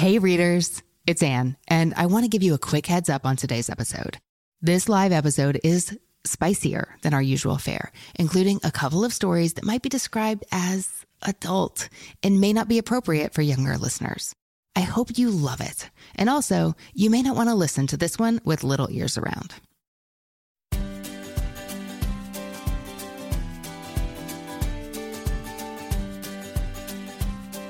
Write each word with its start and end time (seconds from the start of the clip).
Hey, 0.00 0.18
readers, 0.18 0.82
it's 1.06 1.22
Anne, 1.22 1.58
and 1.68 1.92
I 1.94 2.06
want 2.06 2.24
to 2.24 2.30
give 2.30 2.42
you 2.42 2.54
a 2.54 2.58
quick 2.58 2.86
heads 2.86 3.10
up 3.10 3.26
on 3.26 3.36
today's 3.36 3.68
episode. 3.68 4.16
This 4.62 4.88
live 4.88 5.12
episode 5.12 5.60
is 5.62 5.94
spicier 6.24 6.96
than 7.02 7.12
our 7.12 7.20
usual 7.20 7.58
fare, 7.58 7.92
including 8.14 8.60
a 8.64 8.70
couple 8.70 9.04
of 9.04 9.12
stories 9.12 9.52
that 9.52 9.64
might 9.66 9.82
be 9.82 9.90
described 9.90 10.42
as 10.52 11.04
adult 11.20 11.90
and 12.22 12.40
may 12.40 12.54
not 12.54 12.66
be 12.66 12.78
appropriate 12.78 13.34
for 13.34 13.42
younger 13.42 13.76
listeners. 13.76 14.34
I 14.74 14.80
hope 14.80 15.18
you 15.18 15.30
love 15.30 15.60
it. 15.60 15.90
And 16.14 16.30
also, 16.30 16.74
you 16.94 17.10
may 17.10 17.20
not 17.20 17.36
want 17.36 17.50
to 17.50 17.54
listen 17.54 17.86
to 17.88 17.98
this 17.98 18.18
one 18.18 18.40
with 18.42 18.64
little 18.64 18.90
ears 18.90 19.18
around. 19.18 19.52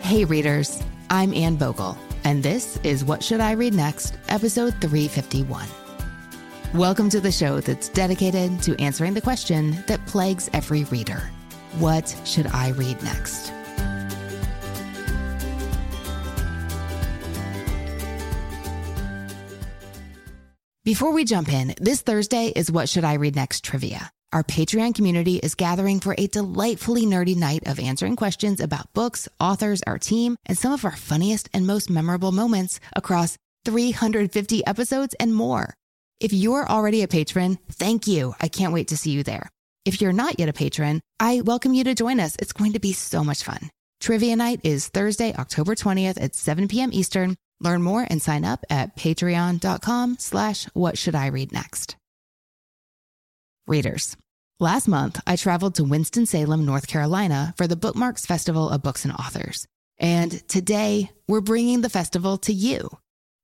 Hey, 0.02 0.24
readers, 0.24 0.80
I'm 1.12 1.34
Anne 1.34 1.56
Bogel, 1.56 1.98
and 2.24 2.42
this 2.42 2.78
is 2.82 3.04
What 3.04 3.22
Should 3.22 3.40
I 3.40 3.52
Read 3.52 3.74
Next, 3.74 4.16
episode 4.28 4.74
351. 4.80 5.66
Welcome 6.74 7.08
to 7.10 7.20
the 7.20 7.32
show 7.32 7.60
that's 7.60 7.88
dedicated 7.88 8.62
to 8.62 8.80
answering 8.80 9.14
the 9.14 9.20
question 9.20 9.82
that 9.86 10.04
plagues 10.06 10.48
every 10.52 10.84
reader 10.84 11.30
What 11.78 12.14
should 12.24 12.46
I 12.46 12.70
read 12.70 13.02
next? 13.02 13.52
Before 20.84 21.12
we 21.12 21.24
jump 21.24 21.52
in, 21.52 21.74
this 21.80 22.00
Thursday 22.02 22.46
is 22.48 22.70
What 22.70 22.88
Should 22.88 23.04
I 23.04 23.14
Read 23.14 23.36
Next 23.36 23.62
trivia. 23.62 24.10
Our 24.32 24.44
Patreon 24.44 24.94
community 24.94 25.38
is 25.38 25.56
gathering 25.56 25.98
for 25.98 26.14
a 26.16 26.28
delightfully 26.28 27.04
nerdy 27.04 27.34
night 27.36 27.66
of 27.66 27.80
answering 27.80 28.14
questions 28.14 28.60
about 28.60 28.92
books, 28.92 29.28
authors, 29.40 29.82
our 29.88 29.98
team, 29.98 30.36
and 30.46 30.56
some 30.56 30.72
of 30.72 30.84
our 30.84 30.94
funniest 30.94 31.48
and 31.52 31.66
most 31.66 31.90
memorable 31.90 32.30
moments 32.30 32.78
across 32.94 33.36
350 33.64 34.64
episodes 34.64 35.14
and 35.18 35.34
more. 35.34 35.74
If 36.20 36.32
you're 36.32 36.68
already 36.68 37.02
a 37.02 37.08
patron, 37.08 37.58
thank 37.72 38.06
you. 38.06 38.34
I 38.40 38.46
can't 38.46 38.72
wait 38.72 38.88
to 38.88 38.96
see 38.96 39.10
you 39.10 39.24
there. 39.24 39.50
If 39.84 40.00
you're 40.00 40.12
not 40.12 40.38
yet 40.38 40.48
a 40.48 40.52
patron, 40.52 41.00
I 41.18 41.40
welcome 41.40 41.74
you 41.74 41.82
to 41.84 41.94
join 41.96 42.20
us. 42.20 42.36
It's 42.38 42.52
going 42.52 42.74
to 42.74 42.80
be 42.80 42.92
so 42.92 43.24
much 43.24 43.42
fun. 43.42 43.68
Trivia 44.00 44.36
night 44.36 44.60
is 44.62 44.86
Thursday, 44.86 45.34
October 45.34 45.74
20th 45.74 46.22
at 46.22 46.36
7 46.36 46.68
p.m. 46.68 46.90
Eastern. 46.92 47.34
Learn 47.58 47.82
more 47.82 48.06
and 48.08 48.22
sign 48.22 48.44
up 48.44 48.64
at 48.70 48.96
patreon.com 48.96 50.16
slash 50.20 50.66
what 50.66 50.96
should 50.96 51.16
I 51.16 51.26
read 51.26 51.52
next. 51.52 51.96
Readers, 53.70 54.16
last 54.58 54.88
month 54.88 55.20
I 55.28 55.36
traveled 55.36 55.76
to 55.76 55.84
Winston-Salem, 55.84 56.66
North 56.66 56.88
Carolina 56.88 57.54
for 57.56 57.68
the 57.68 57.76
Bookmarks 57.76 58.26
Festival 58.26 58.68
of 58.68 58.82
Books 58.82 59.04
and 59.04 59.14
Authors. 59.14 59.64
And 59.96 60.32
today 60.48 61.12
we're 61.28 61.40
bringing 61.40 61.80
the 61.80 61.88
festival 61.88 62.36
to 62.38 62.52
you. 62.52 62.90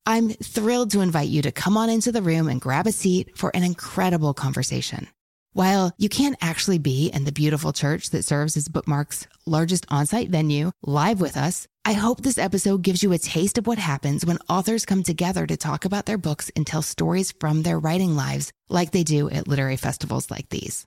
I'm 0.05 0.31
thrilled 0.31 0.91
to 0.91 1.01
invite 1.01 1.29
you 1.29 1.43
to 1.43 1.53
come 1.53 1.77
on 1.77 1.89
into 1.89 2.11
the 2.11 2.23
room 2.23 2.49
and 2.49 2.61
grab 2.61 2.89
a 2.89 2.93
seat 2.93 3.39
for 3.39 3.53
an 3.55 3.63
incredible 3.63 4.35
conversation. 4.35 5.07
While 5.53 5.93
you 5.97 6.09
can't 6.09 6.37
actually 6.41 6.79
be 6.79 7.07
in 7.07 7.23
the 7.23 7.31
beautiful 7.31 7.73
church 7.73 8.11
that 8.11 8.25
serves 8.25 8.57
as 8.57 8.67
Bookmark's 8.67 9.29
largest 9.47 9.87
on 9.91 10.07
site 10.07 10.29
venue 10.29 10.73
live 10.83 11.21
with 11.21 11.37
us, 11.37 11.69
I 11.87 11.93
hope 11.93 12.21
this 12.21 12.37
episode 12.37 12.83
gives 12.83 13.05
you 13.05 13.13
a 13.13 13.19
taste 13.19 13.59
of 13.59 13.69
what 13.69 13.79
happens 13.79 14.27
when 14.27 14.41
authors 14.49 14.85
come 14.85 15.05
together 15.05 15.47
to 15.47 15.57
talk 15.57 15.85
about 15.85 16.05
their 16.05 16.19
books 16.19 16.51
and 16.57 16.67
tell 16.67 16.83
stories 16.83 17.31
from 17.31 17.63
their 17.63 17.79
writing 17.79 18.17
lives 18.17 18.51
like 18.69 18.91
they 18.91 19.05
do 19.05 19.31
at 19.31 19.47
literary 19.47 19.77
festivals 19.77 20.29
like 20.29 20.49
these. 20.49 20.85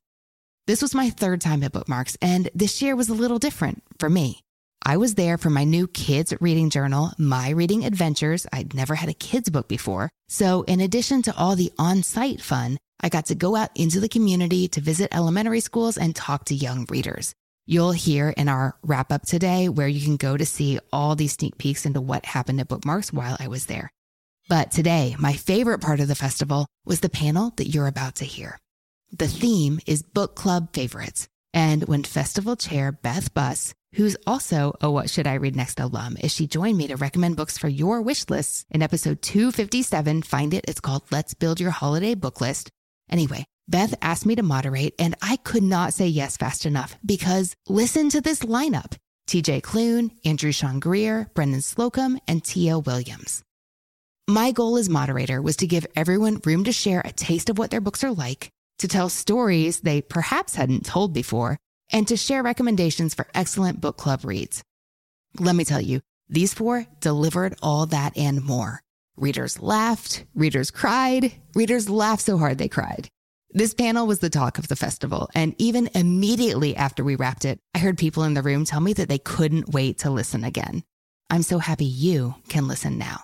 This 0.67 0.81
was 0.81 0.93
my 0.93 1.09
third 1.09 1.39
time 1.39 1.63
at 1.63 1.71
Bookmarks, 1.71 2.17
and 2.21 2.49
this 2.53 2.81
year 2.81 2.97
was 2.97 3.07
a 3.07 3.13
little 3.13 3.39
different 3.39 3.81
for 3.97 4.09
me. 4.09 4.41
I 4.85 4.97
was 4.97 5.15
there 5.15 5.37
for 5.37 5.49
my 5.49 5.63
new 5.63 5.87
kids' 5.87 6.33
reading 6.41 6.69
journal, 6.69 7.13
My 7.17 7.51
Reading 7.51 7.85
Adventures. 7.85 8.45
I'd 8.51 8.73
never 8.73 8.95
had 8.95 9.07
a 9.07 9.13
kids' 9.13 9.49
book 9.49 9.69
before. 9.69 10.09
So, 10.27 10.63
in 10.63 10.81
addition 10.81 11.21
to 11.21 11.37
all 11.37 11.55
the 11.55 11.71
on 11.79 12.03
site 12.03 12.41
fun, 12.41 12.77
I 12.99 13.07
got 13.07 13.27
to 13.27 13.35
go 13.35 13.55
out 13.55 13.69
into 13.73 14.01
the 14.01 14.09
community 14.09 14.67
to 14.67 14.81
visit 14.81 15.15
elementary 15.15 15.61
schools 15.61 15.97
and 15.97 16.13
talk 16.13 16.43
to 16.45 16.55
young 16.55 16.85
readers. 16.89 17.33
You'll 17.71 17.91
hear 17.91 18.33
in 18.35 18.49
our 18.49 18.75
wrap 18.81 19.11
up 19.11 19.27
today 19.27 19.69
where 19.69 19.87
you 19.87 20.01
can 20.01 20.17
go 20.17 20.35
to 20.35 20.43
see 20.43 20.79
all 20.91 21.13
these 21.15 21.33
sneak 21.33 21.59
peeks 21.59 21.85
into 21.85 22.01
what 22.01 22.25
happened 22.25 22.59
at 22.59 22.67
Bookmarks 22.67 23.13
while 23.13 23.37
I 23.39 23.47
was 23.47 23.67
there. 23.67 23.91
But 24.49 24.71
today, 24.71 25.15
my 25.19 25.33
favorite 25.33 25.77
part 25.77 25.99
of 25.99 26.07
the 26.07 26.15
festival 26.15 26.65
was 26.83 27.01
the 27.01 27.09
panel 27.09 27.53
that 27.57 27.67
you're 27.67 27.85
about 27.85 28.15
to 28.15 28.25
hear. 28.25 28.57
The 29.11 29.27
theme 29.27 29.79
is 29.85 30.01
book 30.01 30.33
club 30.33 30.69
favorites. 30.73 31.27
And 31.53 31.83
when 31.83 32.03
festival 32.05 32.55
chair 32.55 32.91
Beth 32.91 33.35
Buss, 33.35 33.75
who's 33.93 34.17
also 34.25 34.73
a 34.81 34.89
What 34.89 35.11
Should 35.11 35.27
I 35.27 35.35
Read 35.35 35.55
Next 35.55 35.79
alum, 35.79 36.17
is 36.19 36.33
she 36.33 36.47
joined 36.47 36.75
me 36.75 36.87
to 36.87 36.95
recommend 36.95 37.37
books 37.37 37.59
for 37.59 37.67
your 37.67 38.01
wish 38.01 38.27
lists 38.31 38.65
in 38.71 38.81
episode 38.81 39.21
257, 39.21 40.23
find 40.23 40.55
it. 40.55 40.65
It's 40.67 40.81
called 40.81 41.03
Let's 41.11 41.35
Build 41.35 41.59
Your 41.59 41.69
Holiday 41.69 42.15
Book 42.15 42.41
List. 42.41 42.71
Anyway, 43.11 43.45
Beth 43.69 43.93
asked 44.01 44.25
me 44.25 44.35
to 44.35 44.41
moderate, 44.41 44.95
and 44.97 45.15
I 45.21 45.35
could 45.37 45.61
not 45.61 45.93
say 45.93 46.07
yes 46.07 46.37
fast 46.37 46.65
enough 46.65 46.97
because 47.05 47.55
listen 47.67 48.09
to 48.09 48.19
this 48.19 48.39
lineup 48.39 48.95
TJ 49.27 49.61
Klune, 49.61 50.09
Andrew 50.25 50.51
Sean 50.51 50.79
Greer, 50.79 51.29
Brendan 51.35 51.61
Slocumb, 51.61 52.17
and 52.27 52.43
Tia 52.43 52.79
Williams. 52.79 53.43
My 54.27 54.51
goal 54.51 54.77
as 54.77 54.89
moderator 54.89 55.39
was 55.39 55.55
to 55.57 55.67
give 55.67 55.85
everyone 55.95 56.41
room 56.45 56.63
to 56.63 56.71
share 56.71 57.01
a 57.05 57.11
taste 57.11 57.47
of 57.47 57.59
what 57.59 57.69
their 57.69 57.79
books 57.79 58.03
are 58.03 58.11
like, 58.11 58.49
to 58.79 58.87
tell 58.87 59.07
stories 59.07 59.81
they 59.81 60.01
perhaps 60.01 60.55
hadn't 60.55 60.85
told 60.85 61.13
before, 61.13 61.57
and 61.91 62.07
to 62.07 62.17
share 62.17 62.41
recommendations 62.41 63.13
for 63.13 63.27
excellent 63.35 63.79
book 63.79 63.97
club 63.97 64.25
reads. 64.25 64.63
Let 65.39 65.55
me 65.55 65.63
tell 65.63 65.81
you, 65.81 66.01
these 66.27 66.55
four 66.55 66.87
delivered 67.01 67.55
all 67.61 67.85
that 67.87 68.17
and 68.17 68.43
more. 68.43 68.81
Readers 69.15 69.61
laughed, 69.61 70.25
readers 70.33 70.71
cried, 70.71 71.33
readers 71.53 71.87
laughed 71.87 72.23
so 72.23 72.39
hard 72.39 72.57
they 72.57 72.67
cried. 72.67 73.09
This 73.51 73.73
panel 73.73 74.05
was 74.05 74.19
the 74.19 74.29
talk 74.29 74.59
of 74.59 74.67
the 74.67 74.75
festival, 74.75 75.27
and 75.33 75.55
even 75.57 75.89
immediately 75.95 76.75
after 76.75 77.03
we 77.03 77.15
wrapped 77.15 77.45
it, 77.45 77.59
I 77.73 77.79
heard 77.79 77.97
people 77.97 78.23
in 78.23 78.35
the 78.35 78.43
room 78.43 78.63
tell 78.63 78.79
me 78.79 78.93
that 78.93 79.09
they 79.09 79.17
couldn't 79.17 79.73
wait 79.73 79.97
to 79.99 80.11
listen 80.11 80.43
again. 80.43 80.83
I'm 81.31 81.41
so 81.41 81.57
happy 81.57 81.85
you 81.85 82.35
can 82.47 82.67
listen 82.67 82.99
now. 82.99 83.21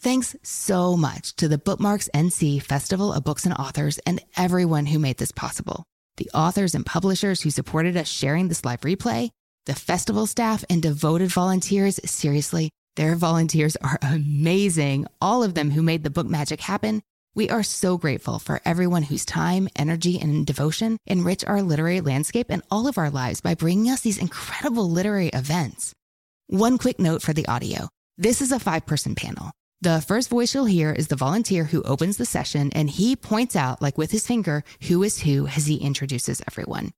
Thanks 0.00 0.34
so 0.42 0.96
much 0.96 1.36
to 1.36 1.46
the 1.46 1.58
Bookmarks 1.58 2.08
NC 2.12 2.60
Festival 2.60 3.12
of 3.12 3.22
Books 3.22 3.44
and 3.44 3.54
Authors 3.54 3.98
and 3.98 4.20
everyone 4.36 4.86
who 4.86 4.98
made 4.98 5.18
this 5.18 5.30
possible. 5.30 5.84
The 6.16 6.30
authors 6.34 6.74
and 6.74 6.84
publishers 6.84 7.42
who 7.42 7.50
supported 7.50 7.96
us 7.96 8.08
sharing 8.08 8.48
this 8.48 8.64
live 8.64 8.80
replay, 8.80 9.30
the 9.66 9.76
festival 9.76 10.26
staff 10.26 10.64
and 10.68 10.82
devoted 10.82 11.30
volunteers. 11.30 12.00
Seriously, 12.04 12.70
their 12.96 13.14
volunteers 13.14 13.76
are 13.76 13.98
amazing. 14.02 15.06
All 15.20 15.44
of 15.44 15.54
them 15.54 15.70
who 15.70 15.82
made 15.82 16.02
the 16.02 16.10
book 16.10 16.26
magic 16.26 16.60
happen. 16.60 17.00
We 17.36 17.50
are 17.50 17.62
so 17.62 17.98
grateful 17.98 18.38
for 18.38 18.62
everyone 18.64 19.02
whose 19.02 19.26
time, 19.26 19.68
energy, 19.76 20.18
and 20.18 20.46
devotion 20.46 20.96
enrich 21.04 21.44
our 21.44 21.60
literary 21.60 22.00
landscape 22.00 22.46
and 22.48 22.62
all 22.70 22.88
of 22.88 22.96
our 22.96 23.10
lives 23.10 23.42
by 23.42 23.54
bringing 23.54 23.90
us 23.90 24.00
these 24.00 24.16
incredible 24.16 24.90
literary 24.90 25.28
events. 25.28 25.92
One 26.46 26.78
quick 26.78 26.98
note 26.98 27.20
for 27.20 27.34
the 27.34 27.46
audio. 27.46 27.90
This 28.16 28.40
is 28.40 28.52
a 28.52 28.58
five 28.58 28.86
person 28.86 29.14
panel. 29.14 29.50
The 29.82 30.00
first 30.00 30.30
voice 30.30 30.54
you'll 30.54 30.64
hear 30.64 30.92
is 30.92 31.08
the 31.08 31.16
volunteer 31.16 31.64
who 31.64 31.82
opens 31.82 32.16
the 32.16 32.24
session 32.24 32.72
and 32.72 32.88
he 32.88 33.14
points 33.14 33.54
out, 33.54 33.82
like 33.82 33.98
with 33.98 34.12
his 34.12 34.26
finger, 34.26 34.64
who 34.88 35.02
is 35.02 35.20
who 35.20 35.46
as 35.46 35.66
he 35.66 35.76
introduces 35.76 36.40
everyone. 36.50 36.90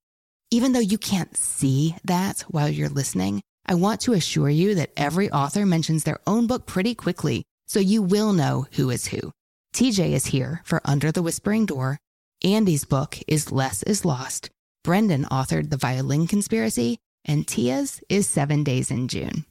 Even 0.52 0.72
though 0.72 0.78
you 0.78 0.98
can't 0.98 1.36
see 1.36 1.96
that 2.04 2.42
while 2.42 2.68
you're 2.68 2.88
listening, 2.88 3.42
I 3.66 3.74
want 3.74 4.02
to 4.02 4.12
assure 4.12 4.50
you 4.50 4.76
that 4.76 4.92
every 4.96 5.32
author 5.32 5.66
mentions 5.66 6.04
their 6.04 6.20
own 6.28 6.46
book 6.46 6.64
pretty 6.64 6.94
quickly, 6.94 7.42
so 7.66 7.80
you 7.80 8.02
will 8.02 8.32
know 8.32 8.68
who 8.74 8.90
is 8.90 9.08
who. 9.08 9.32
TJ 9.74 10.12
is 10.12 10.26
here 10.26 10.60
for 10.64 10.80
Under 10.84 11.12
the 11.12 11.22
Whispering 11.22 11.66
Door. 11.66 11.98
Andy's 12.42 12.84
book 12.84 13.18
is 13.28 13.52
Less 13.52 13.82
is 13.84 14.04
Lost. 14.04 14.50
Brendan 14.82 15.24
authored 15.26 15.70
The 15.70 15.76
Violin 15.76 16.26
Conspiracy, 16.26 16.98
and 17.24 17.46
Tia's 17.46 18.00
is 18.08 18.28
Seven 18.28 18.64
Days 18.64 18.90
in 18.90 19.06
June. 19.06 19.44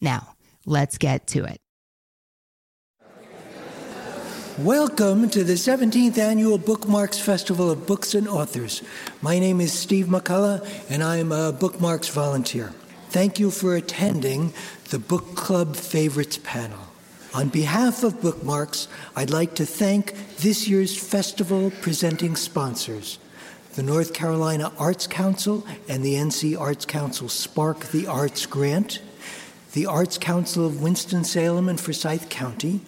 Now, 0.00 0.34
let's 0.66 0.98
get 0.98 1.26
to 1.28 1.44
it. 1.44 1.58
Welcome 4.58 5.28
to 5.30 5.44
the 5.44 5.54
17th 5.54 6.16
Annual 6.16 6.58
Bookmarks 6.58 7.18
Festival 7.18 7.70
of 7.70 7.86
Books 7.86 8.14
and 8.14 8.28
Authors. 8.28 8.82
My 9.20 9.38
name 9.38 9.60
is 9.60 9.72
Steve 9.72 10.06
McCullough, 10.06 10.66
and 10.88 11.02
I'm 11.02 11.32
a 11.32 11.52
Bookmarks 11.52 12.08
volunteer. 12.08 12.72
Thank 13.10 13.38
you 13.38 13.50
for 13.50 13.74
attending 13.74 14.54
the 14.90 14.98
Book 14.98 15.34
Club 15.34 15.76
Favorites 15.76 16.38
panel. 16.42 16.85
On 17.36 17.50
behalf 17.50 18.02
of 18.02 18.22
Bookmarks, 18.22 18.88
I'd 19.14 19.28
like 19.28 19.56
to 19.56 19.66
thank 19.66 20.14
this 20.38 20.66
year's 20.66 20.96
festival 20.96 21.70
presenting 21.82 22.34
sponsors 22.34 23.18
the 23.74 23.82
North 23.82 24.14
Carolina 24.14 24.72
Arts 24.78 25.06
Council 25.06 25.66
and 25.86 26.02
the 26.02 26.14
NC 26.14 26.58
Arts 26.58 26.86
Council 26.86 27.28
Spark 27.28 27.88
the 27.88 28.06
Arts 28.06 28.46
Grant, 28.46 29.02
the 29.74 29.84
Arts 29.84 30.16
Council 30.16 30.64
of 30.64 30.80
Winston-Salem 30.80 31.68
and 31.68 31.78
Forsyth 31.78 32.30
County, 32.30 32.80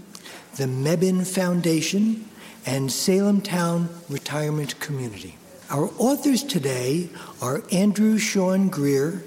the 0.56 0.64
Mebane 0.64 1.26
Foundation, 1.26 2.26
and 2.64 2.88
Salemtowne 2.88 3.90
Retirement 4.08 4.80
Community. 4.80 5.36
Our 5.68 5.90
authors 5.98 6.42
today 6.42 7.10
are 7.42 7.62
Andrew 7.70 8.16
Sean 8.16 8.70
Greer, 8.70 9.22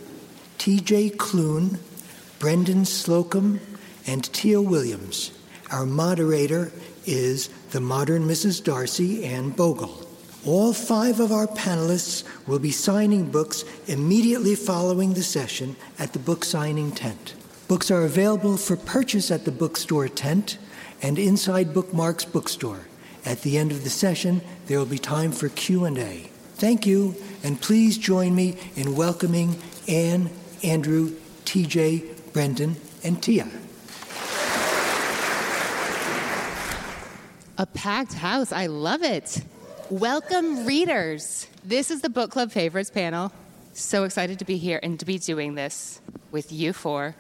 TJ 0.57 1.17
Klune, 1.17 1.77
Brendan 2.39 2.85
Slocumb, 2.85 3.59
and 4.07 4.23
Tia 4.33 4.61
Williams. 4.61 5.31
Our 5.71 5.85
moderator 5.85 6.71
is 7.05 7.49
the 7.71 7.81
modern 7.81 8.27
Mrs. 8.27 8.63
Darcy 8.63 9.23
Anne 9.23 9.51
Bogel. 9.51 10.07
All 10.45 10.73
five 10.73 11.19
of 11.19 11.31
our 11.31 11.47
panelists 11.47 12.23
will 12.47 12.59
be 12.59 12.71
signing 12.71 13.29
books 13.29 13.63
immediately 13.87 14.55
following 14.55 15.13
the 15.13 15.23
session 15.23 15.75
at 15.99 16.13
the 16.13 16.19
book 16.19 16.43
signing 16.43 16.91
tent. 16.91 17.35
Books 17.67 17.91
are 17.91 18.03
available 18.03 18.57
for 18.57 18.75
purchase 18.75 19.31
at 19.31 19.45
the 19.45 19.51
bookstore 19.51 20.09
tent 20.09 20.57
and 21.01 21.17
inside 21.17 21.73
Bookmarks 21.73 22.25
bookstore. 22.25 22.87
At 23.23 23.41
the 23.43 23.57
end 23.57 23.71
of 23.71 23.83
the 23.83 23.89
session, 23.89 24.41
there 24.65 24.79
will 24.79 24.85
be 24.85 24.97
time 24.97 25.31
for 25.31 25.49
Q&A. 25.49 26.29
Thank 26.55 26.85
you, 26.85 27.15
and 27.43 27.61
please 27.61 27.97
join 27.97 28.35
me 28.35 28.57
in 28.75 28.95
welcoming 28.95 29.55
Anne, 29.87 30.29
Andrew, 30.63 31.11
TJ, 31.45 32.33
Brendan, 32.33 32.75
and 33.03 33.21
Tia. 33.21 33.47
A 37.57 37.65
packed 37.65 38.13
house. 38.13 38.51
I 38.51 38.67
love 38.67 39.03
it. 39.03 39.41
Welcome, 39.89 40.65
readers. 40.65 41.47
This 41.65 41.91
is 41.91 42.01
the 42.01 42.09
Book 42.09 42.31
Club 42.31 42.51
Favorites 42.51 42.89
panel. 42.89 43.31
So 43.73 44.05
excited 44.05 44.39
to 44.39 44.45
be 44.45 44.57
here 44.57 44.79
and 44.81 44.99
to 44.99 45.05
be 45.05 45.17
doing 45.17 45.55
this 45.55 45.99
with 46.31 46.51
you 46.51 46.71
four. 46.71 47.15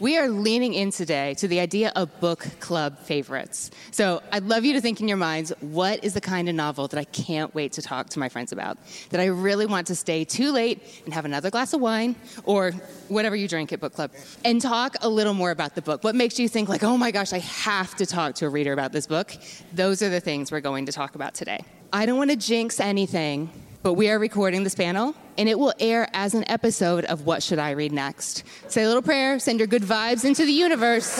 We 0.00 0.18
are 0.18 0.28
leaning 0.28 0.74
in 0.74 0.90
today 0.90 1.34
to 1.34 1.46
the 1.46 1.60
idea 1.60 1.92
of 1.94 2.18
book 2.18 2.44
club 2.58 2.98
favorites. 2.98 3.70
So 3.92 4.24
I'd 4.32 4.42
love 4.42 4.64
you 4.64 4.72
to 4.72 4.80
think 4.80 5.00
in 5.00 5.06
your 5.06 5.16
minds 5.16 5.52
what 5.60 6.02
is 6.02 6.14
the 6.14 6.20
kind 6.20 6.48
of 6.48 6.56
novel 6.56 6.88
that 6.88 6.98
I 6.98 7.04
can't 7.04 7.54
wait 7.54 7.72
to 7.72 7.82
talk 7.82 8.08
to 8.10 8.18
my 8.18 8.28
friends 8.28 8.50
about? 8.50 8.76
That 9.10 9.20
I 9.20 9.26
really 9.26 9.66
want 9.66 9.86
to 9.86 9.94
stay 9.94 10.24
too 10.24 10.50
late 10.50 10.82
and 11.04 11.14
have 11.14 11.24
another 11.24 11.48
glass 11.48 11.74
of 11.74 11.80
wine 11.80 12.16
or 12.42 12.72
whatever 13.06 13.36
you 13.36 13.46
drink 13.46 13.72
at 13.72 13.78
book 13.78 13.92
club 13.92 14.10
and 14.44 14.60
talk 14.60 14.96
a 15.00 15.08
little 15.08 15.34
more 15.34 15.52
about 15.52 15.76
the 15.76 15.82
book. 15.82 16.02
What 16.02 16.16
makes 16.16 16.40
you 16.40 16.48
think, 16.48 16.68
like, 16.68 16.82
oh 16.82 16.96
my 16.96 17.12
gosh, 17.12 17.32
I 17.32 17.38
have 17.38 17.94
to 17.96 18.06
talk 18.06 18.34
to 18.36 18.46
a 18.46 18.48
reader 18.48 18.72
about 18.72 18.90
this 18.90 19.06
book? 19.06 19.32
Those 19.72 20.02
are 20.02 20.10
the 20.10 20.20
things 20.20 20.50
we're 20.50 20.60
going 20.60 20.86
to 20.86 20.92
talk 20.92 21.14
about 21.14 21.34
today. 21.34 21.60
I 21.92 22.06
don't 22.06 22.18
want 22.18 22.30
to 22.30 22.36
jinx 22.36 22.80
anything, 22.80 23.48
but 23.84 23.92
we 23.92 24.08
are 24.08 24.18
recording 24.18 24.64
this 24.64 24.74
panel 24.74 25.14
and 25.36 25.46
it 25.46 25.58
will 25.58 25.74
air 25.78 26.08
as 26.14 26.32
an 26.32 26.42
episode 26.48 27.04
of 27.04 27.26
What 27.26 27.42
Should 27.42 27.58
I 27.58 27.72
Read 27.72 27.92
Next? 27.92 28.42
Say 28.68 28.82
a 28.82 28.86
little 28.86 29.02
prayer, 29.02 29.38
send 29.38 29.60
your 29.60 29.66
good 29.66 29.82
vibes 29.82 30.24
into 30.24 30.46
the 30.46 30.52
universe. 30.52 31.18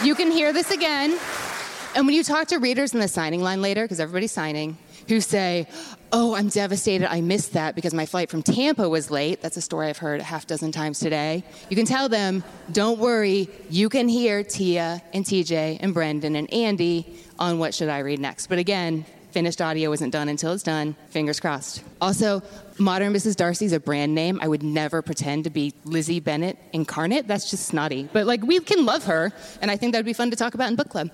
you 0.04 0.16
can 0.16 0.32
hear 0.32 0.52
this 0.52 0.72
again. 0.72 1.16
And 1.94 2.04
when 2.04 2.16
you 2.16 2.24
talk 2.24 2.48
to 2.48 2.58
readers 2.58 2.94
in 2.94 2.98
the 2.98 3.06
signing 3.06 3.42
line 3.42 3.62
later, 3.62 3.84
because 3.84 4.00
everybody's 4.00 4.32
signing, 4.32 4.76
who 5.06 5.20
say, 5.20 5.68
Oh, 6.10 6.34
I'm 6.34 6.48
devastated. 6.48 7.08
I 7.12 7.20
missed 7.20 7.52
that 7.52 7.76
because 7.76 7.94
my 7.94 8.06
flight 8.06 8.28
from 8.28 8.42
Tampa 8.42 8.88
was 8.88 9.10
late. 9.10 9.40
That's 9.40 9.56
a 9.56 9.60
story 9.60 9.86
I've 9.86 9.98
heard 9.98 10.20
a 10.20 10.24
half 10.24 10.46
dozen 10.46 10.72
times 10.72 10.98
today. 10.98 11.44
You 11.70 11.76
can 11.76 11.86
tell 11.86 12.08
them, 12.08 12.42
Don't 12.72 12.98
worry, 12.98 13.48
you 13.70 13.88
can 13.88 14.08
hear 14.08 14.42
Tia 14.42 15.00
and 15.14 15.24
TJ 15.24 15.78
and 15.80 15.94
Brendan 15.94 16.34
and 16.34 16.52
Andy 16.52 17.06
on 17.38 17.60
What 17.60 17.72
Should 17.72 17.88
I 17.88 18.00
Read 18.00 18.18
Next. 18.18 18.48
But 18.48 18.58
again, 18.58 19.04
Finished 19.38 19.62
audio 19.62 19.92
isn't 19.92 20.10
done 20.10 20.28
until 20.28 20.52
it's 20.52 20.64
done. 20.64 20.96
Fingers 21.10 21.38
crossed. 21.38 21.84
Also, 22.00 22.42
Modern 22.76 23.12
Mrs. 23.12 23.36
Darcy 23.36 23.66
is 23.66 23.72
a 23.72 23.78
brand 23.78 24.12
name. 24.12 24.40
I 24.42 24.48
would 24.48 24.64
never 24.64 25.00
pretend 25.00 25.44
to 25.44 25.50
be 25.50 25.72
Lizzie 25.84 26.18
Bennet 26.18 26.58
incarnate. 26.72 27.28
That's 27.28 27.48
just 27.48 27.66
snotty. 27.66 28.08
But 28.12 28.26
like, 28.26 28.42
we 28.42 28.58
can 28.58 28.84
love 28.84 29.04
her, 29.04 29.32
and 29.62 29.70
I 29.70 29.76
think 29.76 29.92
that 29.92 30.00
would 30.00 30.06
be 30.06 30.12
fun 30.12 30.32
to 30.32 30.36
talk 30.36 30.54
about 30.54 30.70
in 30.70 30.74
book 30.74 30.88
club. 30.88 31.12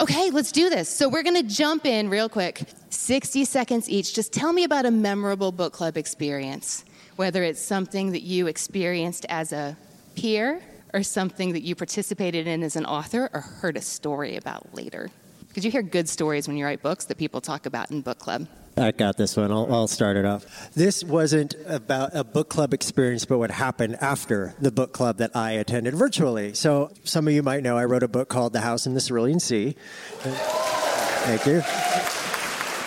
Okay, 0.00 0.30
let's 0.30 0.52
do 0.52 0.70
this. 0.70 0.88
So 0.88 1.10
we're 1.10 1.22
gonna 1.22 1.42
jump 1.42 1.84
in 1.84 2.08
real 2.08 2.30
quick. 2.30 2.62
60 2.88 3.44
seconds 3.44 3.90
each. 3.90 4.14
Just 4.14 4.32
tell 4.32 4.54
me 4.54 4.64
about 4.64 4.86
a 4.86 4.90
memorable 4.90 5.52
book 5.52 5.74
club 5.74 5.98
experience, 5.98 6.82
whether 7.16 7.42
it's 7.42 7.60
something 7.60 8.12
that 8.12 8.22
you 8.22 8.46
experienced 8.46 9.26
as 9.28 9.52
a 9.52 9.76
peer 10.14 10.62
or 10.94 11.02
something 11.02 11.52
that 11.52 11.62
you 11.62 11.74
participated 11.74 12.46
in 12.46 12.62
as 12.62 12.74
an 12.74 12.86
author 12.86 13.28
or 13.34 13.42
heard 13.42 13.76
a 13.76 13.82
story 13.82 14.34
about 14.36 14.74
later. 14.74 15.10
Because 15.56 15.64
you 15.64 15.70
hear 15.70 15.80
good 15.80 16.06
stories 16.06 16.46
when 16.46 16.58
you 16.58 16.66
write 16.66 16.82
books 16.82 17.06
that 17.06 17.16
people 17.16 17.40
talk 17.40 17.64
about 17.64 17.90
in 17.90 18.02
book 18.02 18.18
club. 18.18 18.46
I 18.76 18.90
got 18.90 19.16
this 19.16 19.38
one. 19.38 19.50
I'll, 19.50 19.72
I'll, 19.72 19.86
start 19.86 20.18
it 20.18 20.26
off. 20.26 20.70
This 20.74 21.02
wasn't 21.02 21.54
about 21.66 22.14
a 22.14 22.24
book 22.24 22.50
club 22.50 22.74
experience, 22.74 23.24
but 23.24 23.38
what 23.38 23.50
happened 23.50 23.96
after 24.02 24.52
the 24.60 24.70
book 24.70 24.92
club 24.92 25.16
that 25.16 25.34
I 25.34 25.52
attended 25.52 25.94
virtually. 25.94 26.52
So, 26.52 26.90
some 27.04 27.26
of 27.26 27.32
you 27.32 27.42
might 27.42 27.62
know 27.62 27.78
I 27.78 27.86
wrote 27.86 28.02
a 28.02 28.08
book 28.08 28.28
called 28.28 28.52
The 28.52 28.60
House 28.60 28.86
in 28.86 28.92
the 28.92 29.00
Cerulean 29.00 29.40
Sea. 29.40 29.74
Thank 30.18 31.46
you. 31.46 31.62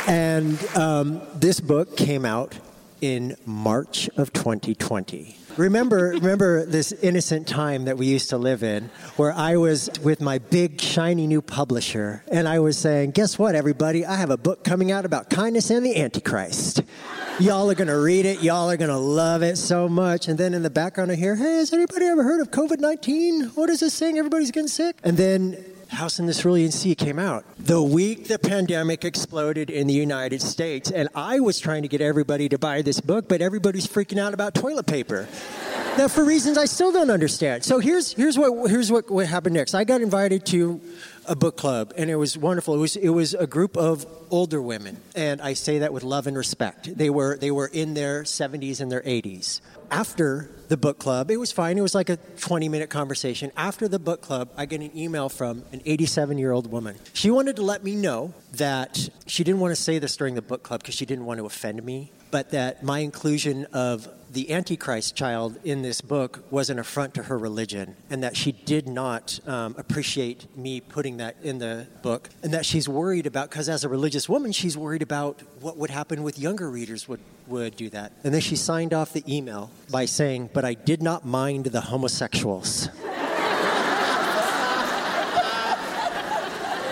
And 0.07 0.63
um, 0.77 1.23
this 1.33 1.59
book 1.59 1.97
came 1.97 2.23
out 2.23 2.55
in 3.01 3.35
March 3.47 4.11
of 4.15 4.31
2020 4.31 5.38
remember, 5.59 6.11
remember 6.15 6.65
this 6.65 6.91
innocent 6.91 7.47
time 7.47 7.85
that 7.85 7.97
we 7.97 8.05
used 8.07 8.29
to 8.29 8.37
live 8.37 8.63
in, 8.63 8.89
where 9.17 9.33
I 9.33 9.57
was 9.57 9.89
with 10.01 10.21
my 10.21 10.39
big 10.39 10.79
shiny 10.79 11.27
new 11.27 11.41
publisher, 11.41 12.23
and 12.31 12.47
I 12.47 12.59
was 12.59 12.77
saying, 12.77 13.11
"Guess 13.11 13.37
what, 13.37 13.55
everybody? 13.55 14.05
I 14.05 14.15
have 14.15 14.29
a 14.29 14.37
book 14.37 14.63
coming 14.63 14.91
out 14.91 15.05
about 15.05 15.29
kindness 15.29 15.69
and 15.69 15.85
the 15.85 16.01
Antichrist." 16.01 16.81
Y'all 17.39 17.69
are 17.69 17.75
gonna 17.75 17.99
read 17.99 18.25
it. 18.25 18.41
Y'all 18.41 18.69
are 18.69 18.77
gonna 18.77 18.97
love 18.97 19.43
it 19.43 19.57
so 19.57 19.87
much. 19.87 20.27
And 20.27 20.37
then 20.37 20.53
in 20.53 20.63
the 20.63 20.69
background, 20.69 21.11
I 21.11 21.15
hear, 21.15 21.35
"Hey, 21.35 21.57
has 21.57 21.73
anybody 21.73 22.05
ever 22.05 22.23
heard 22.23 22.41
of 22.41 22.51
COVID 22.51 22.79
nineteen? 22.79 23.51
What 23.55 23.69
is 23.69 23.81
this 23.81 23.97
thing? 23.99 24.17
Everybody's 24.17 24.51
getting 24.51 24.67
sick." 24.67 24.95
And 25.03 25.17
then 25.17 25.57
House 25.89 26.19
in 26.19 26.25
the 26.27 26.33
Cerulean 26.33 26.71
Sea 26.71 26.95
came 26.95 27.19
out. 27.19 27.43
The 27.57 27.81
week 27.81 28.27
the 28.27 28.39
pandemic 28.39 29.03
exploded 29.03 29.69
in 29.69 29.87
the 29.87 29.93
United 29.93 30.41
States, 30.41 30.91
and 30.91 31.09
I 31.15 31.39
was 31.39 31.59
trying 31.59 31.81
to 31.81 31.87
get 31.87 31.99
everybody 31.99 32.47
to 32.49 32.57
buy 32.57 32.81
this 32.81 33.01
book, 33.01 33.27
but 33.27 33.41
everybody's 33.41 33.87
freaking 33.87 34.19
out 34.19 34.33
about 34.33 34.53
toilet 34.53 34.85
paper. 34.85 35.27
now, 35.97 36.07
for 36.07 36.23
reasons 36.23 36.57
I 36.57 36.65
still 36.65 36.91
don't 36.91 37.09
understand. 37.09 37.63
So 37.63 37.79
here's 37.79 38.13
here's 38.13 38.37
what 38.37 38.69
here's 38.69 38.91
what, 38.91 39.09
what 39.09 39.25
happened 39.25 39.55
next. 39.55 39.73
I 39.73 39.83
got 39.83 40.01
invited 40.01 40.45
to 40.47 40.79
a 41.25 41.35
book 41.35 41.57
club, 41.57 41.93
and 41.97 42.09
it 42.09 42.15
was 42.15 42.37
wonderful. 42.37 42.75
It 42.75 42.79
was 42.79 42.95
it 42.95 43.09
was 43.09 43.33
a 43.33 43.47
group 43.47 43.77
of 43.77 44.05
older 44.29 44.61
women, 44.61 44.97
and 45.15 45.41
I 45.41 45.53
say 45.53 45.79
that 45.79 45.93
with 45.93 46.03
love 46.03 46.27
and 46.27 46.37
respect. 46.37 46.97
They 46.97 47.09
were 47.09 47.37
they 47.37 47.51
were 47.51 47.67
in 47.67 47.93
their 47.93 48.23
70s 48.23 48.81
and 48.81 48.91
their 48.91 49.01
80s 49.01 49.61
after 49.91 50.49
the 50.67 50.77
book 50.77 50.99
club, 50.99 51.31
it 51.31 51.37
was 51.37 51.51
fine. 51.51 51.77
It 51.77 51.81
was 51.81 51.95
like 51.95 52.09
a 52.09 52.17
20 52.17 52.69
minute 52.69 52.89
conversation. 52.89 53.51
After 53.57 53.87
the 53.87 53.99
book 53.99 54.21
club, 54.21 54.49
I 54.55 54.65
get 54.65 54.81
an 54.81 54.95
email 54.95 55.29
from 55.29 55.63
an 55.71 55.81
87 55.85 56.37
year 56.37 56.51
old 56.51 56.71
woman. 56.71 56.95
She 57.13 57.31
wanted 57.31 57.55
to 57.57 57.63
let 57.63 57.83
me 57.83 57.95
know 57.95 58.33
that 58.53 59.09
she 59.25 59.43
didn't 59.43 59.59
want 59.59 59.75
to 59.75 59.81
say 59.81 59.99
this 59.99 60.15
during 60.15 60.35
the 60.35 60.41
book 60.41 60.63
club 60.63 60.81
because 60.81 60.95
she 60.95 61.05
didn't 61.05 61.25
want 61.25 61.39
to 61.39 61.45
offend 61.45 61.83
me, 61.83 62.11
but 62.31 62.51
that 62.51 62.83
my 62.83 62.99
inclusion 62.99 63.65
of 63.73 64.07
the 64.31 64.53
Antichrist 64.53 65.15
child 65.15 65.57
in 65.63 65.81
this 65.81 66.01
book 66.01 66.43
was 66.51 66.69
an 66.69 66.77
affront 66.77 67.15
to 67.15 67.23
her 67.23 67.37
religion, 67.37 67.95
and 68.09 68.23
that 68.23 68.37
she 68.37 68.51
did 68.51 68.87
not 68.87 69.39
um, 69.47 69.75
appreciate 69.77 70.45
me 70.55 70.81
putting 70.81 71.17
that 71.17 71.35
in 71.41 71.57
the 71.57 71.87
book, 72.03 72.29
and 72.43 72.53
that 72.53 72.65
she's 72.65 72.87
worried 72.87 73.25
about, 73.25 73.49
because 73.49 73.67
as 73.67 73.83
a 73.83 73.89
religious 73.89 74.29
woman, 74.29 74.51
she's 74.51 74.77
worried 74.77 75.01
about 75.01 75.41
what 75.61 75.77
would 75.77 75.89
happen 75.89 76.21
with 76.21 76.37
younger 76.37 76.69
readers 76.69 77.07
would, 77.07 77.21
would 77.47 77.75
do 77.75 77.89
that. 77.89 78.11
And 78.23 78.33
then 78.33 78.41
she 78.41 78.55
signed 78.55 78.93
off 78.93 79.13
the 79.13 79.23
email 79.27 79.71
by 79.89 80.05
saying, 80.05 80.51
But 80.53 80.65
I 80.65 80.75
did 80.75 81.01
not 81.01 81.25
mind 81.25 81.65
the 81.65 81.81
homosexuals. 81.81 82.83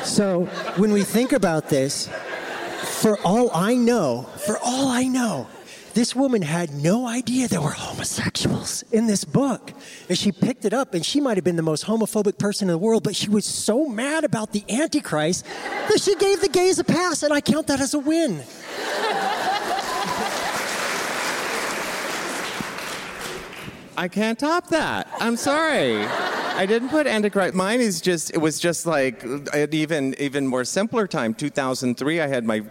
so 0.03 0.45
when 0.77 0.91
we 0.91 1.03
think 1.03 1.33
about 1.33 1.69
this, 1.69 2.09
for 3.01 3.19
all 3.23 3.51
I 3.53 3.75
know, 3.75 4.23
for 4.45 4.57
all 4.57 4.87
I 4.87 5.03
know, 5.03 5.47
this 5.97 6.15
woman 6.15 6.43
had 6.43 6.71
no 6.75 7.07
idea 7.07 7.47
there 7.47 7.59
were 7.59 7.71
homosexuals 7.71 8.83
in 8.91 9.07
this 9.07 9.25
book. 9.25 9.73
And 10.07 10.15
she 10.15 10.31
picked 10.31 10.63
it 10.63 10.71
up, 10.71 10.93
and 10.93 11.03
she 11.03 11.19
might 11.19 11.37
have 11.37 11.43
been 11.43 11.55
the 11.55 11.63
most 11.63 11.85
homophobic 11.85 12.37
person 12.37 12.67
in 12.67 12.73
the 12.73 12.77
world, 12.77 13.01
but 13.01 13.15
she 13.15 13.29
was 13.29 13.45
so 13.45 13.87
mad 13.87 14.23
about 14.23 14.51
the 14.51 14.63
Antichrist 14.69 15.43
that 15.89 15.99
she 15.99 16.15
gave 16.17 16.39
the 16.39 16.49
gays 16.49 16.77
a 16.77 16.83
pass, 16.83 17.23
and 17.23 17.33
I 17.33 17.41
count 17.41 17.65
that 17.65 17.81
as 17.81 17.95
a 17.95 17.99
win. 17.99 18.43
I 23.97 24.07
can't 24.07 24.37
top 24.37 24.67
that. 24.67 25.07
I'm 25.19 25.35
sorry. 25.35 26.05
I 26.05 26.67
didn't 26.67 26.89
put 26.89 27.07
Antichrist. 27.07 27.55
Mine 27.55 27.81
is 27.81 28.01
just, 28.01 28.31
it 28.35 28.37
was 28.37 28.59
just 28.59 28.85
like 28.85 29.23
an 29.23 29.73
even, 29.73 30.13
even 30.19 30.45
more 30.45 30.63
simpler 30.63 31.07
time. 31.07 31.33
2003, 31.33 32.21
I 32.21 32.27
had 32.27 32.45
my 32.45 32.61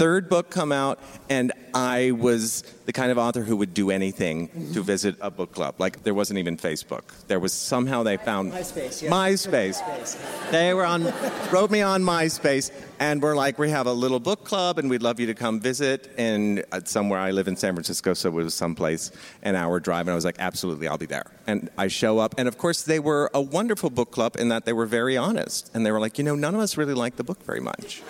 third 0.00 0.30
book 0.30 0.48
come 0.48 0.72
out, 0.72 0.98
and 1.28 1.52
I 1.74 2.12
was 2.12 2.62
the 2.86 2.92
kind 2.92 3.12
of 3.12 3.18
author 3.18 3.42
who 3.42 3.54
would 3.58 3.74
do 3.74 3.90
anything 3.90 4.48
to 4.72 4.82
visit 4.82 5.14
a 5.20 5.30
book 5.30 5.52
club. 5.52 5.74
Like 5.76 6.04
there 6.04 6.14
wasn't 6.14 6.38
even 6.38 6.56
Facebook. 6.56 7.02
There 7.28 7.38
was 7.38 7.52
somehow 7.52 8.02
they 8.02 8.16
found 8.16 8.50
MySpace. 8.50 9.02
Yeah. 9.02 9.10
MySpace. 9.10 9.82
MySpace. 9.82 10.50
They 10.50 10.72
were 10.72 10.86
on, 10.86 11.04
wrote 11.52 11.70
me 11.70 11.82
on 11.82 12.02
MySpace, 12.02 12.70
and 12.98 13.20
we're 13.20 13.36
like, 13.36 13.58
we 13.58 13.68
have 13.68 13.86
a 13.86 13.92
little 13.92 14.20
book 14.20 14.46
club, 14.46 14.78
and 14.78 14.88
we'd 14.88 15.02
love 15.02 15.20
you 15.20 15.26
to 15.26 15.34
come 15.34 15.60
visit. 15.60 16.10
And 16.16 16.64
uh, 16.72 16.80
somewhere 16.86 17.20
I 17.20 17.30
live 17.32 17.46
in 17.46 17.56
San 17.56 17.74
Francisco, 17.74 18.14
so 18.14 18.30
it 18.30 18.32
was 18.32 18.54
someplace 18.54 19.10
an 19.42 19.54
hour 19.54 19.80
drive, 19.80 20.06
and 20.06 20.12
I 20.12 20.14
was 20.14 20.24
like, 20.24 20.36
absolutely, 20.38 20.88
I'll 20.88 20.96
be 20.96 21.04
there. 21.04 21.30
And 21.46 21.68
I 21.76 21.88
show 21.88 22.18
up, 22.18 22.36
and 22.38 22.48
of 22.48 22.56
course 22.56 22.84
they 22.84 23.00
were 23.00 23.30
a 23.34 23.42
wonderful 23.42 23.90
book 23.90 24.12
club 24.12 24.36
in 24.38 24.48
that 24.48 24.64
they 24.64 24.72
were 24.72 24.86
very 24.86 25.18
honest, 25.18 25.70
and 25.74 25.84
they 25.84 25.92
were 25.92 26.00
like, 26.00 26.16
you 26.16 26.24
know, 26.24 26.36
none 26.36 26.54
of 26.54 26.62
us 26.62 26.78
really 26.78 26.94
like 26.94 27.16
the 27.16 27.24
book 27.24 27.44
very 27.44 27.60
much 27.60 28.00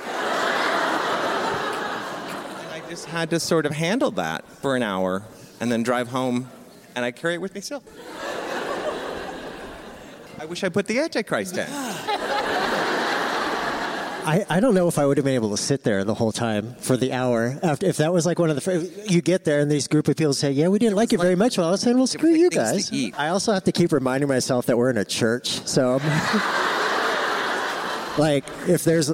just 2.91 3.07
had 3.07 3.31
to 3.31 3.39
sort 3.39 3.67
of 3.67 3.73
handle 3.73 4.11
that 4.11 4.45
for 4.45 4.75
an 4.75 4.83
hour 4.83 5.23
and 5.61 5.71
then 5.71 5.85
drive 5.85 6.09
home, 6.09 6.51
and 6.97 7.05
I 7.05 7.13
carry 7.13 7.35
it 7.35 7.41
with 7.41 7.55
me 7.55 7.61
still. 7.61 7.85
I 10.41 10.45
wish 10.47 10.65
I 10.65 10.71
put 10.71 10.89
the 10.89 10.99
Antichrist 10.99 11.57
in. 11.57 11.67
I, 14.23 14.45
I 14.51 14.61
don't 14.61 14.75
know 14.75 14.89
if 14.89 14.99
I 14.99 15.07
would 15.07 15.19
have 15.19 15.25
been 15.25 15.37
able 15.37 15.51
to 15.51 15.57
sit 15.57 15.85
there 15.85 16.03
the 16.03 16.15
whole 16.15 16.33
time 16.33 16.75
for 16.81 16.97
the 16.97 17.13
hour 17.13 17.59
after 17.63 17.87
if 17.87 17.99
that 17.99 18.13
was 18.13 18.27
like 18.27 18.39
one 18.39 18.51
of 18.51 18.57
the 18.57 18.61
fir- 18.61 18.85
you 19.07 19.23
get 19.23 19.45
there 19.45 19.61
and 19.61 19.71
these 19.71 19.89
group 19.89 20.09
of 20.09 20.17
people 20.17 20.35
say 20.35 20.51
yeah 20.51 20.69
we 20.69 20.79
didn't 20.79 20.97
like 20.97 21.15
it 21.15 21.21
very 21.21 21.37
much 21.37 21.57
well 21.57 21.69
I 21.69 21.71
was 21.71 21.81
saying 21.81 21.97
well 21.97 22.07
screw 22.07 22.35
you 22.35 22.51
guys. 22.51 22.93
I 23.17 23.29
also 23.29 23.55
have 23.55 23.65
to 23.65 23.73
keep 23.73 23.93
reminding 23.93 24.29
myself 24.29 24.67
that 24.67 24.77
we're 24.77 24.91
in 24.91 24.99
a 24.99 25.07
church 25.07 25.67
so 25.67 25.93
like 28.19 28.45
if 28.69 28.85
there's 28.85 29.11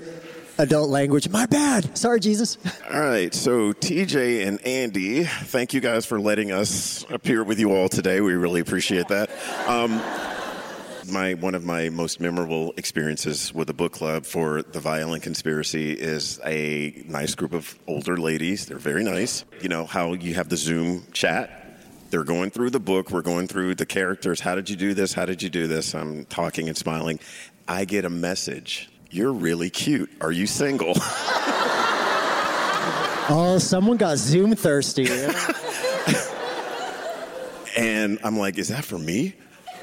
adult 0.59 0.89
language 0.89 1.29
my 1.29 1.47
bad 1.47 1.97
sorry 1.97 2.21
Jesus 2.21 2.59
All 2.91 3.01
right, 3.01 3.35
so 3.35 3.73
TJ 3.73 4.47
and 4.47 4.65
Andy, 4.65 5.25
thank 5.25 5.75
you 5.75 5.81
guys 5.81 6.07
for 6.07 6.21
letting 6.21 6.53
us 6.53 7.05
appear 7.11 7.43
with 7.45 7.59
you 7.59 7.75
all 7.75 7.89
today. 7.89 8.21
We 8.21 8.35
really 8.35 8.61
appreciate 8.61 9.09
that. 9.09 9.29
Um, 9.67 10.01
my 11.11 11.35
one 11.35 11.55
of 11.55 11.65
my 11.65 11.89
most 11.89 12.21
memorable 12.21 12.73
experiences 12.77 13.53
with 13.53 13.69
a 13.71 13.75
book 13.75 13.93
club 13.93 14.25
for 14.25 14.63
the 14.63 14.81
Violin 14.81 15.21
Conspiracy 15.21 15.93
is 15.93 16.41
a 16.45 17.05
nice 17.07 17.35
group 17.35 17.53
of 17.53 17.79
older 17.87 18.17
ladies. 18.17 18.67
They're 18.67 18.79
very 18.79 19.05
nice. 19.05 19.45
You 19.61 19.69
know 19.69 19.85
how 19.85 20.13
you 20.13 20.35
have 20.35 20.49
the 20.49 20.57
Zoom 20.57 21.05
chat. 21.13 21.81
They're 22.11 22.25
going 22.25 22.51
through 22.51 22.71
the 22.71 22.81
book. 22.81 23.11
We're 23.11 23.23
going 23.23 23.49
through 23.49 23.75
the 23.75 23.87
characters. 23.87 24.41
How 24.41 24.55
did 24.55 24.71
you 24.71 24.77
do 24.77 24.95
this? 24.95 25.13
How 25.13 25.27
did 25.27 25.43
you 25.43 25.51
do 25.51 25.67
this? 25.67 25.95
I'm 25.95 26.25
talking 26.27 26.69
and 26.69 26.77
smiling. 26.77 27.19
I 27.69 27.85
get 27.85 28.05
a 28.05 28.11
message. 28.11 28.89
You're 29.11 29.33
really 29.33 29.71
cute. 29.71 30.11
Are 30.21 30.33
you 30.33 30.47
single? 30.47 30.95
oh 33.29 33.59
someone 33.59 33.97
got 33.97 34.19
Zoom 34.19 34.55
thirsty 34.55 35.09
And 37.77 38.19
I'm 38.25 38.39
like, 38.39 38.59
is 38.59 38.69
that 38.69 38.85
for 38.85 38.99
me? 38.99 39.35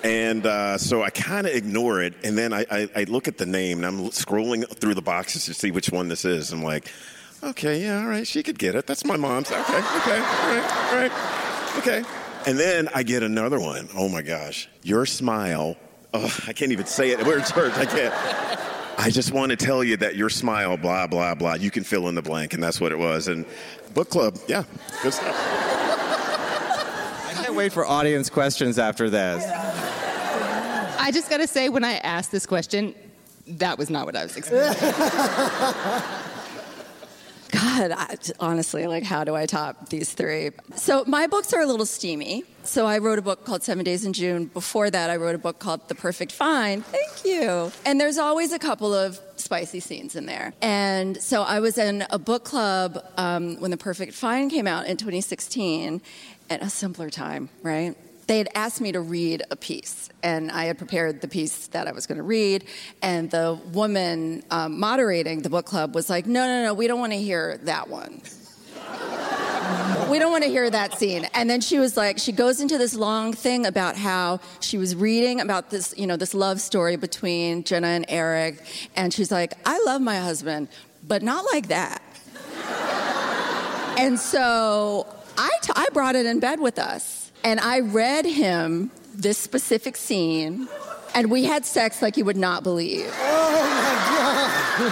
And 0.03 0.45
uh, 0.45 0.77
so 0.77 1.03
I 1.03 1.09
kind 1.11 1.47
of 1.47 1.53
ignore 1.53 2.01
it. 2.01 2.15
And 2.23 2.37
then 2.37 2.51
I, 2.51 2.65
I, 2.69 2.89
I 2.95 3.03
look 3.03 3.27
at 3.27 3.37
the 3.37 3.45
name 3.45 3.83
and 3.83 3.85
I'm 3.85 4.09
scrolling 4.09 4.67
through 4.77 4.95
the 4.95 5.01
boxes 5.01 5.45
to 5.45 5.53
see 5.53 5.71
which 5.71 5.91
one 5.91 6.07
this 6.09 6.25
is. 6.25 6.51
I'm 6.51 6.63
like, 6.63 6.91
okay, 7.41 7.81
yeah, 7.81 8.01
all 8.01 8.07
right, 8.07 8.27
she 8.27 8.43
could 8.43 8.57
get 8.57 8.75
it. 8.75 8.87
That's 8.87 9.05
my 9.05 9.15
mom's. 9.15 9.51
Okay, 9.51 9.61
okay, 9.61 9.75
all 9.75 10.55
right, 10.55 10.87
all 10.91 10.97
right, 10.97 11.77
okay. 11.77 12.03
And 12.45 12.59
then 12.59 12.89
I 12.93 13.03
get 13.03 13.23
another 13.23 13.59
one. 13.59 13.87
Oh 13.95 14.09
my 14.09 14.21
gosh, 14.21 14.67
your 14.81 15.05
smile. 15.05 15.77
Oh, 16.13 16.37
I 16.47 16.53
can't 16.53 16.71
even 16.71 16.85
say 16.85 17.11
it. 17.11 17.25
We're 17.25 17.37
in 17.37 17.45
church. 17.45 17.73
I 17.75 17.85
can't. 17.85 18.59
I 18.97 19.09
just 19.09 19.31
want 19.31 19.49
to 19.49 19.55
tell 19.55 19.83
you 19.83 19.97
that 19.97 20.15
your 20.15 20.29
smile, 20.29 20.77
blah, 20.77 21.07
blah, 21.07 21.35
blah. 21.35 21.55
You 21.55 21.71
can 21.71 21.83
fill 21.83 22.07
in 22.09 22.15
the 22.15 22.21
blank. 22.21 22.53
And 22.53 22.63
that's 22.63 22.79
what 22.79 22.91
it 22.91 22.97
was. 22.97 23.27
And 23.27 23.45
book 23.93 24.09
club, 24.09 24.37
yeah, 24.47 24.63
good 25.01 25.13
stuff. 25.13 25.35
I 27.27 27.33
can't 27.35 27.55
wait 27.55 27.73
for 27.73 27.85
audience 27.85 28.29
questions 28.29 28.79
after 28.79 29.09
this. 29.09 29.43
I 30.99 31.11
just 31.11 31.29
got 31.29 31.37
to 31.37 31.47
say, 31.47 31.69
when 31.69 31.83
I 31.83 31.93
asked 31.97 32.31
this 32.31 32.45
question, 32.45 32.95
that 33.47 33.77
was 33.77 33.89
not 33.89 34.05
what 34.05 34.15
I 34.15 34.23
was 34.23 34.37
expecting. 34.37 34.89
God, 37.53 37.91
I, 37.91 38.17
honestly, 38.39 38.87
like, 38.87 39.03
how 39.03 39.23
do 39.23 39.35
I 39.35 39.45
top 39.45 39.89
these 39.89 40.11
three? 40.11 40.49
So, 40.75 41.03
my 41.05 41.27
books 41.27 41.53
are 41.53 41.61
a 41.61 41.67
little 41.67 41.85
steamy. 41.85 42.43
So, 42.63 42.87
I 42.87 42.97
wrote 42.97 43.19
a 43.19 43.21
book 43.21 43.45
called 43.45 43.61
Seven 43.61 43.85
Days 43.85 44.05
in 44.05 44.13
June. 44.13 44.45
Before 44.45 44.89
that, 44.89 45.09
I 45.11 45.17
wrote 45.17 45.35
a 45.35 45.37
book 45.37 45.59
called 45.59 45.87
The 45.87 45.93
Perfect 45.93 46.31
Find. 46.31 46.83
Thank 46.83 47.23
you. 47.23 47.71
And 47.85 48.01
there's 48.01 48.17
always 48.17 48.53
a 48.53 48.59
couple 48.59 48.93
of 48.93 49.19
spicy 49.35 49.79
scenes 49.81 50.15
in 50.15 50.25
there. 50.25 50.53
And 50.61 51.21
so, 51.21 51.43
I 51.43 51.59
was 51.59 51.77
in 51.77 52.05
a 52.09 52.17
book 52.17 52.43
club 52.43 53.03
um, 53.17 53.59
when 53.59 53.69
The 53.69 53.77
Perfect 53.77 54.13
Find 54.13 54.49
came 54.49 54.65
out 54.65 54.87
in 54.87 54.97
2016 54.97 56.01
at 56.49 56.63
a 56.63 56.69
simpler 56.69 57.11
time, 57.11 57.49
right? 57.61 57.95
They 58.27 58.37
had 58.37 58.49
asked 58.55 58.81
me 58.81 58.91
to 58.91 59.01
read 59.01 59.43
a 59.51 59.55
piece, 59.55 60.09
and 60.21 60.51
I 60.51 60.65
had 60.65 60.77
prepared 60.77 61.21
the 61.21 61.27
piece 61.27 61.67
that 61.67 61.87
I 61.87 61.91
was 61.91 62.07
going 62.07 62.17
to 62.17 62.23
read. 62.23 62.65
And 63.01 63.29
the 63.29 63.59
woman 63.71 64.43
um, 64.49 64.79
moderating 64.79 65.41
the 65.41 65.49
book 65.49 65.65
club 65.65 65.95
was 65.95 66.09
like, 66.09 66.25
No, 66.25 66.45
no, 66.45 66.63
no, 66.63 66.73
we 66.73 66.87
don't 66.87 66.99
want 66.99 67.11
to 67.11 67.19
hear 67.19 67.57
that 67.63 67.89
one. 67.89 68.21
we 70.09 70.19
don't 70.19 70.31
want 70.31 70.43
to 70.43 70.49
hear 70.49 70.69
that 70.69 70.97
scene. 70.97 71.27
And 71.33 71.49
then 71.49 71.61
she 71.61 71.79
was 71.79 71.97
like, 71.97 72.17
she 72.17 72.31
goes 72.31 72.61
into 72.61 72.77
this 72.77 72.93
long 72.93 73.33
thing 73.33 73.65
about 73.65 73.95
how 73.95 74.39
she 74.59 74.77
was 74.77 74.95
reading 74.95 75.41
about 75.41 75.69
this, 75.69 75.93
you 75.97 76.07
know, 76.07 76.17
this 76.17 76.33
love 76.33 76.61
story 76.61 76.95
between 76.95 77.63
Jenna 77.63 77.87
and 77.87 78.05
Eric. 78.07 78.63
And 78.95 79.13
she's 79.13 79.31
like, 79.31 79.53
I 79.65 79.81
love 79.85 80.01
my 80.01 80.17
husband, 80.17 80.67
but 81.07 81.23
not 81.23 81.45
like 81.51 81.67
that. 81.67 82.01
and 83.97 84.19
so 84.19 85.07
I, 85.37 85.49
t- 85.61 85.73
I 85.75 85.87
brought 85.93 86.15
it 86.15 86.25
in 86.25 86.39
bed 86.39 86.59
with 86.59 86.79
us. 86.79 87.22
And 87.43 87.59
I 87.59 87.81
read 87.81 88.25
him 88.25 88.91
this 89.13 89.37
specific 89.37 89.97
scene, 89.97 90.67
and 91.13 91.29
we 91.29 91.43
had 91.43 91.65
sex 91.65 92.01
like 92.01 92.17
you 92.17 92.25
would 92.25 92.37
not 92.37 92.63
believe. 92.63 93.11
Oh 93.19 93.51
my 93.51 94.89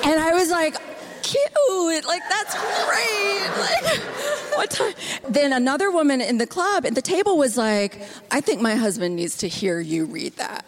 God. 0.00 0.10
And 0.10 0.20
I 0.20 0.34
was 0.34 0.50
like, 0.50 0.76
cute, 1.22 2.06
like 2.06 2.22
that's 2.28 2.54
great. 2.54 3.48
Like, 3.58 3.98
what 4.56 4.70
time? 4.70 4.94
Then 5.28 5.52
another 5.52 5.90
woman 5.90 6.20
in 6.20 6.38
the 6.38 6.46
club 6.46 6.84
at 6.86 6.94
the 6.94 7.02
table 7.02 7.38
was 7.38 7.56
like, 7.56 8.00
I 8.30 8.40
think 8.40 8.60
my 8.60 8.74
husband 8.74 9.16
needs 9.16 9.36
to 9.38 9.48
hear 9.48 9.80
you 9.80 10.04
read 10.04 10.36
that. 10.36 10.64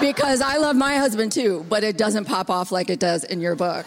because 0.00 0.40
I 0.40 0.58
love 0.58 0.76
my 0.76 0.96
husband 0.96 1.32
too, 1.32 1.64
but 1.68 1.82
it 1.84 1.96
doesn't 1.96 2.26
pop 2.26 2.50
off 2.50 2.70
like 2.70 2.90
it 2.90 3.00
does 3.00 3.24
in 3.24 3.40
your 3.40 3.56
book. 3.56 3.86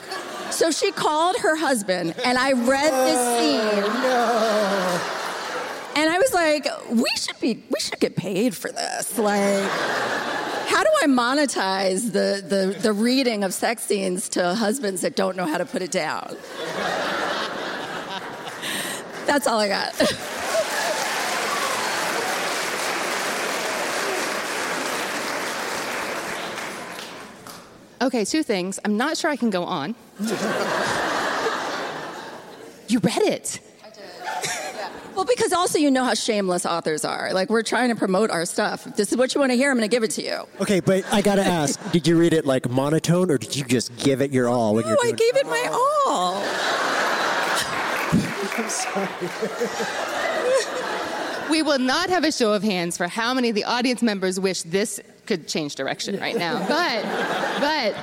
So 0.51 0.71
she 0.71 0.91
called 0.91 1.37
her 1.37 1.55
husband, 1.55 2.15
and 2.25 2.37
I 2.37 2.53
read 2.53 2.91
this 2.91 3.17
oh, 3.17 3.39
scene. 3.39 3.93
no. 4.03 5.15
And 6.01 6.09
I 6.09 6.17
was 6.17 6.33
like, 6.33 6.67
we 6.89 7.09
should 7.17 7.39
be, 7.39 7.63
we 7.69 7.79
should 7.79 7.99
get 7.99 8.15
paid 8.15 8.55
for 8.55 8.71
this. 8.71 9.17
Like, 9.17 9.69
how 10.67 10.83
do 10.83 10.89
I 11.01 11.07
monetize 11.07 12.11
the, 12.13 12.43
the, 12.47 12.77
the 12.79 12.93
reading 12.93 13.43
of 13.43 13.53
sex 13.53 13.83
scenes 13.83 14.29
to 14.29 14.55
husbands 14.55 15.01
that 15.01 15.15
don't 15.15 15.35
know 15.35 15.45
how 15.45 15.57
to 15.57 15.65
put 15.65 15.81
it 15.81 15.91
down? 15.91 16.37
That's 19.25 19.45
all 19.45 19.59
I 19.59 19.67
got. 19.67 19.93
Okay, 28.01 28.23
two 28.23 28.43
things. 28.43 28.79
I'm 28.85 28.95
not 28.95 29.17
sure 29.17 29.29
I 29.29 29.35
can 29.35 29.49
go 29.49 29.65
on. 29.65 29.93
You 32.87 32.99
read 32.99 33.17
it. 33.23 33.59
I 33.83 33.89
did. 33.89 34.03
Yeah. 34.75 34.89
Well, 35.15 35.25
because 35.25 35.53
also 35.53 35.77
you 35.77 35.91
know 35.91 36.03
how 36.03 36.13
shameless 36.13 36.65
authors 36.65 37.05
are. 37.05 37.33
Like, 37.33 37.49
we're 37.49 37.63
trying 37.63 37.89
to 37.89 37.95
promote 37.95 38.29
our 38.31 38.45
stuff. 38.45 38.87
If 38.87 38.95
this 38.95 39.11
is 39.11 39.17
what 39.17 39.33
you 39.35 39.39
want 39.39 39.51
to 39.51 39.55
hear, 39.57 39.69
I'm 39.71 39.77
going 39.77 39.89
to 39.89 39.93
give 39.95 40.03
it 40.03 40.11
to 40.11 40.23
you. 40.23 40.43
okay 40.61 40.79
but 40.79 41.03
I 41.11 41.21
gotta 41.21 41.45
ask 41.45 41.79
did 41.91 42.07
you 42.07 42.17
read 42.17 42.33
it 42.33 42.45
like 42.45 42.69
monotone 42.69 43.29
or 43.31 43.37
did 43.37 43.55
you 43.55 43.63
just 43.63 43.95
give 43.97 44.21
it 44.21 44.31
your 44.31 44.47
all 44.49 44.75
when 44.75 44.83
No, 44.85 44.89
you're 44.91 44.97
I 45.05 45.11
gave 45.11 45.35
it 45.35 45.45
my 45.45 45.67
all. 45.71 46.41
I'm 48.57 48.69
sorry. 48.69 49.07
we 51.49 51.61
will 51.63 51.79
not 51.79 52.09
have 52.09 52.23
a 52.23 52.31
show 52.31 52.53
of 52.53 52.63
hands 52.63 52.97
for 52.97 53.07
how 53.07 53.33
many 53.33 53.49
of 53.49 53.55
the 53.55 53.63
audience 53.63 54.01
members 54.01 54.39
wish 54.39 54.61
this 54.63 54.99
could 55.25 55.47
change 55.47 55.75
direction 55.75 56.19
right 56.19 56.35
now. 56.35 56.59
But, 56.67 57.03
but, 57.61 57.95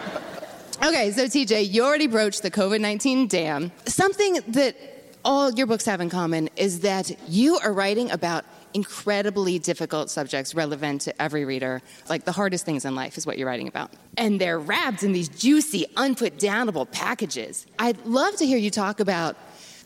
okay, 0.87 1.11
so 1.11 1.25
TJ, 1.25 1.73
you 1.73 1.85
already 1.85 2.07
broached 2.07 2.43
the 2.43 2.51
COVID 2.51 2.81
19 2.81 3.29
dam. 3.29 3.73
Something 3.87 4.39
that 4.49 4.77
all 5.25 5.53
your 5.53 5.67
books 5.67 5.85
have 5.85 6.01
in 6.01 6.09
common 6.09 6.49
is 6.57 6.81
that 6.81 7.11
you 7.29 7.59
are 7.59 7.73
writing 7.73 8.11
about 8.13 8.45
incredibly 8.75 9.59
difficult 9.59 10.11
subjects 10.11 10.55
relevant 10.55 11.01
to 11.01 11.23
every 11.23 11.45
reader. 11.45 11.83
Like 12.09 12.25
the 12.25 12.33
hardest 12.33 12.65
things 12.65 12.85
in 12.85 12.95
life 12.95 13.17
is 13.17 13.27
what 13.27 13.39
you're 13.39 13.49
writing 13.49 13.69
about. 13.69 13.91
And 14.19 14.41
they're 14.41 14.59
wrapped 14.59 15.03
in 15.03 15.13
these 15.13 15.29
juicy, 15.29 15.87
unputdownable 15.97 16.91
packages. 16.93 17.67
I'd 17.79 18.05
love 18.05 18.37
to 18.37 18.47
hear 18.47 18.59
you 18.59 18.71
talk 18.71 19.01
about 19.01 19.37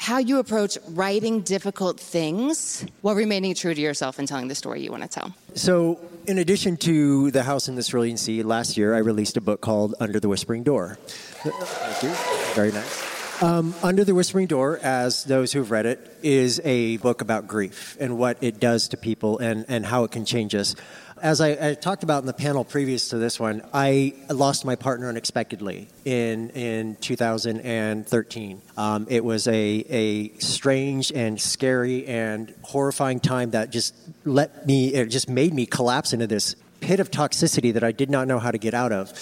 how 0.01 0.17
you 0.17 0.39
approach 0.39 0.79
writing 0.89 1.43
difficult 1.43 2.01
things 2.01 2.87
while 3.03 3.15
remaining 3.15 3.55
true 3.55 3.75
to 3.75 3.81
yourself 3.81 4.19
and 4.19 4.27
telling 4.27 4.49
the 4.49 4.55
story 4.55 4.81
you 4.81 4.91
want 4.91 5.03
to 5.03 5.09
tell. 5.09 5.35
So, 5.55 6.01
in 6.27 6.39
addition 6.39 6.79
to 6.79 7.31
The 7.31 7.43
House 7.43 7.69
in 7.69 7.75
the 7.75 7.83
Cerulean 7.83 8.17
Sea, 8.17 8.43
last 8.43 8.79
year 8.79 8.95
I 8.95 8.99
released 8.99 9.37
a 9.37 9.43
book 9.43 9.61
called 9.61 9.95
Under 10.01 10.19
the 10.19 10.29
Whispering 10.29 10.63
Door. 10.63 10.99
Thank 11.03 12.03
you. 12.03 12.11
Very 12.55 12.73
nice. 12.73 13.43
Um, 13.43 13.75
Under 13.83 14.05
the 14.05 14.15
Whispering 14.15 14.47
Door, 14.47 14.81
as 14.83 15.25
those 15.25 15.53
who've 15.53 15.71
read 15.71 15.85
it, 15.85 16.17
is 16.23 16.61
a 16.65 16.97
book 16.99 17.21
about 17.21 17.47
grief 17.47 17.97
and 18.01 18.19
what 18.19 18.39
it 18.43 18.59
does 18.59 18.89
to 18.89 18.97
people 18.97 19.39
and, 19.39 19.67
and 19.69 19.85
how 19.85 20.05
it 20.05 20.11
can 20.11 20.25
change 20.25 20.55
us. 20.55 20.77
As 21.23 21.43
I, 21.43 21.71
I 21.71 21.75
talked 21.75 22.03
about 22.03 22.23
in 22.23 22.27
the 22.27 22.33
panel 22.33 22.65
previous 22.65 23.11
to 23.11 23.19
this 23.19 23.39
one, 23.39 23.63
I 23.75 24.15
lost 24.31 24.65
my 24.65 24.75
partner 24.75 25.09
unexpectedly 25.09 25.89
in, 26.07 26.51
in 26.51 26.97
2013. 26.97 28.63
Um, 28.77 29.07
it 29.11 29.23
was 29.23 29.47
a, 29.47 29.53
a 29.53 30.29
strange 30.39 31.13
and 31.13 31.39
scary 31.39 32.07
and 32.07 32.55
horrifying 32.63 33.21
time 33.21 33.51
that 33.51 33.71
just 33.71 33.95
let 34.25 34.67
me, 34.67 34.95
it 34.95 35.07
just 35.09 35.29
made 35.29 35.53
me 35.53 35.67
collapse 35.67 36.15
into 36.15 36.27
this 36.27 36.57
pit 36.81 37.01
of 37.01 37.11
toxicity 37.11 37.75
that 37.75 37.85
I 37.85 37.93
did 37.93 38.09
not 38.09 38.27
know 38.27 38.39
how 38.39 38.51
to 38.51 38.59
get 38.59 38.73
out 38.73 38.93
of. 38.93 39.13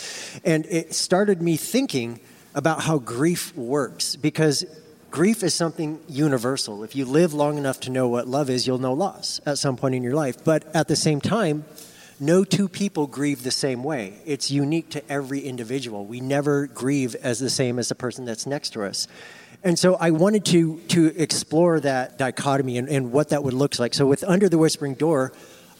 And 0.44 0.66
it 0.66 0.94
started 0.94 1.42
me 1.42 1.56
thinking 1.56 2.20
about 2.54 2.82
how 2.82 2.98
grief 2.98 3.56
works 3.56 4.14
because 4.14 4.64
grief 5.10 5.42
is 5.42 5.54
something 5.54 6.00
universal. 6.08 6.84
If 6.84 6.94
you 6.94 7.04
live 7.04 7.34
long 7.34 7.58
enough 7.58 7.80
to 7.80 7.90
know 7.90 8.08
what 8.08 8.26
love 8.26 8.50
is, 8.50 8.66
you'll 8.66 8.78
know 8.78 8.92
loss 8.92 9.40
at 9.46 9.58
some 9.58 9.76
point 9.76 9.94
in 9.94 10.02
your 10.02 10.14
life. 10.14 10.44
But 10.44 10.64
at 10.74 10.88
the 10.88 10.96
same 10.96 11.20
time, 11.20 11.64
no 12.20 12.44
two 12.44 12.68
people 12.68 13.06
grieve 13.06 13.44
the 13.44 13.50
same 13.50 13.84
way. 13.84 14.14
It's 14.26 14.50
unique 14.50 14.90
to 14.90 15.12
every 15.12 15.40
individual. 15.40 16.04
We 16.04 16.20
never 16.20 16.66
grieve 16.66 17.14
as 17.16 17.38
the 17.38 17.50
same 17.50 17.78
as 17.78 17.88
the 17.88 17.94
person 17.94 18.24
that's 18.24 18.46
next 18.46 18.70
to 18.70 18.82
us. 18.82 19.06
And 19.62 19.78
so 19.78 19.96
I 19.96 20.10
wanted 20.10 20.44
to 20.46 20.78
to 20.88 21.06
explore 21.20 21.80
that 21.80 22.18
dichotomy 22.18 22.78
and, 22.78 22.88
and 22.88 23.12
what 23.12 23.30
that 23.30 23.42
would 23.42 23.54
look 23.54 23.78
like. 23.78 23.94
So 23.94 24.06
with 24.06 24.22
Under 24.24 24.48
the 24.48 24.58
Whispering 24.58 24.94
Door, 24.94 25.32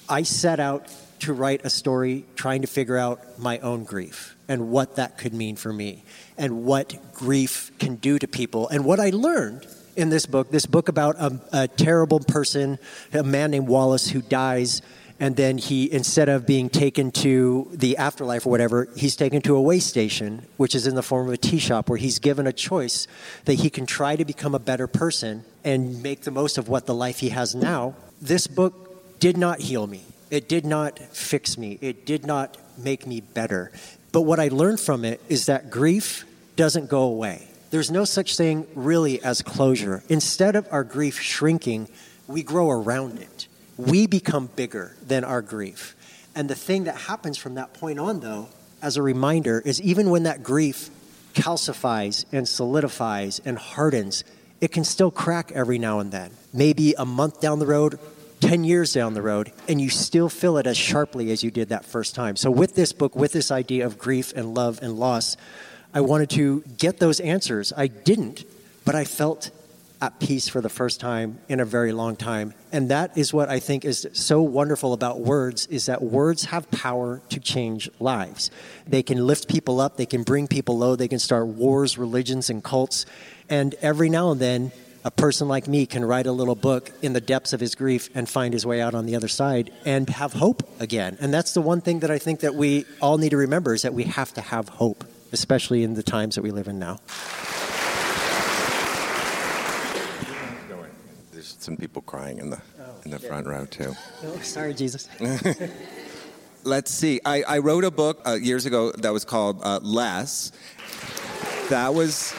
I 0.08 0.22
set 0.22 0.58
out 0.58 0.92
to 1.20 1.32
write 1.32 1.64
a 1.64 1.70
story 1.70 2.24
trying 2.34 2.62
to 2.62 2.68
figure 2.68 2.96
out 2.96 3.38
my 3.38 3.58
own 3.58 3.84
grief 3.84 4.37
and 4.48 4.70
what 4.70 4.96
that 4.96 5.18
could 5.18 5.34
mean 5.34 5.56
for 5.56 5.72
me 5.72 6.02
and 6.36 6.64
what 6.64 6.96
grief 7.12 7.70
can 7.78 7.96
do 7.96 8.18
to 8.18 8.26
people. 8.26 8.66
And 8.68 8.84
what 8.84 8.98
I 8.98 9.10
learned 9.10 9.66
in 9.94 10.10
this 10.10 10.26
book, 10.26 10.50
this 10.50 10.66
book 10.66 10.88
about 10.88 11.16
a, 11.16 11.40
a 11.52 11.68
terrible 11.68 12.20
person, 12.20 12.78
a 13.12 13.22
man 13.22 13.50
named 13.50 13.68
Wallace 13.68 14.08
who 14.08 14.22
dies 14.22 14.82
and 15.20 15.34
then 15.36 15.58
he 15.58 15.90
instead 15.92 16.28
of 16.28 16.46
being 16.46 16.68
taken 16.68 17.10
to 17.10 17.68
the 17.72 17.96
afterlife 17.96 18.46
or 18.46 18.50
whatever 18.50 18.88
he's 18.96 19.16
taken 19.16 19.42
to 19.42 19.56
a 19.56 19.60
way 19.60 19.80
station 19.80 20.46
which 20.56 20.74
is 20.74 20.86
in 20.86 20.94
the 20.94 21.02
form 21.02 21.26
of 21.26 21.34
a 21.34 21.36
tea 21.36 21.58
shop 21.58 21.88
where 21.88 21.98
he's 21.98 22.18
given 22.18 22.46
a 22.46 22.52
choice 22.52 23.08
that 23.44 23.54
he 23.54 23.68
can 23.68 23.84
try 23.84 24.14
to 24.14 24.24
become 24.24 24.54
a 24.54 24.58
better 24.58 24.86
person 24.86 25.44
and 25.64 26.02
make 26.02 26.22
the 26.22 26.30
most 26.30 26.56
of 26.56 26.68
what 26.68 26.86
the 26.86 26.94
life 26.94 27.18
he 27.18 27.30
has 27.30 27.54
now. 27.54 27.94
This 28.22 28.46
book 28.46 29.18
did 29.18 29.36
not 29.36 29.60
heal 29.60 29.86
me. 29.86 30.02
It 30.30 30.48
did 30.48 30.64
not 30.64 30.98
fix 30.98 31.58
me. 31.58 31.78
It 31.80 32.06
did 32.06 32.24
not 32.24 32.56
make 32.76 33.06
me 33.06 33.20
better 33.20 33.72
but 34.12 34.22
what 34.22 34.40
i 34.40 34.48
learned 34.48 34.80
from 34.80 35.04
it 35.04 35.20
is 35.28 35.46
that 35.46 35.70
grief 35.70 36.24
doesn't 36.56 36.88
go 36.88 37.02
away 37.02 37.48
there's 37.70 37.90
no 37.90 38.04
such 38.04 38.36
thing 38.36 38.66
really 38.74 39.22
as 39.22 39.42
closure 39.42 40.02
instead 40.08 40.56
of 40.56 40.66
our 40.70 40.84
grief 40.84 41.20
shrinking 41.20 41.88
we 42.26 42.42
grow 42.42 42.70
around 42.70 43.18
it 43.18 43.48
we 43.78 44.08
become 44.08 44.50
bigger 44.56 44.96
than 45.06 45.24
our 45.24 45.40
grief. 45.40 45.94
And 46.34 46.50
the 46.50 46.54
thing 46.54 46.84
that 46.84 46.96
happens 46.96 47.38
from 47.38 47.54
that 47.54 47.72
point 47.72 47.98
on, 47.98 48.20
though, 48.20 48.48
as 48.82 48.96
a 48.96 49.02
reminder, 49.02 49.62
is 49.64 49.80
even 49.80 50.10
when 50.10 50.24
that 50.24 50.42
grief 50.42 50.90
calcifies 51.32 52.24
and 52.32 52.46
solidifies 52.46 53.40
and 53.44 53.56
hardens, 53.56 54.24
it 54.60 54.72
can 54.72 54.84
still 54.84 55.12
crack 55.12 55.52
every 55.52 55.78
now 55.78 56.00
and 56.00 56.10
then. 56.10 56.32
Maybe 56.52 56.94
a 56.98 57.06
month 57.06 57.40
down 57.40 57.60
the 57.60 57.66
road, 57.66 57.98
10 58.40 58.64
years 58.64 58.92
down 58.92 59.14
the 59.14 59.22
road, 59.22 59.52
and 59.68 59.80
you 59.80 59.90
still 59.90 60.28
feel 60.28 60.58
it 60.58 60.66
as 60.66 60.76
sharply 60.76 61.30
as 61.30 61.42
you 61.42 61.50
did 61.50 61.70
that 61.70 61.84
first 61.84 62.14
time. 62.14 62.36
So, 62.36 62.50
with 62.50 62.74
this 62.74 62.92
book, 62.92 63.16
with 63.16 63.32
this 63.32 63.50
idea 63.50 63.86
of 63.86 63.98
grief 63.98 64.32
and 64.34 64.54
love 64.54 64.78
and 64.82 64.98
loss, 64.98 65.36
I 65.92 66.00
wanted 66.00 66.30
to 66.30 66.62
get 66.76 66.98
those 66.98 67.20
answers. 67.20 67.72
I 67.76 67.86
didn't, 67.86 68.44
but 68.84 68.94
I 68.94 69.04
felt 69.04 69.50
at 70.00 70.20
peace 70.20 70.48
for 70.48 70.60
the 70.60 70.68
first 70.68 71.00
time 71.00 71.38
in 71.48 71.58
a 71.58 71.64
very 71.64 71.92
long 71.92 72.14
time 72.14 72.54
and 72.70 72.88
that 72.88 73.16
is 73.18 73.32
what 73.32 73.48
i 73.48 73.58
think 73.58 73.84
is 73.84 74.06
so 74.12 74.40
wonderful 74.40 74.92
about 74.92 75.18
words 75.20 75.66
is 75.66 75.86
that 75.86 76.00
words 76.00 76.44
have 76.44 76.70
power 76.70 77.20
to 77.28 77.40
change 77.40 77.90
lives 77.98 78.50
they 78.86 79.02
can 79.02 79.26
lift 79.26 79.48
people 79.48 79.80
up 79.80 79.96
they 79.96 80.06
can 80.06 80.22
bring 80.22 80.46
people 80.46 80.78
low 80.78 80.94
they 80.94 81.08
can 81.08 81.18
start 81.18 81.48
wars 81.48 81.98
religions 81.98 82.48
and 82.48 82.62
cults 82.62 83.06
and 83.48 83.74
every 83.82 84.08
now 84.08 84.30
and 84.30 84.40
then 84.40 84.70
a 85.04 85.10
person 85.10 85.48
like 85.48 85.68
me 85.68 85.86
can 85.86 86.04
write 86.04 86.26
a 86.26 86.32
little 86.32 86.54
book 86.54 86.90
in 87.02 87.12
the 87.12 87.20
depths 87.20 87.52
of 87.52 87.60
his 87.60 87.74
grief 87.74 88.10
and 88.14 88.28
find 88.28 88.52
his 88.52 88.66
way 88.66 88.80
out 88.80 88.94
on 88.94 89.06
the 89.06 89.14
other 89.16 89.28
side 89.28 89.70
and 89.84 90.08
have 90.08 90.32
hope 90.34 90.68
again 90.80 91.16
and 91.20 91.32
that's 91.32 91.54
the 91.54 91.60
one 91.60 91.80
thing 91.80 92.00
that 92.00 92.10
i 92.10 92.18
think 92.18 92.40
that 92.40 92.54
we 92.54 92.84
all 93.00 93.18
need 93.18 93.30
to 93.30 93.36
remember 93.36 93.74
is 93.74 93.82
that 93.82 93.94
we 93.94 94.04
have 94.04 94.32
to 94.32 94.40
have 94.40 94.68
hope 94.68 95.04
especially 95.32 95.82
in 95.82 95.94
the 95.94 96.02
times 96.02 96.34
that 96.34 96.42
we 96.42 96.50
live 96.50 96.68
in 96.68 96.78
now 96.78 96.98
There's 101.38 101.56
some 101.60 101.76
people 101.76 102.02
crying 102.02 102.38
in 102.38 102.50
the 102.50 102.60
oh, 102.80 102.82
in 103.04 103.12
the 103.12 103.20
front 103.20 103.46
row 103.46 103.64
too. 103.64 103.94
Oh, 104.24 104.38
sorry, 104.40 104.74
Jesus. 104.74 105.08
Let's 106.64 106.90
see. 106.90 107.20
I, 107.24 107.42
I 107.42 107.58
wrote 107.58 107.84
a 107.84 107.92
book 107.92 108.20
uh, 108.26 108.32
years 108.32 108.66
ago 108.66 108.90
that 108.90 109.12
was 109.12 109.24
called 109.24 109.60
uh, 109.62 109.78
Less. 109.80 110.50
That 111.70 111.94
was 111.94 112.34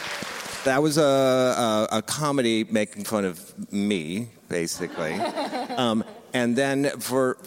that 0.64 0.82
was 0.82 0.98
a, 0.98 1.02
a, 1.02 1.88
a, 1.98 2.02
comedy 2.02 2.64
making 2.64 3.04
fun 3.04 3.24
of 3.24 3.72
me, 3.72 4.28
basically. 4.48 5.18
Um, 5.76 6.04
and 6.34 6.56
then 6.56 6.90
for 6.98 7.38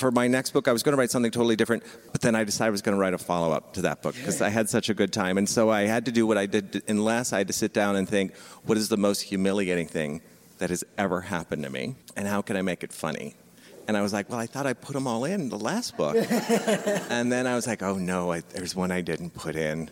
for 0.00 0.10
my 0.10 0.28
next 0.28 0.50
book, 0.50 0.68
I 0.68 0.72
was 0.72 0.82
going 0.82 0.92
to 0.92 0.98
write 0.98 1.10
something 1.10 1.30
totally 1.30 1.56
different, 1.56 1.82
but 2.12 2.20
then 2.20 2.34
I 2.34 2.44
decided 2.44 2.68
I 2.68 2.70
was 2.70 2.82
going 2.82 2.96
to 2.96 3.00
write 3.00 3.14
a 3.14 3.18
follow 3.18 3.52
up 3.52 3.74
to 3.74 3.82
that 3.82 4.00
book 4.02 4.14
because 4.14 4.40
I 4.40 4.48
had 4.48 4.68
such 4.68 4.88
a 4.88 4.94
good 4.94 5.12
time. 5.12 5.38
And 5.38 5.48
so 5.48 5.70
I 5.70 5.82
had 5.82 6.04
to 6.06 6.12
do 6.12 6.26
what 6.26 6.38
I 6.38 6.46
did 6.46 6.82
unless 6.88 7.32
I 7.32 7.38
had 7.38 7.48
to 7.48 7.52
sit 7.52 7.74
down 7.74 7.96
and 7.96 8.08
think, 8.08 8.36
what 8.64 8.78
is 8.78 8.88
the 8.88 8.96
most 8.96 9.22
humiliating 9.22 9.88
thing 9.88 10.22
that 10.58 10.70
has 10.70 10.84
ever 10.96 11.20
happened 11.22 11.64
to 11.64 11.70
me, 11.70 11.96
and 12.16 12.28
how 12.28 12.42
can 12.42 12.56
I 12.56 12.62
make 12.62 12.84
it 12.84 12.92
funny? 12.92 13.34
And 13.88 13.96
I 13.96 14.02
was 14.02 14.12
like, 14.12 14.30
well, 14.30 14.38
I 14.38 14.46
thought 14.46 14.66
I 14.66 14.74
put 14.74 14.92
them 14.92 15.06
all 15.06 15.24
in 15.24 15.48
the 15.48 15.58
last 15.58 15.96
book. 15.96 16.14
and 17.10 17.32
then 17.32 17.46
I 17.46 17.56
was 17.56 17.66
like, 17.66 17.82
oh 17.82 17.96
no, 17.96 18.30
I, 18.30 18.40
there's 18.40 18.76
one 18.76 18.92
I 18.92 19.00
didn't 19.00 19.30
put 19.30 19.56
in. 19.56 19.90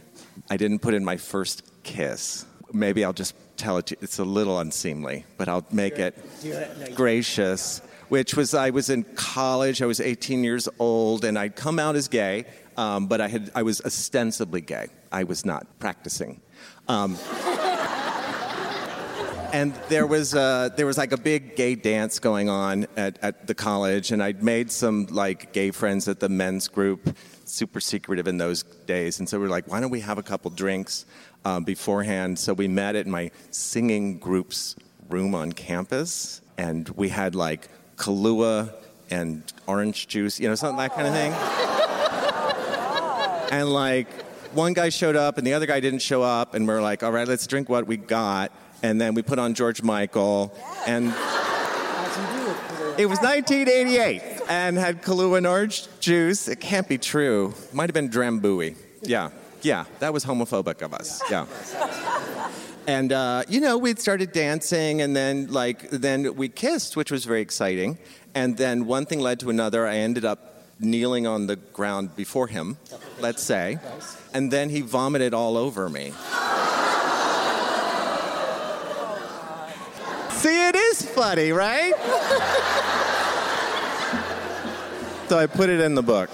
I 0.49 0.57
didn't 0.57 0.79
put 0.81 0.95
in 0.95 1.05
my 1.05 1.17
first 1.17 1.62
kiss. 1.83 2.47
Maybe 2.73 3.05
I'll 3.05 3.13
just 3.13 3.35
tell 3.57 3.79
it 3.79 3.87
to 3.87 3.95
you. 3.95 3.99
It's 4.03 4.19
a 4.19 4.25
little 4.25 4.59
unseemly, 4.59 5.25
but 5.37 5.49
I'll 5.49 5.67
make 5.71 5.99
it 5.99 6.17
gracious. 6.95 7.81
Which 8.09 8.35
was, 8.35 8.55
I 8.55 8.71
was 8.71 8.89
in 8.89 9.05
college, 9.05 9.83
I 9.83 9.87
was 9.87 10.01
18 10.01 10.43
years 10.43 10.67
old, 10.79 11.27
and 11.27 11.39
I'd 11.39 11.57
come 11.57 11.79
out 11.79 11.95
as 11.95 12.09
gay, 12.09 12.47
um, 12.79 13.07
but 13.07 13.21
I, 13.21 13.29
had, 13.29 13.51
I 13.55 13.63
was 13.63 13.83
ostensibly 13.83 14.63
gay. 14.63 14.87
I 15.13 15.25
was 15.25 15.45
not 15.45 15.67
practicing. 15.79 16.41
Um, 16.89 17.19
and 19.53 19.75
there 19.89 20.07
was 20.07 20.35
uh, 20.35 20.71
there 20.77 20.87
was 20.87 20.99
like 20.99 21.13
a 21.13 21.17
big 21.17 21.57
gay 21.57 21.75
dance 21.75 22.19
going 22.19 22.49
on 22.49 22.87
at, 22.97 23.19
at 23.23 23.47
the 23.47 23.55
college, 23.55 24.13
and 24.13 24.23
I'd 24.23 24.43
made 24.43 24.71
some 24.71 25.07
like 25.07 25.53
gay 25.53 25.71
friends 25.71 26.09
at 26.09 26.21
the 26.21 26.29
men's 26.29 26.69
group, 26.69 27.17
super 27.45 27.81
secretive 27.81 28.29
in 28.29 28.39
those 28.39 28.63
days, 28.63 29.19
and 29.19 29.29
so 29.29 29.39
we 29.39 29.47
are 29.47 29.51
like, 29.51 29.69
why 29.69 29.81
don't 29.81 29.91
we 29.91 30.01
have 30.01 30.19
a 30.19 30.23
couple 30.23 30.51
drinks 30.51 31.07
um, 31.44 31.64
beforehand? 31.64 32.38
So 32.38 32.55
we 32.55 32.68
met 32.68 32.96
at 32.96 33.07
my 33.07 33.31
singing 33.51 34.18
group's 34.18 34.77
room 35.09 35.35
on 35.35 35.53
campus, 35.53 36.40
and 36.57 36.88
we 36.90 37.09
had 37.09 37.35
like 37.35 37.68
Kahlua 37.96 38.72
and 39.11 39.42
orange 39.66 40.09
juice, 40.09 40.38
you 40.38 40.48
know, 40.48 40.55
something 40.55 40.79
that 40.79 40.94
kind 40.94 41.07
of 41.07 41.14
thing. 41.14 41.33
and 43.59 43.72
like 43.72 44.09
one 44.53 44.72
guy 44.72 44.88
showed 44.88 45.16
up 45.16 45.38
and 45.38 45.46
the 45.46 45.55
other 45.55 45.66
guy 45.66 45.81
didn't 45.81 46.03
show 46.03 46.22
up, 46.22 46.55
and 46.55 46.66
we're 46.66 46.83
like, 46.83 47.03
all 47.03 47.12
right, 47.12 47.27
let's 47.29 47.46
drink 47.46 47.68
what 47.68 47.87
we 47.87 47.96
got 47.96 48.53
and 48.83 49.01
then 49.01 49.14
we 49.14 49.22
put 49.22 49.38
on 49.38 49.55
George 49.55 49.83
Michael, 49.83 50.55
and 50.87 51.07
it 52.98 53.07
was 53.07 53.18
1988, 53.20 54.22
and 54.48 54.77
had 54.79 55.03
Kahlua 55.03 55.38
and 55.38 55.46
orange 55.46 55.88
juice. 56.01 56.48
It 56.48 56.61
can't 56.61 56.88
be 56.88 56.98
true. 56.98 57.55
Might 57.72 57.88
have 57.88 57.94
been 57.94 58.11
Drambuie. 58.11 58.77
Yeah, 59.03 59.31
yeah, 59.62 59.85
that 59.99 60.12
was 60.12 60.25
homophobic 60.25 60.83
of 60.83 60.94
us. 60.94 61.23
Yeah. 61.31 61.47
And 62.87 63.12
uh, 63.12 63.42
you 63.49 63.61
know, 63.61 63.77
we 63.77 63.94
started 63.97 64.33
dancing, 64.33 65.03
and 65.03 65.14
then 65.14 65.49
like 65.49 65.90
then 65.90 66.37
we 66.37 66.49
kissed, 66.49 66.97
which 66.97 67.11
was 67.11 67.25
very 67.25 67.42
exciting. 67.42 67.99
And 68.35 68.57
then 68.57 68.87
one 68.87 69.05
thing 69.05 69.21
led 69.21 69.40
to 69.40 69.51
another. 69.51 69.87
I 69.87 69.97
ended 69.97 70.25
up 70.25 70.49
kneeling 70.81 71.27
on 71.27 71.47
the 71.47 71.57
ground 71.57 72.16
before 72.16 72.47
him, 72.47 72.79
let's 73.21 73.42
say, 73.42 73.79
and 74.33 74.51
then 74.51 74.71
he 74.71 74.81
vomited 74.81 75.35
all 75.35 75.57
over 75.57 75.88
me. 75.88 76.12
See, 80.31 80.68
it 80.68 80.77
is 80.77 81.11
funny, 81.11 81.51
right? 81.51 81.94
so 85.29 85.37
I 85.37 85.47
put 85.47 85.68
it 85.68 85.81
in 85.81 85.97
the 85.97 86.03
book. 86.03 86.31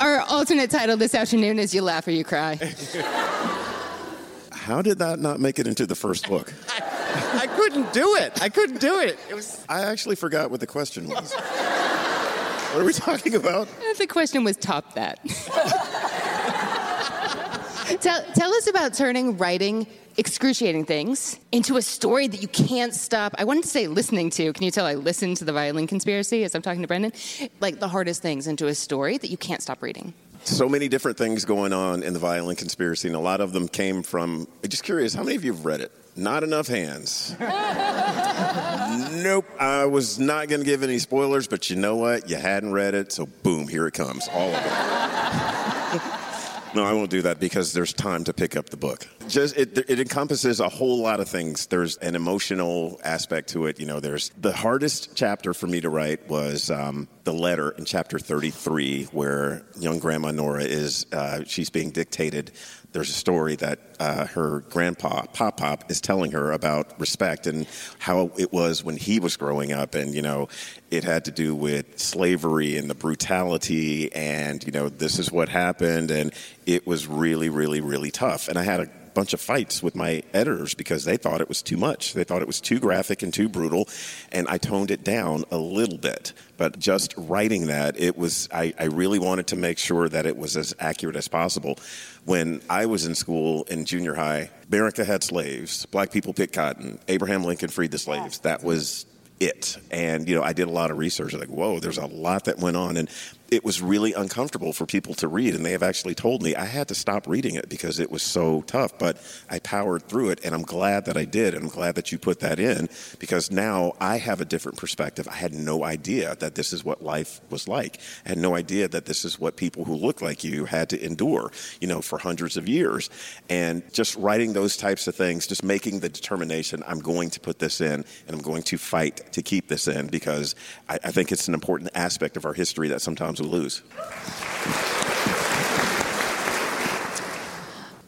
Our 0.00 0.17
alternate 0.28 0.70
title 0.70 0.96
this 0.96 1.14
afternoon 1.14 1.58
is 1.58 1.74
You 1.74 1.82
Laugh 1.82 2.06
or 2.06 2.10
You 2.10 2.24
Cry. 2.24 2.56
How 4.52 4.82
did 4.82 4.98
that 4.98 5.18
not 5.18 5.40
make 5.40 5.58
it 5.58 5.66
into 5.66 5.86
the 5.86 5.94
first 5.94 6.28
book? 6.28 6.52
I, 6.68 7.40
I 7.42 7.46
couldn't 7.46 7.92
do 7.92 8.16
it. 8.16 8.42
I 8.42 8.50
couldn't 8.50 8.80
do 8.80 9.00
it. 9.00 9.18
It 9.30 9.34
was. 9.34 9.64
I 9.68 9.82
actually 9.82 10.16
forgot 10.16 10.50
what 10.50 10.60
the 10.60 10.66
question 10.66 11.08
was. 11.08 11.32
what 11.32 12.82
are 12.82 12.84
we 12.84 12.92
talking 12.92 13.34
about? 13.34 13.68
The 13.96 14.06
question 14.06 14.44
was 14.44 14.56
top 14.56 14.94
that. 14.94 15.18
tell, 18.00 18.22
tell 18.34 18.52
us 18.52 18.68
about 18.68 18.92
turning 18.92 19.38
writing 19.38 19.86
excruciating 20.18 20.84
things 20.84 21.38
into 21.52 21.76
a 21.76 21.82
story 21.82 22.26
that 22.26 22.42
you 22.42 22.48
can't 22.48 22.92
stop. 22.92 23.34
I 23.38 23.44
wanted 23.44 23.62
to 23.62 23.68
say 23.68 23.86
listening 23.86 24.30
to. 24.30 24.52
Can 24.52 24.64
you 24.64 24.72
tell 24.72 24.84
I 24.84 24.94
listened 24.94 25.36
to 25.38 25.44
the 25.44 25.52
violin 25.52 25.86
conspiracy 25.86 26.44
as 26.44 26.54
I'm 26.54 26.62
talking 26.62 26.82
to 26.82 26.88
Brendan? 26.88 27.12
Like 27.60 27.78
the 27.78 27.88
hardest 27.88 28.20
things 28.20 28.48
into 28.48 28.66
a 28.66 28.74
story 28.74 29.16
that 29.16 29.30
you 29.30 29.36
can't 29.36 29.62
stop 29.62 29.80
reading. 29.80 30.12
So 30.44 30.68
many 30.68 30.88
different 30.88 31.18
things 31.18 31.44
going 31.44 31.72
on 31.72 32.02
in 32.02 32.14
the 32.14 32.18
violin 32.18 32.56
conspiracy, 32.56 33.08
and 33.08 33.16
a 33.16 33.20
lot 33.20 33.40
of 33.40 33.52
them 33.52 33.68
came 33.68 34.02
from. 34.02 34.48
I'm 34.62 34.68
just 34.68 34.82
curious, 34.82 35.14
how 35.14 35.22
many 35.22 35.36
of 35.36 35.44
you 35.44 35.52
have 35.52 35.64
read 35.64 35.80
it? 35.80 35.92
Not 36.16 36.42
enough 36.42 36.66
hands. 36.66 37.36
nope. 37.38 39.44
I 39.60 39.86
was 39.88 40.18
not 40.18 40.48
going 40.48 40.60
to 40.60 40.66
give 40.66 40.82
any 40.82 40.98
spoilers, 40.98 41.46
but 41.46 41.70
you 41.70 41.76
know 41.76 41.96
what? 41.96 42.28
You 42.28 42.36
hadn't 42.36 42.72
read 42.72 42.94
it, 42.94 43.12
so 43.12 43.26
boom, 43.26 43.68
here 43.68 43.86
it 43.86 43.94
comes. 43.94 44.26
All 44.32 44.48
of 44.48 44.54
it. 44.54 44.62
no, 46.74 46.84
I 46.84 46.92
won't 46.92 47.10
do 47.10 47.22
that 47.22 47.38
because 47.38 47.72
there's 47.72 47.92
time 47.92 48.24
to 48.24 48.32
pick 48.32 48.56
up 48.56 48.70
the 48.70 48.76
book. 48.76 49.06
Just 49.28 49.56
it, 49.56 49.78
it 49.88 50.00
encompasses 50.00 50.60
a 50.60 50.68
whole 50.68 50.98
lot 50.98 51.20
of 51.20 51.28
things. 51.28 51.66
There's 51.66 51.96
an 51.98 52.14
emotional 52.14 53.00
aspect 53.04 53.50
to 53.50 53.66
it. 53.66 53.78
You 53.78 53.86
know, 53.86 54.00
there's 54.00 54.30
the 54.40 54.52
hardest 54.52 55.14
chapter 55.14 55.54
for 55.54 55.66
me 55.66 55.80
to 55.80 55.90
write 55.90 56.28
was 56.28 56.70
um, 56.70 57.08
the 57.24 57.32
letter 57.32 57.70
in 57.70 57.84
chapter 57.84 58.18
33, 58.18 59.04
where 59.12 59.64
young 59.78 59.98
Grandma 59.98 60.30
Nora 60.30 60.64
is 60.64 61.06
uh, 61.12 61.44
she's 61.44 61.70
being 61.70 61.90
dictated 61.90 62.52
there's 62.92 63.10
a 63.10 63.14
story 63.14 63.54
that 63.56 63.78
uh, 64.00 64.26
her 64.28 64.60
grandpa, 64.70 65.26
Pop 65.26 65.58
Pop, 65.58 65.90
is 65.90 66.00
telling 66.00 66.32
her 66.32 66.52
about 66.52 66.98
respect 66.98 67.46
and 67.46 67.66
how 67.98 68.30
it 68.38 68.52
was 68.52 68.82
when 68.82 68.96
he 68.96 69.20
was 69.20 69.36
growing 69.36 69.72
up. 69.72 69.94
And, 69.94 70.14
you 70.14 70.22
know, 70.22 70.48
it 70.90 71.04
had 71.04 71.26
to 71.26 71.30
do 71.30 71.54
with 71.54 71.98
slavery 71.98 72.76
and 72.78 72.88
the 72.88 72.94
brutality. 72.94 74.12
And, 74.14 74.64
you 74.64 74.72
know, 74.72 74.88
this 74.88 75.18
is 75.18 75.30
what 75.30 75.48
happened. 75.50 76.10
And 76.10 76.32
it 76.64 76.86
was 76.86 77.06
really, 77.06 77.50
really, 77.50 77.80
really 77.80 78.10
tough. 78.10 78.48
And 78.48 78.58
I 78.58 78.62
had 78.62 78.80
a 78.80 78.90
bunch 79.18 79.34
of 79.34 79.40
fights 79.40 79.82
with 79.82 79.96
my 79.96 80.22
editors 80.32 80.74
because 80.74 81.04
they 81.04 81.16
thought 81.16 81.40
it 81.40 81.48
was 81.48 81.60
too 81.60 81.76
much. 81.76 82.14
They 82.14 82.22
thought 82.22 82.40
it 82.40 82.46
was 82.46 82.60
too 82.60 82.78
graphic 82.78 83.24
and 83.24 83.34
too 83.34 83.48
brutal, 83.48 83.88
and 84.30 84.46
I 84.46 84.58
toned 84.58 84.92
it 84.92 85.02
down 85.02 85.42
a 85.50 85.58
little 85.58 85.98
bit. 85.98 86.32
But 86.56 86.78
just 86.78 87.14
writing 87.16 87.66
that, 87.66 87.98
it 87.98 88.16
was 88.16 88.48
I, 88.52 88.72
I 88.78 88.84
really 88.84 89.18
wanted 89.18 89.48
to 89.48 89.56
make 89.56 89.78
sure 89.78 90.08
that 90.08 90.24
it 90.24 90.36
was 90.36 90.56
as 90.56 90.72
accurate 90.78 91.16
as 91.16 91.26
possible. 91.26 91.80
When 92.26 92.60
I 92.70 92.86
was 92.86 93.06
in 93.06 93.16
school 93.16 93.64
in 93.64 93.86
junior 93.86 94.14
high, 94.14 94.50
America 94.70 95.04
had 95.04 95.24
slaves. 95.24 95.84
Black 95.86 96.12
people 96.12 96.32
picked 96.32 96.52
cotton. 96.52 97.00
Abraham 97.08 97.42
Lincoln 97.42 97.70
freed 97.70 97.90
the 97.90 97.98
slaves. 97.98 98.38
That 98.40 98.62
was 98.62 99.04
it. 99.40 99.78
And, 99.90 100.28
you 100.28 100.36
know, 100.36 100.42
I 100.44 100.52
did 100.52 100.68
a 100.68 100.70
lot 100.70 100.92
of 100.92 100.98
research. 100.98 101.32
Like, 101.32 101.48
whoa, 101.48 101.80
there's 101.80 101.98
a 101.98 102.06
lot 102.06 102.44
that 102.44 102.58
went 102.58 102.76
on. 102.76 102.96
And 102.96 103.10
it 103.50 103.64
was 103.64 103.80
really 103.80 104.12
uncomfortable 104.12 104.72
for 104.72 104.86
people 104.86 105.14
to 105.14 105.28
read. 105.28 105.54
And 105.54 105.64
they 105.64 105.72
have 105.72 105.82
actually 105.82 106.14
told 106.14 106.42
me 106.42 106.54
I 106.54 106.64
had 106.64 106.88
to 106.88 106.94
stop 106.94 107.26
reading 107.26 107.54
it 107.54 107.68
because 107.68 107.98
it 107.98 108.10
was 108.10 108.22
so 108.22 108.62
tough. 108.62 108.98
But 108.98 109.18
I 109.48 109.58
powered 109.58 110.02
through 110.08 110.30
it. 110.30 110.44
And 110.44 110.54
I'm 110.54 110.62
glad 110.62 111.06
that 111.06 111.16
I 111.16 111.24
did. 111.24 111.54
And 111.54 111.64
I'm 111.64 111.70
glad 111.70 111.94
that 111.94 112.12
you 112.12 112.18
put 112.18 112.40
that 112.40 112.58
in 112.58 112.88
because 113.18 113.50
now 113.50 113.92
I 114.00 114.18
have 114.18 114.40
a 114.40 114.44
different 114.44 114.78
perspective. 114.78 115.26
I 115.28 115.34
had 115.34 115.54
no 115.54 115.84
idea 115.84 116.36
that 116.36 116.54
this 116.54 116.72
is 116.72 116.84
what 116.84 117.02
life 117.02 117.40
was 117.50 117.66
like. 117.66 118.00
I 118.26 118.30
had 118.30 118.38
no 118.38 118.54
idea 118.54 118.88
that 118.88 119.06
this 119.06 119.24
is 119.24 119.38
what 119.38 119.56
people 119.56 119.84
who 119.84 119.94
look 119.94 120.20
like 120.20 120.44
you 120.44 120.66
had 120.66 120.90
to 120.90 121.04
endure, 121.04 121.50
you 121.80 121.88
know, 121.88 122.02
for 122.02 122.18
hundreds 122.18 122.56
of 122.56 122.68
years. 122.68 123.08
And 123.48 123.82
just 123.92 124.16
writing 124.16 124.52
those 124.52 124.76
types 124.76 125.06
of 125.08 125.14
things, 125.14 125.46
just 125.46 125.64
making 125.64 126.00
the 126.00 126.08
determination 126.08 126.82
I'm 126.86 127.00
going 127.00 127.30
to 127.30 127.40
put 127.40 127.58
this 127.58 127.80
in 127.80 128.04
and 128.26 128.30
I'm 128.30 128.42
going 128.42 128.62
to 128.64 128.78
fight 128.78 129.32
to 129.32 129.42
keep 129.42 129.68
this 129.68 129.88
in 129.88 130.08
because 130.08 130.54
I, 130.88 130.98
I 131.04 131.10
think 131.10 131.32
it's 131.32 131.48
an 131.48 131.54
important 131.54 131.90
aspect 131.94 132.36
of 132.36 132.44
our 132.44 132.52
history 132.52 132.88
that 132.88 133.00
sometimes 133.00 133.37
to 133.38 133.44
lose. 133.44 133.82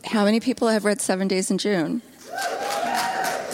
How 0.05 0.25
many 0.25 0.41
people 0.41 0.69
have 0.69 0.85
read 0.85 1.01
Seven 1.01 1.29
Days 1.29 1.51
in 1.51 1.59
June? 1.59 2.03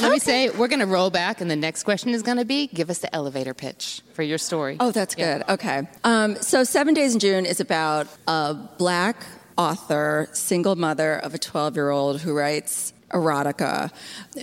Let 0.00 0.12
me 0.12 0.18
say, 0.18 0.50
we're 0.50 0.68
going 0.68 0.80
to 0.80 0.86
roll 0.86 1.08
back, 1.08 1.40
and 1.40 1.50
the 1.50 1.56
next 1.56 1.84
question 1.84 2.10
is 2.10 2.22
going 2.22 2.36
to 2.36 2.44
be 2.44 2.66
give 2.66 2.90
us 2.90 2.98
the 2.98 3.14
elevator 3.14 3.54
pitch 3.54 4.02
for 4.12 4.22
your 4.22 4.38
story. 4.38 4.76
Oh, 4.78 4.90
that's 4.90 5.14
good. 5.14 5.42
Okay. 5.48 5.88
Um, 6.04 6.36
so, 6.36 6.64
Seven 6.64 6.92
Days 6.92 7.14
in 7.14 7.20
June 7.20 7.46
is 7.46 7.60
about 7.60 8.06
a 8.28 8.54
black 8.54 9.24
author, 9.56 10.28
single 10.32 10.76
mother 10.76 11.14
of 11.14 11.34
a 11.34 11.38
12 11.38 11.76
year 11.76 11.90
old 11.90 12.20
who 12.20 12.34
writes 12.34 12.92
erotica, 13.10 13.90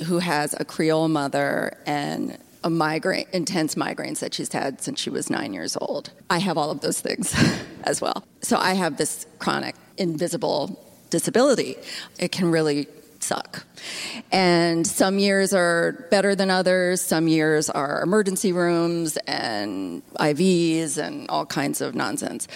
who 0.05 0.19
has 0.19 0.55
a 0.59 0.65
Creole 0.65 1.07
mother 1.07 1.77
and 1.85 2.37
a 2.63 2.69
migraine, 2.69 3.25
intense 3.33 3.75
migraines 3.75 4.19
that 4.19 4.33
she's 4.33 4.51
had 4.51 4.81
since 4.81 4.99
she 4.99 5.09
was 5.09 5.29
nine 5.29 5.53
years 5.53 5.77
old. 5.79 6.11
I 6.29 6.39
have 6.39 6.57
all 6.57 6.71
of 6.71 6.81
those 6.81 7.01
things 7.01 7.35
as 7.83 8.01
well. 8.01 8.23
So 8.41 8.57
I 8.57 8.73
have 8.73 8.97
this 8.97 9.25
chronic, 9.39 9.75
invisible 9.97 10.79
disability. 11.09 11.75
It 12.19 12.31
can 12.31 12.51
really 12.51 12.87
suck. 13.19 13.65
And 14.31 14.85
some 14.85 15.17
years 15.17 15.53
are 15.53 16.07
better 16.11 16.35
than 16.35 16.49
others. 16.49 17.01
Some 17.01 17.27
years 17.27 17.69
are 17.69 18.01
emergency 18.01 18.51
rooms 18.51 19.17
and 19.27 20.01
IVs 20.15 20.97
and 20.97 21.29
all 21.29 21.45
kinds 21.45 21.81
of 21.81 21.95
nonsense 21.95 22.47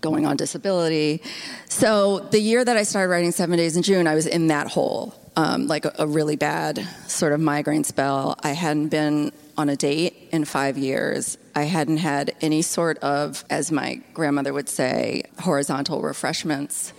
going 0.00 0.26
on 0.26 0.36
disability. 0.36 1.22
So 1.68 2.20
the 2.20 2.40
year 2.40 2.64
that 2.64 2.76
I 2.76 2.82
started 2.82 3.08
writing 3.08 3.32
Seven 3.32 3.56
Days 3.56 3.76
in 3.76 3.82
June, 3.82 4.06
I 4.06 4.14
was 4.14 4.26
in 4.26 4.48
that 4.48 4.68
hole. 4.68 5.14
Um, 5.36 5.66
like 5.66 5.84
a, 5.84 5.92
a 5.98 6.06
really 6.06 6.36
bad 6.36 6.86
sort 7.08 7.32
of 7.32 7.40
migraine 7.40 7.82
spell. 7.82 8.38
I 8.44 8.50
hadn't 8.50 8.90
been 8.90 9.32
on 9.56 9.68
a 9.68 9.76
date 9.76 10.28
in 10.32 10.44
five 10.44 10.76
years. 10.76 11.38
I 11.54 11.64
hadn't 11.64 11.98
had 11.98 12.34
any 12.40 12.62
sort 12.62 12.98
of, 12.98 13.44
as 13.50 13.70
my 13.70 14.00
grandmother 14.12 14.52
would 14.52 14.68
say, 14.68 15.24
horizontal 15.40 16.02
refreshments. 16.02 16.92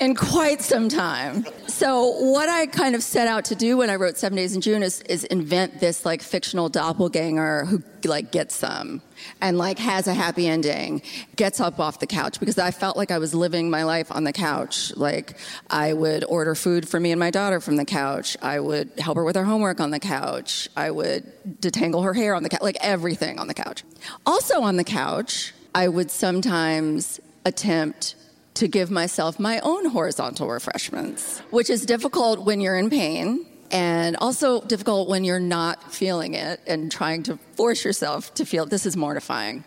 In 0.00 0.14
quite 0.14 0.62
some 0.62 0.88
time. 0.88 1.44
So 1.66 2.10
what 2.32 2.48
I 2.48 2.66
kind 2.66 2.94
of 2.94 3.02
set 3.02 3.28
out 3.28 3.44
to 3.46 3.54
do 3.54 3.76
when 3.76 3.90
I 3.90 3.96
wrote 3.96 4.16
Seven 4.16 4.36
Days 4.36 4.54
in 4.54 4.62
June 4.62 4.82
is, 4.82 5.02
is 5.02 5.24
invent 5.24 5.78
this 5.78 6.06
like 6.06 6.22
fictional 6.22 6.70
doppelganger 6.70 7.66
who 7.66 7.82
like 8.04 8.32
gets 8.32 8.56
some 8.56 9.02
and 9.42 9.58
like 9.58 9.78
has 9.78 10.08
a 10.08 10.14
happy 10.14 10.48
ending, 10.48 11.02
gets 11.36 11.60
up 11.60 11.78
off 11.78 11.98
the 11.98 12.06
couch 12.06 12.40
because 12.40 12.58
I 12.58 12.70
felt 12.70 12.96
like 12.96 13.10
I 13.10 13.18
was 13.18 13.34
living 13.34 13.68
my 13.68 13.84
life 13.84 14.10
on 14.10 14.24
the 14.24 14.32
couch. 14.32 14.96
Like 14.96 15.36
I 15.68 15.92
would 15.92 16.24
order 16.24 16.54
food 16.54 16.88
for 16.88 16.98
me 16.98 17.12
and 17.12 17.20
my 17.20 17.30
daughter 17.30 17.60
from 17.60 17.76
the 17.76 17.84
couch. 17.84 18.38
I 18.40 18.58
would 18.58 18.90
help 18.98 19.16
her 19.16 19.24
with 19.24 19.36
her 19.36 19.44
homework 19.44 19.80
on 19.80 19.90
the 19.90 20.00
couch. 20.00 20.68
I 20.76 20.90
would 20.90 21.30
detangle 21.60 22.04
her 22.04 22.14
hair 22.14 22.34
on 22.34 22.42
the 22.42 22.48
couch, 22.48 22.62
like 22.62 22.78
everything 22.80 23.38
on 23.38 23.48
the 23.48 23.54
couch. 23.54 23.84
Also 24.24 24.62
on 24.62 24.76
the 24.76 24.84
couch, 24.84 25.52
I 25.74 25.88
would 25.88 26.10
sometimes 26.10 27.20
attempt 27.44 28.16
to 28.60 28.68
give 28.68 28.90
myself 28.90 29.40
my 29.40 29.58
own 29.60 29.86
horizontal 29.86 30.46
refreshments, 30.46 31.38
which 31.48 31.70
is 31.70 31.86
difficult 31.86 32.44
when 32.44 32.60
you're 32.60 32.76
in 32.76 32.90
pain 32.90 33.46
and 33.70 34.18
also 34.18 34.60
difficult 34.60 35.08
when 35.08 35.24
you're 35.24 35.40
not 35.40 35.90
feeling 35.90 36.34
it 36.34 36.60
and 36.66 36.92
trying 36.92 37.22
to 37.22 37.38
force 37.54 37.82
yourself 37.86 38.34
to 38.34 38.44
feel 38.44 38.66
this 38.66 38.84
is 38.84 38.98
mortifying. 38.98 39.64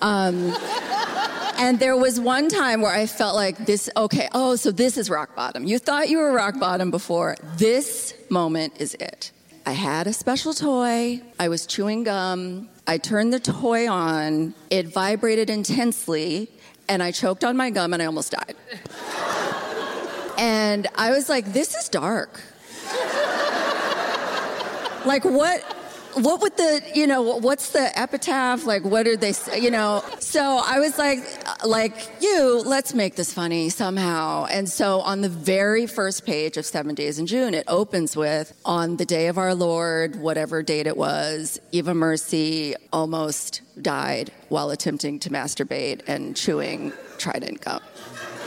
Um, 0.00 0.54
and 1.58 1.80
there 1.80 1.96
was 1.96 2.20
one 2.20 2.48
time 2.48 2.82
where 2.82 2.92
i 2.92 3.06
felt 3.06 3.34
like 3.34 3.56
this 3.64 3.88
okay 3.96 4.28
oh 4.34 4.56
so 4.56 4.70
this 4.70 4.96
is 4.96 5.10
rock 5.10 5.34
bottom. 5.34 5.64
You 5.64 5.80
thought 5.80 6.08
you 6.08 6.18
were 6.18 6.32
rock 6.32 6.60
bottom 6.60 6.92
before. 6.92 7.34
This 7.56 8.14
moment 8.30 8.74
is 8.78 8.94
it. 8.94 9.32
I 9.68 9.72
had 9.72 10.06
a 10.06 10.12
special 10.12 10.54
toy. 10.54 11.20
I 11.40 11.48
was 11.48 11.66
chewing 11.66 12.04
gum. 12.04 12.68
I 12.86 12.98
turned 12.98 13.32
the 13.32 13.40
toy 13.40 13.90
on. 13.90 14.54
It 14.70 14.86
vibrated 14.86 15.50
intensely 15.50 16.48
and 16.88 17.02
i 17.02 17.10
choked 17.10 17.44
on 17.44 17.56
my 17.56 17.70
gum 17.70 17.92
and 17.92 18.02
i 18.02 18.06
almost 18.06 18.32
died. 18.32 18.54
And 20.38 20.86
i 20.94 21.10
was 21.10 21.28
like 21.28 21.52
this 21.52 21.74
is 21.74 21.88
dark. 21.88 22.40
Like 25.04 25.24
what 25.24 25.75
what 26.16 26.40
would 26.40 26.56
the 26.56 26.82
you 26.94 27.06
know 27.06 27.22
what's 27.22 27.70
the 27.70 27.98
epitaph? 27.98 28.64
Like 28.64 28.84
what 28.84 29.04
did 29.04 29.20
they 29.20 29.34
you 29.58 29.70
know? 29.70 30.02
So 30.20 30.62
i 30.64 30.78
was 30.78 30.98
like 30.98 31.18
uh, 31.46 31.66
like 31.66 31.94
you 32.20 32.62
let's 32.64 32.94
make 32.94 33.16
this 33.16 33.32
funny 33.32 33.68
somehow. 33.68 34.46
And 34.46 34.68
so 34.68 35.00
on 35.00 35.20
the 35.20 35.28
very 35.28 35.86
first 35.86 36.24
page 36.26 36.56
of 36.56 36.66
seven 36.66 36.94
days 36.94 37.18
in 37.18 37.26
june 37.26 37.54
it 37.54 37.64
opens 37.68 38.16
with 38.16 38.52
on 38.64 38.96
the 38.96 39.04
day 39.04 39.28
of 39.28 39.38
our 39.38 39.54
lord 39.54 40.16
whatever 40.16 40.62
date 40.62 40.86
it 40.86 40.96
was 40.96 41.58
eva 41.72 41.94
mercy 41.94 42.74
almost 42.92 43.62
died 43.80 44.30
while 44.48 44.70
attempting 44.70 45.18
to 45.20 45.30
masturbate 45.30 46.00
and 46.06 46.36
chewing 46.36 46.92
trident 47.18 47.60
gum 47.60 47.80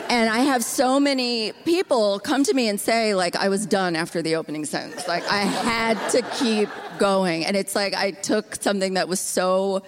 and 0.10 0.30
I 0.30 0.40
have 0.40 0.64
so 0.64 1.00
many 1.00 1.54
people 1.66 2.20
come 2.20 2.44
to 2.44 2.54
me 2.54 2.68
and 2.68 2.80
say, 2.80 3.14
like, 3.14 3.36
I 3.36 3.50
was 3.50 3.66
done 3.66 3.96
after 3.96 4.22
the 4.22 4.36
opening 4.36 4.66
sentence. 4.66 5.08
Like, 5.08 5.24
I 5.30 5.42
had 5.42 5.98
to 6.12 6.22
keep 6.38 6.70
going. 6.98 7.46
And 7.46 7.56
it's 7.56 7.76
like 7.76 7.94
I 7.94 8.12
took 8.12 8.56
something 8.56 8.96
that 8.96 9.08
was 9.08 9.20
so 9.20 9.84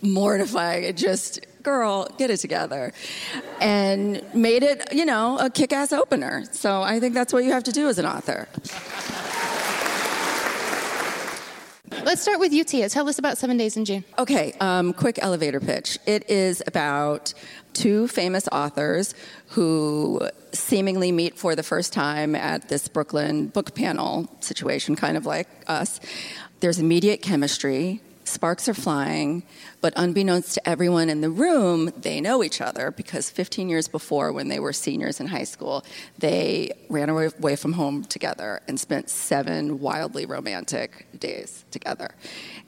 mortifying 0.00 0.84
It 0.84 0.96
just, 0.96 1.40
girl, 1.62 2.08
get 2.18 2.30
it 2.30 2.36
together. 2.36 2.92
And 3.60 4.22
made 4.34 4.62
it, 4.62 4.92
you 4.92 5.04
know, 5.04 5.38
a 5.38 5.50
kick 5.50 5.72
ass 5.72 5.92
opener. 5.92 6.44
So 6.52 6.82
I 6.82 7.00
think 7.00 7.14
that's 7.14 7.32
what 7.32 7.44
you 7.44 7.52
have 7.52 7.64
to 7.64 7.72
do 7.72 7.88
as 7.88 7.98
an 7.98 8.06
author. 8.06 8.48
Let's 12.02 12.22
start 12.22 12.40
with 12.40 12.52
you, 12.52 12.64
Tia. 12.64 12.88
Tell 12.88 13.08
us 13.08 13.18
about 13.18 13.38
Seven 13.38 13.56
Days 13.56 13.76
in 13.76 13.84
June. 13.84 14.04
Okay, 14.18 14.54
um, 14.60 14.92
quick 14.92 15.18
elevator 15.22 15.60
pitch. 15.60 15.98
It 16.06 16.28
is 16.28 16.62
about 16.66 17.32
two 17.72 18.08
famous 18.08 18.48
authors 18.50 19.14
who 19.48 20.28
seemingly 20.52 21.12
meet 21.12 21.38
for 21.38 21.54
the 21.54 21.62
first 21.62 21.92
time 21.92 22.34
at 22.34 22.68
this 22.68 22.88
Brooklyn 22.88 23.48
book 23.48 23.74
panel 23.74 24.28
situation, 24.40 24.96
kind 24.96 25.16
of 25.16 25.26
like 25.26 25.48
us. 25.66 26.00
There's 26.60 26.78
immediate 26.78 27.22
chemistry. 27.22 28.00
Sparks 28.24 28.68
are 28.68 28.74
flying, 28.74 29.42
but 29.82 29.92
unbeknownst 29.96 30.54
to 30.54 30.68
everyone 30.68 31.10
in 31.10 31.20
the 31.20 31.28
room, 31.28 31.90
they 31.96 32.22
know 32.22 32.42
each 32.42 32.62
other 32.62 32.90
because 32.90 33.28
15 33.28 33.68
years 33.68 33.86
before, 33.86 34.32
when 34.32 34.48
they 34.48 34.58
were 34.58 34.72
seniors 34.72 35.20
in 35.20 35.26
high 35.26 35.44
school, 35.44 35.84
they 36.18 36.70
ran 36.88 37.10
away 37.10 37.56
from 37.56 37.74
home 37.74 38.02
together 38.02 38.62
and 38.66 38.80
spent 38.80 39.10
seven 39.10 39.78
wildly 39.78 40.24
romantic 40.24 41.06
days 41.18 41.66
together. 41.70 42.14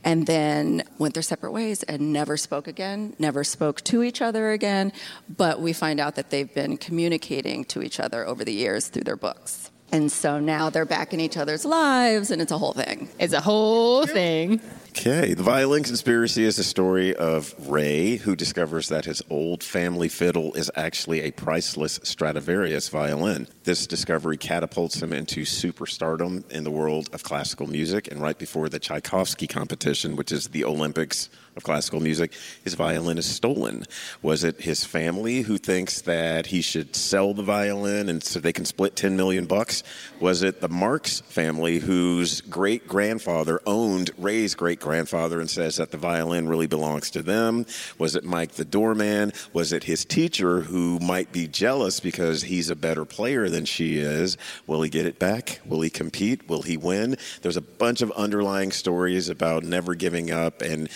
And 0.05 0.27
then 0.27 0.85
went 0.99 1.15
their 1.15 1.23
separate 1.23 1.53
ways 1.53 1.83
and 1.85 2.13
never 2.13 2.37
spoke 2.37 2.69
again, 2.69 3.15
never 3.19 3.43
spoke 3.43 3.81
to 3.85 4.03
each 4.03 4.21
other 4.21 4.51
again. 4.51 4.93
But 5.35 5.61
we 5.61 5.73
find 5.73 6.01
out 6.01 6.17
that 6.17 6.29
they've 6.29 6.53
been 6.53 6.77
communicating 6.77 7.65
to 7.67 7.83
each 7.83 7.99
other 7.99 8.27
over 8.27 8.45
the 8.45 8.53
years 8.53 8.89
through 8.89 9.05
their 9.05 9.17
books. 9.17 9.71
And 9.93 10.11
so 10.11 10.41
now 10.41 10.69
they're 10.69 10.85
back 10.85 11.15
in 11.15 11.21
each 11.21 11.37
other's 11.37 11.65
lives, 11.65 12.31
and 12.31 12.43
it's 12.43 12.53
a 12.53 12.59
whole 12.59 12.73
thing. 12.73 13.09
It's 13.19 13.33
a 13.33 13.41
whole 13.41 14.07
thing. 14.07 14.61
Okay, 14.89 15.35
The 15.35 15.43
Violin 15.43 15.83
Conspiracy 15.83 16.45
is 16.45 16.59
a 16.59 16.65
story 16.65 17.15
of 17.15 17.55
Ray, 17.69 18.17
who 18.17 18.35
discovers 18.35 18.89
that 18.89 19.05
his 19.05 19.23
old 19.29 19.63
family 19.63 20.09
fiddle 20.09 20.55
is 20.55 20.71
actually 20.75 21.21
a 21.21 21.31
priceless 21.33 22.01
Stradivarius 22.03 22.89
violin. 22.89 23.47
This 23.65 23.87
discovery 23.87 24.39
catapults 24.39 25.03
him 25.03 25.13
into 25.13 25.43
superstardom 25.43 26.51
in 26.51 26.65
the 26.65 26.71
world 26.71 27.11
of 27.13 27.23
classical 27.23 27.67
music, 27.67 28.11
and 28.11 28.23
right 28.23 28.39
before 28.39 28.71
the 28.71 28.79
Tchaikovsky 28.79 29.47
competition, 29.47 30.17
which 30.17 30.33
is 30.33 30.49
the 30.49 30.65
Olympics 30.65 31.29
of 31.57 31.63
classical 31.63 32.01
music, 32.01 32.33
his 32.65 32.75
violin 32.75 33.19
is 33.19 33.27
stolen. 33.27 33.85
Was 34.23 34.45
it 34.45 34.61
his 34.61 34.85
family 34.85 35.41
who 35.41 35.57
thinks 35.57 36.03
that 36.03 36.47
he 36.47 36.61
should 36.61 36.95
sell 36.95 37.33
the 37.33 37.43
violin 37.43 38.09
and 38.09 38.23
so 38.23 38.39
they 38.39 38.53
can 38.53 38.65
split 38.65 38.95
10 38.95 39.17
million 39.17 39.47
bucks? 39.47 39.83
Was 40.21 40.43
it 40.43 40.61
the 40.61 40.69
Marks 40.69 41.21
family 41.21 41.79
whose 41.79 42.43
great 42.43 42.87
grandfather 42.87 43.61
owned 43.67 44.11
Ray's 44.19 44.55
great 44.55 44.81
grandfather 44.81 45.41
and 45.41 45.49
says 45.49 45.77
that 45.77 45.91
the 45.91 45.97
violin 45.97 46.49
really 46.49 46.67
belongs 46.67 47.11
to 47.13 47.23
them? 47.23 47.65
Was 47.99 48.17
it 48.17 48.25
Mike 48.25 48.53
the 48.53 48.65
doorman? 48.65 49.33
Was 49.53 49.73
it 49.73 49.85
his 49.85 50.05
teacher 50.05 50.61
who 50.61 50.99
might 50.99 51.33
be 51.33 51.49
jealous 51.49 52.01
because 52.01 52.43
he's 52.43 52.69
a 52.69 52.77
better 52.77 53.05
player 53.05 53.49
than 53.49 53.65
she 53.65 53.99
is? 53.99 54.37
Will 54.67 54.83
he 54.83 54.91
get 54.91 55.07
it 55.07 55.19
back? 55.19 55.61
Will 55.65 55.81
he 55.81 55.91
compete? 55.91 56.49
Will 56.49 56.63
he 56.63 56.77
win? 56.77 57.17
There's 57.41 57.57
a 57.57 57.63
bunch 57.63 58.03
of 58.03 58.11
underlying 58.13 58.73
stories 58.73 59.31
about 59.31 59.65
never 59.65 59.95
giving 59.95 60.31
up 60.31 60.61
and 60.61 60.89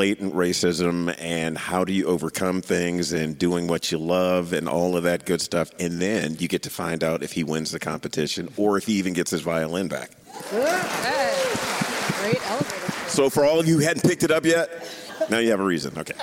blatant 0.00 0.32
racism 0.32 1.14
and 1.18 1.58
how 1.58 1.84
do 1.84 1.92
you 1.92 2.06
overcome 2.06 2.62
things 2.62 3.12
and 3.12 3.36
doing 3.36 3.66
what 3.66 3.92
you 3.92 3.98
love 3.98 4.54
and 4.54 4.66
all 4.66 4.96
of 4.96 5.02
that 5.02 5.26
good 5.26 5.42
stuff. 5.42 5.70
And 5.78 6.00
then 6.00 6.36
you 6.38 6.48
get 6.48 6.62
to 6.62 6.70
find 6.70 7.04
out 7.04 7.22
if 7.22 7.32
he 7.32 7.44
wins 7.44 7.70
the 7.70 7.78
competition 7.78 8.48
or 8.56 8.78
if 8.78 8.86
he 8.86 8.94
even 8.94 9.12
gets 9.12 9.30
his 9.30 9.42
violin 9.42 9.88
back. 9.88 10.12
Great 10.48 10.64
elevator. 12.48 12.92
So, 13.08 13.28
for 13.28 13.44
all 13.44 13.60
of 13.60 13.68
you 13.68 13.74
who 13.74 13.84
hadn't 13.84 14.02
picked 14.02 14.22
it 14.22 14.30
up 14.30 14.46
yet, 14.46 14.70
now 15.28 15.36
you 15.36 15.50
have 15.50 15.60
a 15.60 15.64
reason. 15.64 15.92
Okay. 15.98 16.14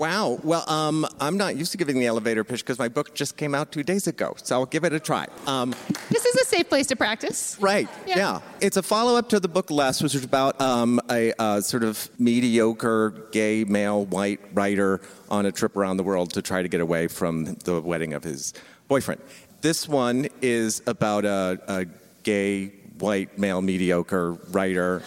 Wow. 0.00 0.38
Well, 0.42 0.64
um, 0.66 1.06
I'm 1.20 1.36
not 1.36 1.56
used 1.56 1.72
to 1.72 1.78
giving 1.78 1.98
the 1.98 2.06
elevator 2.06 2.42
pitch 2.42 2.60
because 2.60 2.78
my 2.78 2.88
book 2.88 3.14
just 3.14 3.36
came 3.36 3.54
out 3.54 3.70
two 3.70 3.82
days 3.82 4.06
ago, 4.06 4.32
so 4.42 4.58
I'll 4.58 4.64
give 4.64 4.84
it 4.84 4.94
a 4.94 4.98
try. 4.98 5.26
Um, 5.46 5.74
This 6.08 6.24
is 6.24 6.36
a 6.36 6.44
safe 6.46 6.70
place 6.70 6.86
to 6.86 6.96
practice. 6.96 7.58
Right. 7.60 7.86
Yeah. 8.06 8.16
Yeah. 8.16 8.40
It's 8.62 8.78
a 8.78 8.82
follow 8.82 9.16
up 9.16 9.28
to 9.28 9.38
the 9.38 9.46
book 9.46 9.70
Less, 9.70 10.02
which 10.02 10.14
is 10.14 10.24
about 10.24 10.58
um, 10.58 11.02
a 11.10 11.34
uh, 11.38 11.60
sort 11.60 11.84
of 11.84 12.08
mediocre 12.18 13.10
gay 13.30 13.64
male 13.64 14.06
white 14.06 14.40
writer 14.54 15.02
on 15.28 15.44
a 15.44 15.52
trip 15.52 15.76
around 15.76 15.98
the 15.98 16.02
world 16.02 16.32
to 16.32 16.40
try 16.40 16.62
to 16.62 16.68
get 16.68 16.80
away 16.80 17.06
from 17.06 17.56
the 17.64 17.82
wedding 17.82 18.14
of 18.14 18.24
his 18.24 18.54
boyfriend. 18.88 19.20
This 19.60 19.86
one 19.86 20.28
is 20.40 20.82
about 20.86 21.26
a, 21.26 21.60
a 21.68 21.84
gay 22.22 22.68
white 22.98 23.38
male 23.38 23.60
mediocre 23.60 24.32
writer 24.50 25.02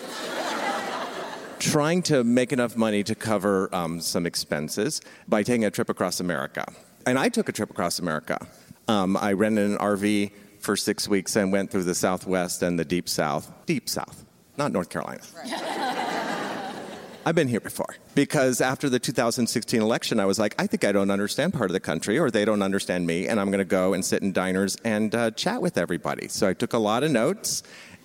trying 1.64 2.02
to 2.04 2.26
make 2.26 2.52
enough 2.52 2.76
money 2.76 3.04
to 3.04 3.16
cover 3.16 3.74
um, 3.74 4.02
some 4.02 4.26
expenses 4.26 5.02
by 5.30 5.44
taking 5.44 5.64
a 5.64 5.72
trip 5.72 5.88
across 5.88 6.20
America. 6.20 6.66
And 7.06 7.18
I 7.18 7.30
took 7.30 7.48
a 7.48 7.54
trip 7.54 7.70
across 7.70 8.00
America. 8.00 8.46
Um, 8.90 9.16
I 9.16 9.32
rented 9.32 9.72
an 9.72 9.78
RV 9.78 10.32
for 10.60 10.76
six 10.76 11.08
weeks 11.08 11.38
and 11.38 11.54
went 11.54 11.72
through 11.72 11.84
the 11.84 11.96
Southwest 11.96 12.64
and 12.64 12.78
the 12.78 12.84
Deep 12.84 13.08
South. 13.08 13.50
Deep 13.66 13.88
South, 13.88 14.26
not 14.58 14.74
North 14.74 14.90
Carolina. 14.90 15.22
I've 17.26 17.36
been 17.36 17.48
here 17.48 17.62
before 17.62 17.96
because 18.14 18.60
after 18.60 18.90
the 18.90 19.00
2016 19.00 19.82
election, 19.82 20.20
I 20.20 20.26
was 20.26 20.40
like, 20.40 20.56
I 20.60 20.68
think 20.68 20.84
I 20.84 20.92
don't 20.92 21.10
understand 21.10 21.54
part 21.54 21.70
of 21.70 21.74
the 21.74 21.80
country, 21.80 22.20
or 22.20 22.30
they 22.30 22.44
don't 22.44 22.62
understand 22.62 23.08
me, 23.08 23.30
and 23.30 23.40
I'm 23.40 23.48
going 23.48 23.60
to 23.60 23.66
go 23.66 23.94
and 23.94 24.04
sit 24.04 24.22
in 24.22 24.34
diners 24.34 24.76
and 24.84 25.16
uh, 25.16 25.32
chat 25.32 25.62
with 25.62 25.78
everybody. 25.78 26.28
So 26.28 26.50
I 26.50 26.54
took 26.54 26.74
a 26.74 26.78
lot 26.78 27.04
of 27.04 27.12
notes, 27.12 27.64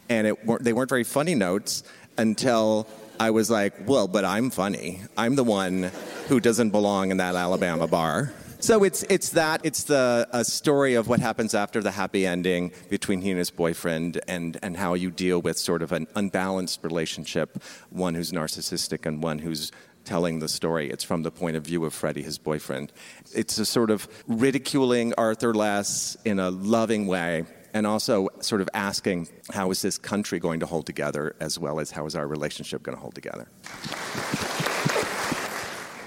and 0.08 0.28
it 0.28 0.62
they 0.62 0.72
weren't 0.72 0.88
very 0.88 1.02
funny 1.02 1.34
notes 1.34 1.82
until 2.16 2.86
I 3.20 3.30
was 3.30 3.50
like, 3.50 3.74
well, 3.86 4.06
but 4.08 4.24
I'm 4.24 4.50
funny. 4.50 5.00
I'm 5.16 5.34
the 5.34 5.44
one 5.44 5.90
who 6.28 6.40
doesn't 6.40 6.70
belong 6.70 7.10
in 7.10 7.16
that 7.16 7.34
Alabama 7.34 7.86
bar. 7.86 8.32
So 8.60 8.82
it's 8.82 9.04
it's 9.04 9.30
that 9.30 9.60
it's 9.64 9.84
the 9.84 10.26
a 10.32 10.44
story 10.44 10.94
of 10.94 11.06
what 11.06 11.20
happens 11.20 11.54
after 11.54 11.80
the 11.80 11.92
happy 11.92 12.26
ending 12.26 12.72
between 12.90 13.20
he 13.20 13.30
and 13.30 13.38
his 13.38 13.50
boyfriend, 13.50 14.20
and 14.26 14.58
and 14.62 14.76
how 14.76 14.94
you 14.94 15.12
deal 15.12 15.40
with 15.40 15.56
sort 15.58 15.80
of 15.80 15.92
an 15.92 16.08
unbalanced 16.16 16.82
relationship, 16.82 17.62
one 17.90 18.16
who's 18.16 18.32
narcissistic 18.32 19.06
and 19.06 19.22
one 19.22 19.38
who's 19.38 19.70
telling 20.04 20.40
the 20.40 20.48
story. 20.48 20.90
It's 20.90 21.04
from 21.04 21.22
the 21.22 21.30
point 21.30 21.56
of 21.56 21.64
view 21.64 21.84
of 21.84 21.94
Freddy, 21.94 22.22
his 22.22 22.38
boyfriend. 22.38 22.92
It's 23.32 23.58
a 23.58 23.66
sort 23.66 23.90
of 23.90 24.08
ridiculing 24.26 25.14
Arthur 25.16 25.54
Less 25.54 26.16
in 26.24 26.40
a 26.40 26.50
loving 26.50 27.06
way, 27.06 27.44
and 27.72 27.86
also 27.86 28.28
sort 28.40 28.60
of 28.60 28.68
asking 28.74 29.28
how 29.52 29.70
is 29.70 29.82
this 29.82 29.98
country 29.98 30.38
going 30.38 30.60
to 30.60 30.66
hold 30.66 30.86
together, 30.86 31.36
as 31.40 31.58
well 31.58 31.80
as 31.80 31.90
how 31.90 32.06
is 32.06 32.14
our 32.14 32.26
relationship 32.26 32.82
going 32.82 32.96
to 32.96 33.00
hold 33.00 33.14
together. 33.14 33.48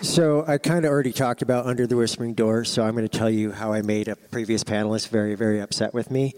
So 0.02 0.44
I 0.48 0.58
kind 0.58 0.84
of 0.84 0.92
already 0.92 1.14
talked 1.14 1.44
about 1.44 1.68
Under 1.68 1.86
the 1.86 1.96
Whispering 1.96 2.34
Door, 2.34 2.66
so 2.66 2.84
I'm 2.84 2.96
going 2.96 3.08
to 3.08 3.18
tell 3.18 3.30
you 3.30 3.52
how 3.52 3.72
I 3.72 3.84
made 3.84 4.08
a 4.08 4.16
previous 4.16 4.64
panelist 4.64 5.10
very, 5.10 5.36
very 5.36 5.62
upset 5.62 5.94
with 5.94 6.10
me. 6.10 6.34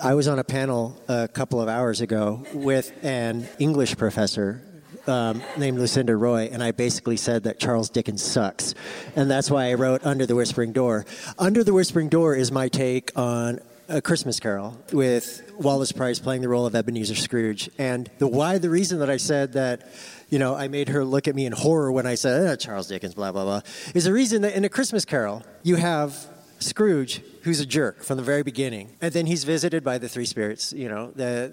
I 0.00 0.14
was 0.14 0.28
on 0.28 0.38
a 0.38 0.44
panel 0.44 0.96
a 1.08 1.26
couple 1.26 1.60
of 1.60 1.68
hours 1.68 2.00
ago 2.00 2.46
with 2.54 2.92
an 3.02 3.48
English 3.58 3.96
professor 3.96 4.62
um, 5.08 5.42
named 5.56 5.78
Lucinda 5.78 6.14
Roy, 6.14 6.48
and 6.52 6.62
I 6.62 6.70
basically 6.70 7.16
said 7.16 7.42
that 7.42 7.58
Charles 7.58 7.90
Dickens 7.90 8.22
sucks, 8.22 8.76
and 9.16 9.28
that's 9.28 9.50
why 9.50 9.70
I 9.70 9.74
wrote 9.74 10.06
Under 10.06 10.24
the 10.24 10.36
Whispering 10.36 10.72
Door. 10.72 11.06
Under 11.40 11.64
the 11.64 11.72
Whispering 11.72 12.08
Door 12.08 12.36
is 12.36 12.52
my 12.52 12.68
take 12.68 13.10
on 13.18 13.58
a 13.88 14.02
Christmas 14.02 14.38
Carol 14.38 14.76
with 14.92 15.50
Wallace 15.58 15.92
Price 15.92 16.18
playing 16.18 16.42
the 16.42 16.48
role 16.48 16.66
of 16.66 16.74
Ebenezer 16.74 17.14
Scrooge. 17.14 17.70
And 17.78 18.10
the 18.18 18.28
why, 18.28 18.58
the 18.58 18.68
reason 18.68 18.98
that 18.98 19.08
I 19.08 19.16
said 19.16 19.54
that, 19.54 19.88
you 20.28 20.38
know, 20.38 20.54
I 20.54 20.68
made 20.68 20.90
her 20.90 21.04
look 21.04 21.26
at 21.26 21.34
me 21.34 21.46
in 21.46 21.52
horror 21.52 21.90
when 21.90 22.06
I 22.06 22.14
said 22.14 22.46
eh, 22.46 22.56
Charles 22.56 22.88
Dickens, 22.88 23.14
blah 23.14 23.32
blah 23.32 23.44
blah, 23.44 23.60
is 23.94 24.04
the 24.04 24.12
reason 24.12 24.42
that 24.42 24.54
in 24.54 24.64
a 24.64 24.68
Christmas 24.68 25.04
Carol 25.04 25.42
you 25.62 25.76
have 25.76 26.26
Scrooge, 26.60 27.22
who's 27.42 27.60
a 27.60 27.66
jerk 27.66 28.02
from 28.02 28.16
the 28.16 28.22
very 28.22 28.42
beginning, 28.42 28.90
and 29.00 29.12
then 29.12 29.26
he's 29.26 29.44
visited 29.44 29.84
by 29.84 29.96
the 29.96 30.08
three 30.08 30.26
spirits. 30.26 30.72
You 30.72 30.88
know, 30.88 31.10
the 31.12 31.50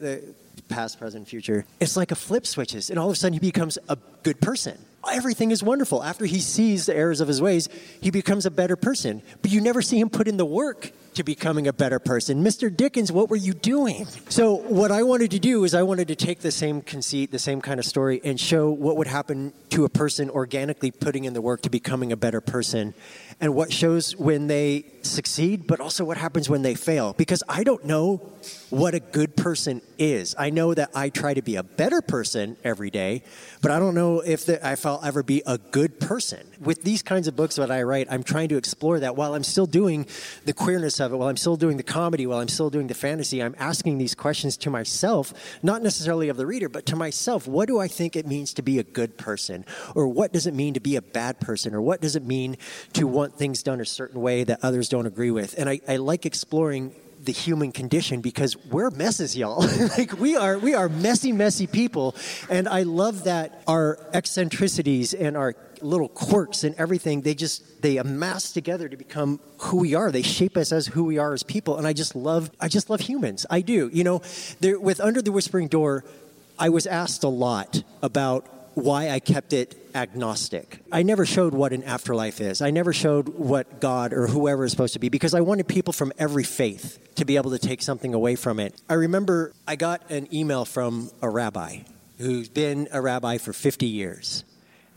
the 0.57 0.63
past, 0.63 0.99
present, 0.99 1.27
future. 1.27 1.65
It's 1.79 1.95
like 1.95 2.11
a 2.11 2.15
flip 2.15 2.45
switches, 2.45 2.89
and 2.89 2.99
all 2.99 3.07
of 3.07 3.13
a 3.13 3.15
sudden 3.15 3.33
he 3.33 3.39
becomes 3.39 3.77
a 3.87 3.97
good 4.23 4.41
person. 4.41 4.77
Everything 5.09 5.51
is 5.51 5.61
wonderful. 5.61 6.03
After 6.03 6.25
he 6.25 6.39
sees 6.39 6.87
the 6.87 6.95
errors 6.95 7.21
of 7.21 7.27
his 7.27 7.39
ways, 7.39 7.69
he 8.01 8.09
becomes 8.09 8.47
a 8.47 8.51
better 8.51 8.75
person. 8.75 9.21
But 9.43 9.51
you 9.51 9.61
never 9.61 9.83
see 9.83 9.99
him 9.99 10.09
put 10.09 10.27
in 10.27 10.37
the 10.37 10.45
work 10.45 10.91
to 11.15 11.23
becoming 11.23 11.67
a 11.67 11.73
better 11.73 11.99
person. 11.99 12.43
Mr. 12.43 12.75
Dickens, 12.75 13.11
what 13.11 13.29
were 13.29 13.35
you 13.35 13.53
doing? 13.53 14.05
So, 14.29 14.55
what 14.55 14.91
I 14.91 15.03
wanted 15.03 15.31
to 15.31 15.39
do 15.39 15.63
is 15.63 15.73
I 15.73 15.83
wanted 15.83 16.07
to 16.09 16.15
take 16.15 16.39
the 16.39 16.51
same 16.51 16.81
conceit, 16.81 17.31
the 17.31 17.39
same 17.39 17.61
kind 17.61 17.79
of 17.79 17.85
story, 17.85 18.21
and 18.23 18.39
show 18.39 18.69
what 18.69 18.97
would 18.97 19.07
happen 19.07 19.53
to 19.75 19.83
a 19.83 19.89
person 19.89 20.29
organically 20.29 20.89
putting 20.89 21.25
in 21.25 21.33
the 21.33 21.41
work 21.41 21.61
to 21.61 21.69
becoming 21.69 22.13
a 22.13 22.15
better 22.15 22.39
person, 22.39 22.93
and 23.41 23.53
what 23.53 23.73
shows 23.73 24.15
when 24.15 24.47
they 24.47 24.85
succeed, 25.01 25.67
but 25.67 25.81
also 25.81 26.05
what 26.05 26.15
happens 26.15 26.49
when 26.49 26.61
they 26.61 26.75
fail. 26.75 27.11
Because 27.11 27.43
I 27.49 27.65
don't 27.65 27.83
know 27.83 28.21
what 28.69 28.95
a 28.95 28.99
good 28.99 29.35
person 29.35 29.81
is. 29.97 30.35
I 30.37 30.49
know 30.49 30.73
that 30.73 30.91
I 30.95 31.09
try 31.09 31.33
to 31.33 31.41
be 31.41 31.57
a 31.57 31.63
better 31.63 32.01
person 32.01 32.55
every 32.63 32.89
day, 32.89 33.23
but 33.61 33.71
I 33.71 33.79
don't 33.79 33.95
know 33.95 34.21
if, 34.21 34.45
the, 34.45 34.65
if 34.65 34.85
I'll 34.85 35.01
ever 35.03 35.23
be 35.23 35.41
a 35.45 35.57
good 35.57 35.99
person. 35.99 36.47
With 36.59 36.83
these 36.83 37.03
kinds 37.03 37.27
of 37.27 37.35
books 37.35 37.55
that 37.55 37.71
I 37.71 37.83
write, 37.83 38.07
I'm 38.09 38.23
trying 38.23 38.49
to 38.49 38.57
explore 38.57 38.99
that 39.01 39.15
while 39.15 39.35
I'm 39.35 39.43
still 39.43 39.65
doing 39.65 40.05
the 40.45 40.53
queerness 40.53 40.99
of 40.99 41.11
it, 41.11 41.17
while 41.17 41.27
I'm 41.27 41.37
still 41.37 41.57
doing 41.57 41.77
the 41.77 41.83
comedy, 41.83 42.25
while 42.27 42.39
I'm 42.39 42.47
still 42.47 42.69
doing 42.69 42.87
the 42.87 42.93
fantasy. 42.93 43.43
I'm 43.43 43.55
asking 43.59 43.97
these 43.97 44.15
questions 44.15 44.55
to 44.57 44.69
myself, 44.69 45.33
not 45.61 45.81
necessarily 45.81 46.29
of 46.29 46.37
the 46.37 46.45
reader, 46.45 46.69
but 46.69 46.85
to 46.87 46.95
myself. 46.95 47.47
What 47.47 47.67
do 47.67 47.79
I 47.79 47.87
think 47.87 48.15
it 48.15 48.25
means 48.25 48.53
to 48.53 48.61
be 48.61 48.79
a 48.79 48.83
good 48.83 49.17
person? 49.17 49.64
Or 49.93 50.07
what 50.07 50.33
does 50.33 50.47
it 50.47 50.53
mean 50.53 50.73
to 50.75 50.79
be 50.79 50.95
a 50.95 51.01
bad 51.01 51.39
person? 51.39 51.73
Or 51.73 51.81
what 51.81 52.01
does 52.01 52.15
it 52.15 52.23
mean 52.23 52.57
to 52.93 53.07
want 53.07 53.37
things 53.37 53.63
done 53.63 53.81
a 53.81 53.85
certain 53.85 54.21
way 54.21 54.43
that 54.43 54.59
others 54.63 54.89
don't 54.89 55.05
agree 55.05 55.31
with? 55.31 55.55
And 55.57 55.69
I, 55.69 55.81
I 55.87 55.97
like 55.97 56.25
exploring 56.25 56.93
the 57.23 57.31
human 57.31 57.71
condition 57.71 58.21
because 58.21 58.55
we're 58.65 58.91
messes, 58.91 59.35
y'all. 59.35 59.65
like 59.97 60.13
we 60.19 60.35
are, 60.35 60.57
we 60.59 60.73
are 60.73 60.87
messy, 60.87 61.31
messy 61.31 61.65
people, 61.65 62.15
and 62.49 62.67
I 62.67 62.83
love 62.83 63.23
that 63.23 63.63
our 63.67 63.97
eccentricities 64.13 65.13
and 65.13 65.35
our 65.35 65.55
little 65.81 66.07
quirks 66.07 66.63
and 66.63 66.75
everything 66.75 67.21
they 67.21 67.35
just 67.35 67.81
they 67.81 67.97
amass 67.97 68.51
together 68.53 68.87
to 68.87 68.95
become 68.95 69.41
who 69.57 69.77
we 69.77 69.93
are 69.93 70.09
they 70.09 70.21
shape 70.21 70.55
us 70.55 70.71
as 70.71 70.87
who 70.87 71.03
we 71.03 71.17
are 71.17 71.33
as 71.33 71.43
people 71.43 71.77
and 71.77 71.85
i 71.85 71.91
just 71.91 72.15
love 72.15 72.49
i 72.61 72.69
just 72.69 72.89
love 72.89 73.01
humans 73.01 73.45
i 73.49 73.59
do 73.59 73.89
you 73.91 74.01
know 74.03 74.21
there 74.61 74.79
with 74.79 75.01
under 75.01 75.21
the 75.21 75.33
whispering 75.33 75.67
door 75.67 76.05
I 76.57 76.69
was 76.69 76.87
asked 76.87 77.23
a 77.23 77.29
lot 77.29 77.83
about 78.01 78.47
why 78.75 79.09
I 79.09 79.19
kept 79.19 79.53
it 79.53 79.75
agnostic. 79.95 80.79
I 80.91 81.03
never 81.03 81.25
showed 81.25 81.53
what 81.53 81.73
an 81.73 81.83
afterlife 81.83 82.41
is. 82.41 82.61
I 82.61 82.69
never 82.69 82.93
showed 82.93 83.29
what 83.29 83.79
God 83.79 84.13
or 84.13 84.27
whoever 84.27 84.65
is 84.65 84.71
supposed 84.71 84.93
to 84.93 84.99
be 84.99 85.09
because 85.09 85.33
I 85.33 85.41
wanted 85.41 85.67
people 85.67 85.93
from 85.93 86.11
every 86.17 86.43
faith 86.43 86.99
to 87.15 87.25
be 87.25 87.37
able 87.37 87.51
to 87.51 87.57
take 87.59 87.81
something 87.81 88.13
away 88.13 88.35
from 88.35 88.59
it. 88.59 88.79
I 88.89 88.95
remember 88.95 89.53
I 89.67 89.77
got 89.77 90.11
an 90.11 90.33
email 90.33 90.65
from 90.65 91.09
a 91.21 91.29
rabbi 91.29 91.79
who's 92.17 92.49
been 92.49 92.87
a 92.91 93.01
rabbi 93.01 93.37
for 93.37 93.53
50 93.53 93.85
years. 93.85 94.43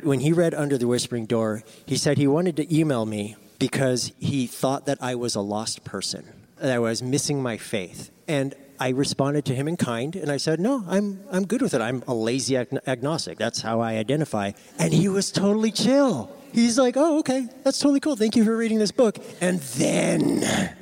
When 0.02 0.20
he 0.20 0.32
read 0.32 0.54
Under 0.54 0.78
the 0.78 0.86
Whispering 0.86 1.26
Door, 1.26 1.62
he 1.86 1.96
said 1.96 2.18
he 2.18 2.26
wanted 2.26 2.56
to 2.56 2.76
email 2.76 3.06
me 3.06 3.36
because 3.58 4.12
he 4.18 4.46
thought 4.46 4.86
that 4.86 4.98
I 5.00 5.14
was 5.14 5.34
a 5.34 5.40
lost 5.40 5.84
person, 5.84 6.24
that 6.56 6.72
I 6.72 6.78
was 6.78 7.02
missing 7.02 7.42
my 7.42 7.56
faith. 7.56 8.10
And 8.28 8.54
I 8.80 8.90
responded 8.90 9.44
to 9.46 9.54
him 9.54 9.66
in 9.68 9.76
kind 9.76 10.14
and 10.14 10.30
I 10.30 10.36
said, 10.36 10.60
No, 10.60 10.84
I'm, 10.86 11.20
I'm 11.30 11.46
good 11.46 11.62
with 11.62 11.74
it. 11.74 11.80
I'm 11.80 12.02
a 12.06 12.14
lazy 12.14 12.56
ag- 12.56 12.78
agnostic. 12.86 13.38
That's 13.38 13.60
how 13.60 13.80
I 13.80 13.94
identify. 13.94 14.52
And 14.78 14.92
he 14.92 15.08
was 15.08 15.32
totally 15.32 15.72
chill. 15.72 16.30
He's 16.52 16.78
like, 16.78 16.96
Oh, 16.96 17.18
okay, 17.20 17.48
that's 17.64 17.78
totally 17.78 18.00
cool. 18.00 18.16
Thank 18.16 18.36
you 18.36 18.44
for 18.44 18.56
reading 18.56 18.78
this 18.78 18.92
book. 18.92 19.18
And 19.40 19.60
then 19.60 20.74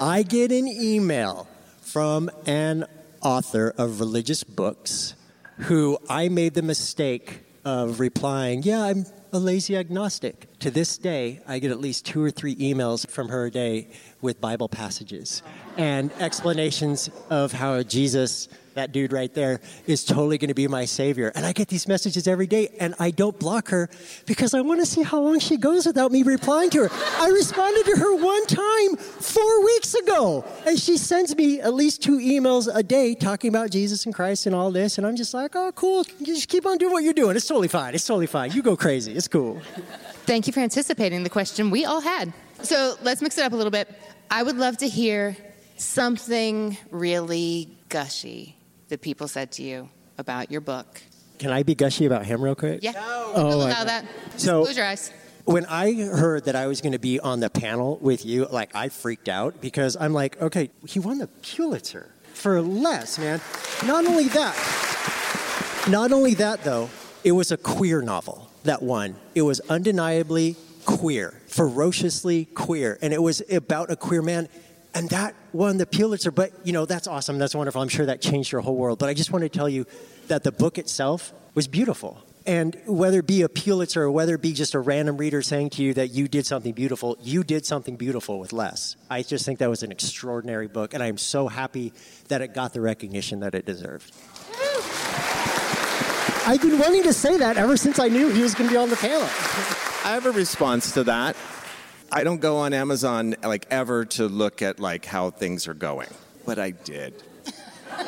I 0.00 0.22
get 0.22 0.50
an 0.52 0.66
email 0.66 1.46
from 1.80 2.30
an 2.46 2.86
author 3.22 3.72
of 3.78 4.00
religious 4.00 4.42
books 4.42 5.14
who 5.58 5.98
I 6.08 6.28
made 6.28 6.54
the 6.54 6.62
mistake 6.62 7.40
of 7.64 8.00
replying, 8.00 8.62
Yeah, 8.64 8.82
I'm 8.82 9.04
a 9.32 9.38
lazy 9.38 9.76
agnostic. 9.76 10.46
To 10.58 10.70
this 10.70 10.98
day, 10.98 11.40
I 11.48 11.58
get 11.58 11.70
at 11.70 11.80
least 11.80 12.04
two 12.04 12.22
or 12.22 12.30
three 12.30 12.54
emails 12.56 13.08
from 13.08 13.28
her 13.28 13.46
a 13.46 13.50
day 13.50 13.88
with 14.20 14.40
Bible 14.42 14.68
passages 14.68 15.42
and 15.78 16.12
explanations 16.20 17.08
of 17.30 17.52
how 17.52 17.82
Jesus, 17.82 18.48
that 18.74 18.92
dude 18.92 19.12
right 19.12 19.32
there, 19.32 19.60
is 19.86 20.04
totally 20.04 20.38
going 20.38 20.48
to 20.48 20.54
be 20.54 20.68
my 20.68 20.84
savior. 20.84 21.32
And 21.34 21.44
I 21.44 21.52
get 21.52 21.68
these 21.68 21.88
messages 21.88 22.26
every 22.26 22.46
day, 22.46 22.68
and 22.80 22.94
I 22.98 23.10
don't 23.10 23.38
block 23.38 23.68
her 23.68 23.88
because 24.26 24.54
I 24.54 24.60
want 24.60 24.80
to 24.80 24.86
see 24.86 25.02
how 25.02 25.20
long 25.20 25.38
she 25.38 25.56
goes 25.56 25.86
without 25.86 26.12
me 26.12 26.22
replying 26.22 26.70
to 26.70 26.88
her. 26.88 26.90
I 27.22 27.28
responded 27.28 27.84
to 27.86 27.96
her 27.96 28.16
one 28.16 28.46
time 28.46 28.96
four 28.96 29.64
weeks 29.64 29.94
ago, 29.94 30.44
and 30.66 30.78
she 30.78 30.96
sends 30.96 31.34
me 31.36 31.60
at 31.60 31.74
least 31.74 32.02
two 32.02 32.18
emails 32.18 32.68
a 32.72 32.82
day 32.82 33.14
talking 33.14 33.48
about 33.48 33.70
Jesus 33.70 34.06
and 34.06 34.14
Christ 34.14 34.46
and 34.46 34.54
all 34.54 34.70
this. 34.70 34.98
And 34.98 35.06
I'm 35.06 35.16
just 35.16 35.34
like, 35.34 35.54
oh, 35.54 35.72
cool. 35.72 36.04
You 36.18 36.26
just 36.26 36.48
keep 36.48 36.66
on 36.66 36.78
doing 36.78 36.92
what 36.92 37.04
you're 37.04 37.12
doing. 37.12 37.36
It's 37.36 37.46
totally 37.46 37.68
fine. 37.68 37.94
It's 37.94 38.06
totally 38.06 38.26
fine. 38.26 38.52
You 38.52 38.62
go 38.62 38.76
crazy. 38.76 39.12
It's 39.12 39.28
cool. 39.28 39.60
Thank 40.24 40.46
you 40.46 40.52
for 40.52 40.60
anticipating 40.60 41.22
the 41.24 41.30
question 41.30 41.70
we 41.70 41.84
all 41.84 42.00
had. 42.00 42.32
So 42.62 42.94
let's 43.02 43.20
mix 43.20 43.38
it 43.38 43.44
up 43.44 43.52
a 43.52 43.56
little 43.56 43.70
bit. 43.70 43.88
I 44.30 44.42
would 44.42 44.56
love 44.56 44.78
to 44.78 44.88
hear 44.88 45.36
something 45.76 46.76
really 46.90 47.68
gushy 47.88 48.56
that 48.92 49.00
people 49.00 49.26
said 49.26 49.50
to 49.50 49.62
you 49.62 49.88
about 50.18 50.50
your 50.50 50.60
book. 50.60 51.00
Can 51.38 51.50
I 51.50 51.62
be 51.62 51.74
gushy 51.74 52.04
about 52.04 52.26
him 52.26 52.42
real 52.42 52.54
quick? 52.54 52.80
Yeah. 52.82 52.92
Oh, 52.96 53.32
allow 53.54 53.70
God. 53.72 53.88
that. 53.88 54.04
So- 54.36 54.64
Close 54.64 54.76
your 54.76 54.84
eyes. 54.84 55.10
When 55.46 55.64
I 55.64 55.94
heard 55.94 56.44
that 56.44 56.54
I 56.54 56.66
was 56.66 56.82
going 56.82 56.92
to 56.92 56.98
be 57.00 57.18
on 57.18 57.40
the 57.40 57.48
panel 57.48 57.98
with 58.02 58.24
you, 58.26 58.46
like 58.46 58.76
I 58.76 58.90
freaked 58.90 59.30
out 59.30 59.60
because 59.62 59.96
I'm 59.98 60.12
like, 60.12 60.40
okay, 60.42 60.70
he 60.86 61.00
won 61.00 61.18
the 61.18 61.26
Pulitzer 61.26 62.12
for 62.34 62.60
less, 62.60 63.18
man. 63.18 63.40
Not 63.86 64.04
only 64.06 64.28
that, 64.28 65.86
not 65.88 66.12
only 66.12 66.34
that 66.34 66.62
though, 66.62 66.90
it 67.24 67.32
was 67.32 67.50
a 67.50 67.56
queer 67.56 68.02
novel 68.02 68.50
that 68.64 68.82
won. 68.82 69.16
It 69.34 69.42
was 69.42 69.58
undeniably 69.70 70.54
queer, 70.84 71.40
ferociously 71.48 72.44
queer, 72.44 72.98
and 73.02 73.12
it 73.12 73.22
was 73.22 73.42
about 73.50 73.90
a 73.90 73.96
queer 73.96 74.22
man. 74.22 74.48
And 74.94 75.08
that 75.10 75.34
won 75.52 75.78
the 75.78 75.86
Pulitzer, 75.86 76.30
but 76.30 76.52
you 76.64 76.72
know, 76.72 76.84
that's 76.84 77.06
awesome. 77.06 77.38
That's 77.38 77.54
wonderful. 77.54 77.80
I'm 77.80 77.88
sure 77.88 78.06
that 78.06 78.20
changed 78.20 78.52
your 78.52 78.60
whole 78.60 78.76
world. 78.76 78.98
But 78.98 79.08
I 79.08 79.14
just 79.14 79.32
want 79.32 79.42
to 79.42 79.48
tell 79.48 79.68
you 79.68 79.86
that 80.28 80.44
the 80.44 80.52
book 80.52 80.78
itself 80.78 81.32
was 81.54 81.66
beautiful. 81.66 82.22
And 82.44 82.76
whether 82.86 83.20
it 83.20 83.26
be 83.26 83.42
a 83.42 83.48
Pulitzer 83.48 84.02
or 84.02 84.10
whether 84.10 84.34
it 84.34 84.42
be 84.42 84.52
just 84.52 84.74
a 84.74 84.80
random 84.80 85.16
reader 85.16 85.42
saying 85.42 85.70
to 85.70 85.82
you 85.82 85.94
that 85.94 86.08
you 86.08 86.26
did 86.26 86.44
something 86.44 86.72
beautiful, 86.72 87.16
you 87.22 87.44
did 87.44 87.64
something 87.64 87.96
beautiful 87.96 88.40
with 88.40 88.52
less. 88.52 88.96
I 89.08 89.22
just 89.22 89.46
think 89.46 89.60
that 89.60 89.70
was 89.70 89.82
an 89.84 89.92
extraordinary 89.92 90.66
book, 90.66 90.92
and 90.92 91.02
I 91.02 91.06
am 91.06 91.18
so 91.18 91.46
happy 91.46 91.92
that 92.28 92.42
it 92.42 92.52
got 92.52 92.72
the 92.72 92.80
recognition 92.80 93.40
that 93.40 93.54
it 93.54 93.64
deserved. 93.64 94.12
I've 96.44 96.60
been 96.60 96.80
wanting 96.80 97.04
to 97.04 97.12
say 97.12 97.36
that 97.36 97.56
ever 97.56 97.76
since 97.76 98.00
I 98.00 98.08
knew 98.08 98.28
he 98.28 98.42
was 98.42 98.54
going 98.54 98.68
to 98.68 98.74
be 98.74 98.76
on 98.76 98.90
the 98.90 98.96
panel. 98.96 99.22
I 100.04 100.14
have 100.14 100.26
a 100.26 100.32
response 100.32 100.92
to 100.94 101.04
that. 101.04 101.36
I 102.14 102.24
don't 102.24 102.42
go 102.42 102.58
on 102.58 102.74
Amazon 102.74 103.34
like 103.42 103.66
ever 103.70 104.04
to 104.04 104.28
look 104.28 104.60
at 104.60 104.78
like 104.78 105.06
how 105.06 105.30
things 105.30 105.66
are 105.66 105.74
going, 105.74 106.10
but 106.44 106.58
I 106.58 106.72
did. 106.72 107.14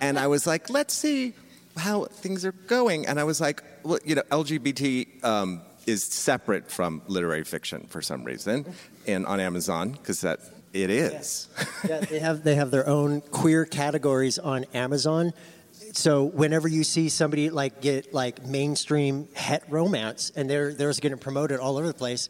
and 0.00 0.18
I 0.18 0.26
was 0.26 0.48
like, 0.48 0.68
let's 0.68 0.92
see 0.92 1.34
how 1.76 2.06
things 2.06 2.44
are 2.44 2.50
going. 2.52 3.06
And 3.06 3.20
I 3.20 3.24
was 3.24 3.40
like, 3.40 3.62
well, 3.84 4.00
you 4.04 4.16
know, 4.16 4.22
LGBT 4.32 5.24
um, 5.24 5.60
is 5.86 6.02
separate 6.02 6.68
from 6.68 7.02
literary 7.06 7.44
fiction 7.44 7.86
for 7.88 8.02
some 8.02 8.24
reason, 8.24 8.66
and 9.06 9.26
on 9.26 9.38
Amazon 9.38 9.92
because 9.92 10.22
that 10.22 10.40
it 10.72 10.90
is. 10.90 11.48
yeah, 11.88 12.00
they 12.00 12.18
have 12.18 12.42
they 12.42 12.56
have 12.56 12.72
their 12.72 12.88
own 12.88 13.20
queer 13.20 13.64
categories 13.64 14.40
on 14.40 14.64
Amazon. 14.74 15.32
So 15.92 16.24
whenever 16.24 16.68
you 16.68 16.84
see 16.84 17.08
somebody 17.08 17.50
like 17.50 17.80
get 17.80 18.12
like 18.12 18.44
mainstream 18.44 19.28
het 19.34 19.64
romance 19.68 20.30
and 20.34 20.48
they're 20.48 20.72
they're 20.72 20.92
getting 20.94 21.18
promoted 21.18 21.60
all 21.60 21.76
over 21.76 21.86
the 21.86 21.94
place, 21.94 22.28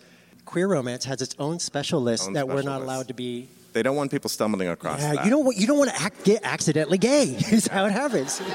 queer 0.51 0.67
romance 0.67 1.05
has 1.05 1.23
its 1.23 1.35
own 1.39 1.61
special 1.61 2.01
list 2.01 2.27
Own 2.27 2.33
that 2.35 2.49
we're 2.49 2.63
not 2.63 2.81
list. 2.81 2.85
allowed 2.85 3.09
to 3.09 3.15
be. 3.15 3.49
They 3.73 3.85
don't 3.85 3.95
want 3.95 4.11
people 4.11 4.29
stumbling 4.29 4.67
across 4.69 5.01
Yeah, 5.01 5.15
that. 5.15 5.25
you 5.25 5.31
don't 5.31 5.45
want 5.45 5.57
you 5.59 5.67
don't 5.69 5.79
want 5.79 5.91
to 5.95 6.03
act, 6.03 6.25
get 6.25 6.41
accidentally 6.43 6.99
gay. 6.99 7.37
Is 7.53 7.69
how 7.69 7.87
it 7.87 7.93
happens. 7.93 8.41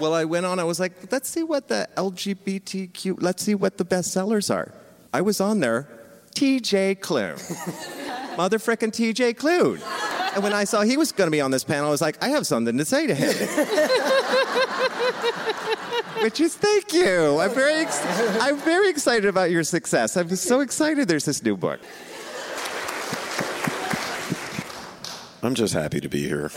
Well, 0.00 0.12
I 0.12 0.24
went 0.24 0.44
on. 0.44 0.58
I 0.58 0.64
was 0.64 0.80
like, 0.80 0.92
let's 1.12 1.28
see 1.28 1.44
what 1.44 1.68
the 1.68 1.88
LGBTQ. 1.96 3.18
Let's 3.22 3.44
see 3.44 3.54
what 3.54 3.78
the 3.78 3.84
bestsellers 3.84 4.52
are. 4.52 4.72
I 5.14 5.20
was 5.20 5.40
on 5.40 5.60
there. 5.60 5.86
T.J. 6.34 6.96
Klune, 6.96 7.38
mother 8.36 8.58
frickin' 8.58 8.92
T.J. 8.92 9.34
Klune. 9.34 9.78
And 10.36 10.44
when 10.44 10.52
I 10.52 10.64
saw 10.64 10.82
he 10.82 10.98
was 10.98 11.12
going 11.12 11.28
to 11.28 11.32
be 11.32 11.40
on 11.40 11.50
this 11.50 11.64
panel, 11.64 11.88
I 11.88 11.90
was 11.90 12.02
like, 12.02 12.22
I 12.22 12.28
have 12.28 12.46
something 12.46 12.76
to 12.76 12.84
say 12.84 13.06
to 13.06 13.14
him. 13.14 13.28
Which 16.22 16.40
is 16.40 16.54
thank 16.54 16.92
you. 16.92 17.40
I'm 17.40 17.54
very, 17.54 17.72
ex- 17.72 18.04
I'm 18.42 18.58
very 18.58 18.90
excited 18.90 19.24
about 19.24 19.50
your 19.50 19.64
success. 19.64 20.14
I'm 20.14 20.28
so 20.36 20.60
excited. 20.60 21.08
There's 21.08 21.24
this 21.24 21.42
new 21.42 21.56
book. 21.56 21.80
I'm 25.42 25.54
just 25.54 25.72
happy 25.72 26.00
to 26.00 26.08
be 26.10 26.28
here. 26.28 26.50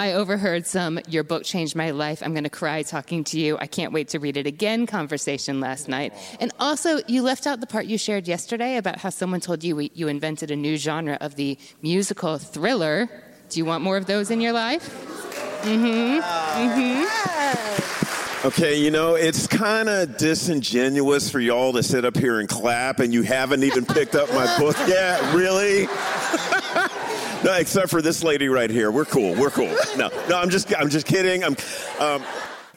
I 0.00 0.14
overheard 0.14 0.66
some, 0.66 0.98
your 1.08 1.22
book 1.24 1.44
changed 1.44 1.76
my 1.76 1.90
life. 1.90 2.22
I'm 2.22 2.32
going 2.32 2.44
to 2.44 2.48
cry 2.48 2.82
talking 2.82 3.22
to 3.24 3.38
you. 3.38 3.58
I 3.58 3.66
can't 3.66 3.92
wait 3.92 4.08
to 4.08 4.18
read 4.18 4.38
it 4.38 4.46
again 4.46 4.86
conversation 4.86 5.60
last 5.60 5.88
night. 5.88 6.14
And 6.40 6.50
also, 6.58 7.00
you 7.06 7.20
left 7.20 7.46
out 7.46 7.60
the 7.60 7.66
part 7.66 7.84
you 7.84 7.98
shared 7.98 8.26
yesterday 8.26 8.78
about 8.78 8.96
how 8.96 9.10
someone 9.10 9.40
told 9.40 9.62
you 9.62 9.90
you 9.92 10.08
invented 10.08 10.50
a 10.50 10.56
new 10.56 10.78
genre 10.78 11.18
of 11.20 11.34
the 11.34 11.58
musical 11.82 12.38
thriller. 12.38 13.10
Do 13.50 13.60
you 13.60 13.66
want 13.66 13.84
more 13.84 13.98
of 13.98 14.06
those 14.06 14.30
in 14.30 14.40
your 14.40 14.54
life? 14.54 14.88
Mm-hmm. 15.64 16.20
Mm-hmm. 16.62 18.46
Okay, 18.46 18.80
you 18.82 18.90
know, 18.90 19.16
it's 19.16 19.46
kind 19.46 19.90
of 19.90 20.16
disingenuous 20.16 21.28
for 21.28 21.40
y'all 21.40 21.74
to 21.74 21.82
sit 21.82 22.06
up 22.06 22.16
here 22.16 22.40
and 22.40 22.48
clap 22.48 23.00
and 23.00 23.12
you 23.12 23.20
haven't 23.20 23.64
even 23.64 23.84
picked 23.84 24.14
up 24.14 24.32
my 24.32 24.58
book 24.58 24.78
yet. 24.88 25.34
Really? 25.34 25.88
no, 27.44 27.54
except 27.54 27.90
for 27.90 28.02
this 28.02 28.22
lady 28.22 28.48
right 28.48 28.70
here. 28.70 28.90
We're 28.90 29.04
cool. 29.04 29.34
We're 29.34 29.50
cool. 29.50 29.74
No, 29.96 30.10
no, 30.28 30.38
I'm 30.38 30.50
just, 30.50 30.74
I'm 30.76 30.90
just 30.90 31.06
kidding. 31.06 31.44
I'm, 31.44 31.56
um, 31.98 32.22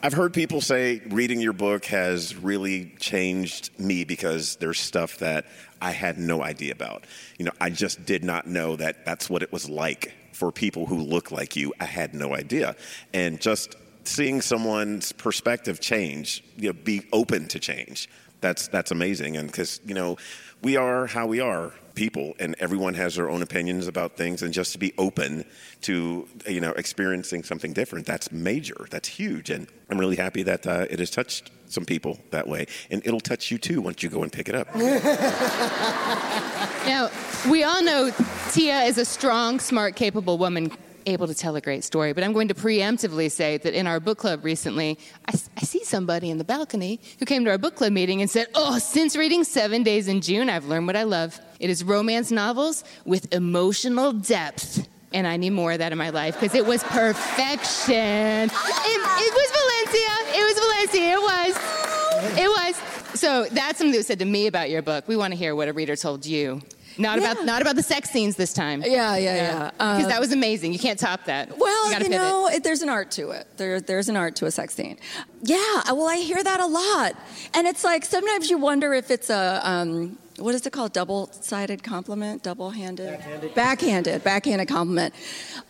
I've 0.01 0.13
heard 0.13 0.33
people 0.33 0.59
say 0.61 1.01
reading 1.09 1.39
your 1.39 1.53
book 1.53 1.85
has 1.85 2.35
really 2.35 2.93
changed 2.99 3.77
me 3.79 4.03
because 4.03 4.57
there's 4.57 4.79
stuff 4.79 5.17
that 5.19 5.45
I 5.81 5.91
had 5.91 6.17
no 6.17 6.43
idea 6.43 6.73
about. 6.73 7.05
You 7.37 7.45
know, 7.45 7.51
I 7.61 7.69
just 7.69 8.05
did 8.05 8.23
not 8.23 8.47
know 8.47 8.75
that 8.75 9.05
that's 9.05 9.29
what 9.29 9.43
it 9.43 9.51
was 9.51 9.69
like 9.69 10.13
for 10.33 10.51
people 10.51 10.85
who 10.85 11.01
look 11.01 11.31
like 11.31 11.55
you. 11.55 11.73
I 11.79 11.85
had 11.85 12.13
no 12.13 12.35
idea. 12.35 12.75
And 13.13 13.39
just 13.39 13.75
seeing 14.03 14.41
someone's 14.41 15.11
perspective 15.11 15.79
change, 15.79 16.43
you 16.57 16.69
know, 16.69 16.73
be 16.73 17.05
open 17.13 17.47
to 17.49 17.59
change. 17.59 18.09
That's 18.41 18.67
that's 18.67 18.91
amazing, 18.91 19.37
and 19.37 19.47
because 19.47 19.79
you 19.85 19.93
know, 19.93 20.17
we 20.61 20.75
are 20.75 21.07
how 21.07 21.27
we 21.27 21.39
are, 21.39 21.71
people, 21.95 22.33
and 22.39 22.55
everyone 22.59 22.93
has 22.95 23.15
their 23.15 23.29
own 23.29 23.41
opinions 23.41 23.87
about 23.87 24.17
things, 24.17 24.41
and 24.41 24.53
just 24.53 24.71
to 24.73 24.77
be 24.77 24.93
open 24.97 25.45
to 25.81 26.27
you 26.47 26.59
know 26.59 26.71
experiencing 26.71 27.43
something 27.43 27.73
different, 27.73 28.05
that's 28.05 28.31
major, 28.31 28.87
that's 28.89 29.07
huge, 29.07 29.49
and 29.49 29.67
I'm 29.89 29.99
really 29.99 30.15
happy 30.15 30.43
that 30.43 30.65
uh, 30.65 30.85
it 30.89 30.99
has 30.99 31.09
touched 31.09 31.51
some 31.67 31.85
people 31.85 32.19
that 32.31 32.47
way, 32.47 32.67
and 32.91 33.01
it'll 33.05 33.19
touch 33.19 33.51
you 33.51 33.57
too 33.57 33.81
once 33.81 34.03
you 34.03 34.09
go 34.09 34.23
and 34.23 34.31
pick 34.31 34.49
it 34.49 34.55
up. 34.55 34.67
Now, 36.85 37.09
we 37.49 37.63
all 37.63 37.81
know 37.81 38.11
Tia 38.51 38.81
is 38.81 38.97
a 38.97 39.05
strong, 39.05 39.61
smart, 39.61 39.95
capable 39.95 40.37
woman 40.37 40.69
able 41.05 41.27
to 41.27 41.33
tell 41.33 41.55
a 41.55 41.61
great 41.61 41.83
story, 41.83 42.11
but 42.11 42.23
I'm 42.23 42.33
going 42.33 42.49
to 42.49 42.53
preemptively 42.53 43.31
say 43.31 43.57
that 43.57 43.73
in 43.73 43.87
our 43.87 44.01
book 44.01 44.17
club 44.17 44.43
recently, 44.43 44.99
I, 45.27 45.33
I 45.57 45.61
see 45.61 45.83
somebody 45.85 46.29
in 46.29 46.37
the 46.37 46.43
balcony 46.43 46.99
who 47.19 47.25
came 47.25 47.45
to 47.45 47.51
our 47.51 47.57
book 47.57 47.75
club 47.75 47.93
meeting 47.93 48.21
and 48.21 48.29
said, 48.29 48.47
Oh, 48.53 48.79
since 48.79 49.15
reading 49.15 49.45
Seven 49.45 49.83
Days 49.83 50.09
in 50.09 50.19
June, 50.21 50.49
I've 50.49 50.65
learned 50.65 50.87
what 50.87 50.95
I 50.97 51.03
love. 51.03 51.39
It 51.63 51.69
is 51.69 51.81
romance 51.81 52.29
novels 52.29 52.83
with 53.05 53.33
emotional 53.33 54.11
depth. 54.11 54.85
And 55.13 55.25
I 55.25 55.37
need 55.37 55.51
more 55.51 55.71
of 55.71 55.79
that 55.79 55.93
in 55.93 55.97
my 55.97 56.09
life 56.09 56.37
because 56.37 56.53
it 56.55 56.65
was 56.65 56.83
perfection. 56.83 57.93
It, 57.95 58.51
it 58.51 59.33
was 59.39 59.49
Valencia. 59.59 60.13
It 60.35 60.43
was 60.43 60.57
Valencia. 60.59 61.13
It 61.13 61.21
was. 61.21 62.37
It 62.37 62.49
was. 62.49 63.19
So 63.19 63.45
that's 63.45 63.77
something 63.77 63.91
that 63.91 63.99
was 63.99 64.07
said 64.07 64.19
to 64.19 64.25
me 64.25 64.47
about 64.47 64.69
your 64.69 64.81
book. 64.81 65.07
We 65.07 65.15
want 65.15 65.31
to 65.31 65.37
hear 65.37 65.55
what 65.55 65.69
a 65.69 65.73
reader 65.73 65.95
told 65.95 66.25
you. 66.25 66.61
Not 66.97 67.21
Yeah. 67.21 67.31
about 67.31 67.45
not 67.45 67.61
about 67.61 67.75
the 67.77 67.83
sex 67.83 68.09
scenes 68.09 68.35
this 68.35 68.51
time. 68.53 68.83
Yeah, 68.85 69.15
yeah, 69.15 69.35
yeah. 69.35 69.71
Because 69.71 70.05
Uh, 70.05 70.07
that 70.09 70.19
was 70.19 70.33
amazing. 70.33 70.73
You 70.73 70.79
can't 70.79 70.99
top 70.99 71.23
that. 71.25 71.57
Well, 71.57 71.91
gotta 71.91 72.03
you, 72.03 72.09
know, 72.09 72.47
it, 72.49 72.63
there's 72.63 72.81
an 72.81 72.89
art 72.89 73.09
to 73.11 73.31
it. 73.31 73.47
There, 73.57 73.79
there's 73.79 74.09
an 74.09 74.17
art 74.17 74.35
to 74.37 74.47
a 74.47 74.51
sex 74.51 74.75
scene. 74.75 74.97
Yeah, 75.43 75.91
well, 75.91 76.07
I 76.09 76.17
hear 76.17 76.43
that 76.43 76.59
a 76.59 76.65
lot. 76.67 77.13
And 77.53 77.67
it's 77.67 77.83
like 77.83 78.03
sometimes 78.03 78.49
you 78.49 78.57
wonder 78.57 78.93
if 78.93 79.09
it's 79.09 79.29
a, 79.29 79.59
um, 79.63 80.17
what 80.37 80.55
is 80.55 80.65
it 80.65 80.73
called? 80.73 80.93
Double 80.93 81.29
sided 81.31 81.83
compliment? 81.83 82.43
Double 82.43 82.71
handed? 82.71 83.11
Backhanded. 83.11 83.55
Backhanded. 83.55 84.23
Backhanded 84.23 84.67
compliment. 84.67 85.13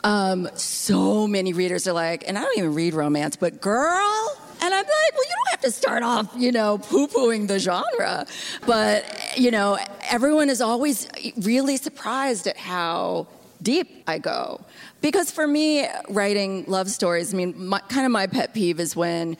Um, 0.03 0.49
so 0.55 1.27
many 1.27 1.53
readers 1.53 1.87
are 1.87 1.93
like, 1.93 2.23
and 2.27 2.37
I 2.37 2.41
don't 2.41 2.57
even 2.57 2.73
read 2.73 2.93
romance, 2.93 3.35
but 3.35 3.61
girl, 3.61 4.37
and 4.61 4.73
I'm 4.73 4.83
like, 4.83 4.87
well, 4.87 5.23
you 5.23 5.35
don't 5.35 5.49
have 5.51 5.61
to 5.61 5.71
start 5.71 6.03
off, 6.03 6.33
you 6.37 6.51
know, 6.51 6.77
poo 6.77 7.07
pooing 7.07 7.47
the 7.47 7.59
genre. 7.59 8.25
But, 8.65 9.37
you 9.37 9.51
know, 9.51 9.77
everyone 10.09 10.49
is 10.49 10.61
always 10.61 11.09
really 11.41 11.75
surprised 11.75 12.47
at 12.47 12.55
how 12.55 13.27
deep 13.61 14.03
I 14.07 14.19
go. 14.19 14.61
Because 15.01 15.31
for 15.31 15.45
me, 15.45 15.85
writing 16.09 16.63
love 16.67 16.89
stories, 16.89 17.33
I 17.33 17.37
mean, 17.37 17.67
my, 17.67 17.79
kind 17.79 18.05
of 18.05 18.11
my 18.13 18.27
pet 18.27 18.53
peeve 18.53 18.79
is 18.79 18.95
when, 18.95 19.35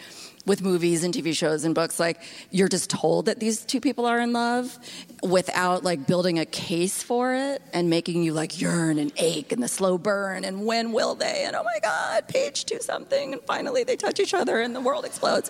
with 0.45 0.61
movies 0.61 1.03
and 1.03 1.13
TV 1.13 1.35
shows 1.35 1.63
and 1.63 1.73
books, 1.73 1.99
like 1.99 2.19
you're 2.51 2.67
just 2.67 2.89
told 2.89 3.25
that 3.27 3.39
these 3.39 3.63
two 3.63 3.79
people 3.79 4.05
are 4.05 4.19
in 4.19 4.33
love 4.33 4.77
without 5.21 5.83
like 5.83 6.05
building 6.05 6.37
a 6.39 6.45
case 6.45 7.01
for 7.01 7.33
it 7.33 7.61
and 7.73 7.89
making 7.89 8.23
you 8.23 8.33
like 8.33 8.59
yearn 8.59 8.99
and 8.99 9.11
ache 9.17 9.51
and 9.51 9.63
the 9.63 9.67
slow 9.67 9.97
burn 9.97 10.43
and 10.43 10.65
when 10.65 10.91
will 10.91 11.15
they 11.15 11.43
and 11.45 11.55
oh 11.55 11.63
my 11.63 11.79
God, 11.81 12.27
page 12.27 12.65
two 12.65 12.79
something 12.79 13.33
and 13.33 13.41
finally 13.43 13.83
they 13.83 13.95
touch 13.95 14.19
each 14.19 14.33
other 14.33 14.59
and 14.59 14.75
the 14.75 14.81
world 14.81 15.05
explodes. 15.05 15.49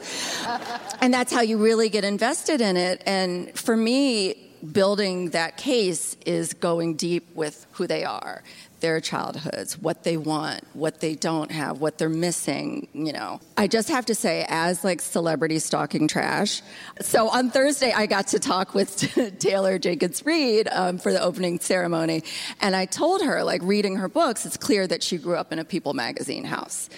and 1.01 1.13
that's 1.13 1.33
how 1.33 1.41
you 1.41 1.57
really 1.57 1.89
get 1.89 2.03
invested 2.03 2.61
in 2.61 2.77
it. 2.77 3.01
And 3.05 3.57
for 3.57 3.75
me, 3.75 4.35
building 4.71 5.31
that 5.31 5.57
case 5.57 6.15
is 6.25 6.53
going 6.53 6.95
deep 6.95 7.35
with 7.35 7.65
who 7.71 7.87
they 7.87 8.05
are 8.05 8.43
their 8.83 8.99
childhoods 8.99 9.77
what 9.77 10.03
they 10.03 10.17
want 10.17 10.61
what 10.73 10.99
they 10.99 11.15
don't 11.15 11.51
have 11.51 11.79
what 11.79 11.97
they're 11.97 12.09
missing 12.09 12.85
you 12.93 13.13
know 13.13 13.39
i 13.55 13.65
just 13.65 13.87
have 13.87 14.05
to 14.05 14.13
say 14.13 14.45
as 14.49 14.83
like 14.83 14.99
celebrity 14.99 15.57
stalking 15.57 16.05
trash 16.05 16.61
so 16.99 17.29
on 17.29 17.49
thursday 17.49 17.93
i 17.93 18.05
got 18.05 18.27
to 18.27 18.37
talk 18.37 18.73
with 18.73 18.93
taylor 19.39 19.79
jenkins 19.79 20.25
reid 20.25 20.67
um, 20.73 20.97
for 20.97 21.13
the 21.13 21.21
opening 21.23 21.57
ceremony 21.61 22.21
and 22.59 22.75
i 22.75 22.83
told 22.85 23.23
her 23.23 23.41
like 23.41 23.61
reading 23.63 23.95
her 23.95 24.09
books 24.09 24.45
it's 24.45 24.57
clear 24.57 24.85
that 24.85 25.01
she 25.01 25.17
grew 25.17 25.37
up 25.37 25.53
in 25.53 25.59
a 25.59 25.63
people 25.63 25.93
magazine 25.93 26.43
house 26.43 26.89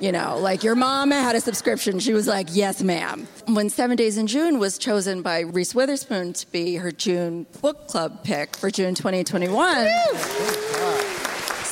you 0.00 0.12
know, 0.12 0.38
like 0.38 0.64
your 0.64 0.74
mom 0.74 1.10
had 1.10 1.36
a 1.36 1.40
subscription. 1.40 2.00
She 2.00 2.12
was 2.12 2.26
like, 2.26 2.48
yes, 2.50 2.82
ma'am. 2.82 3.26
When 3.46 3.70
Seven 3.70 3.96
Days 3.96 4.18
in 4.18 4.26
June 4.26 4.58
was 4.58 4.76
chosen 4.78 5.22
by 5.22 5.40
Reese 5.40 5.74
Witherspoon 5.74 6.32
to 6.34 6.50
be 6.50 6.76
her 6.76 6.90
June 6.90 7.46
book 7.62 7.86
club 7.86 8.24
pick 8.24 8.56
for 8.56 8.70
June 8.70 8.94
2021. 8.94 9.88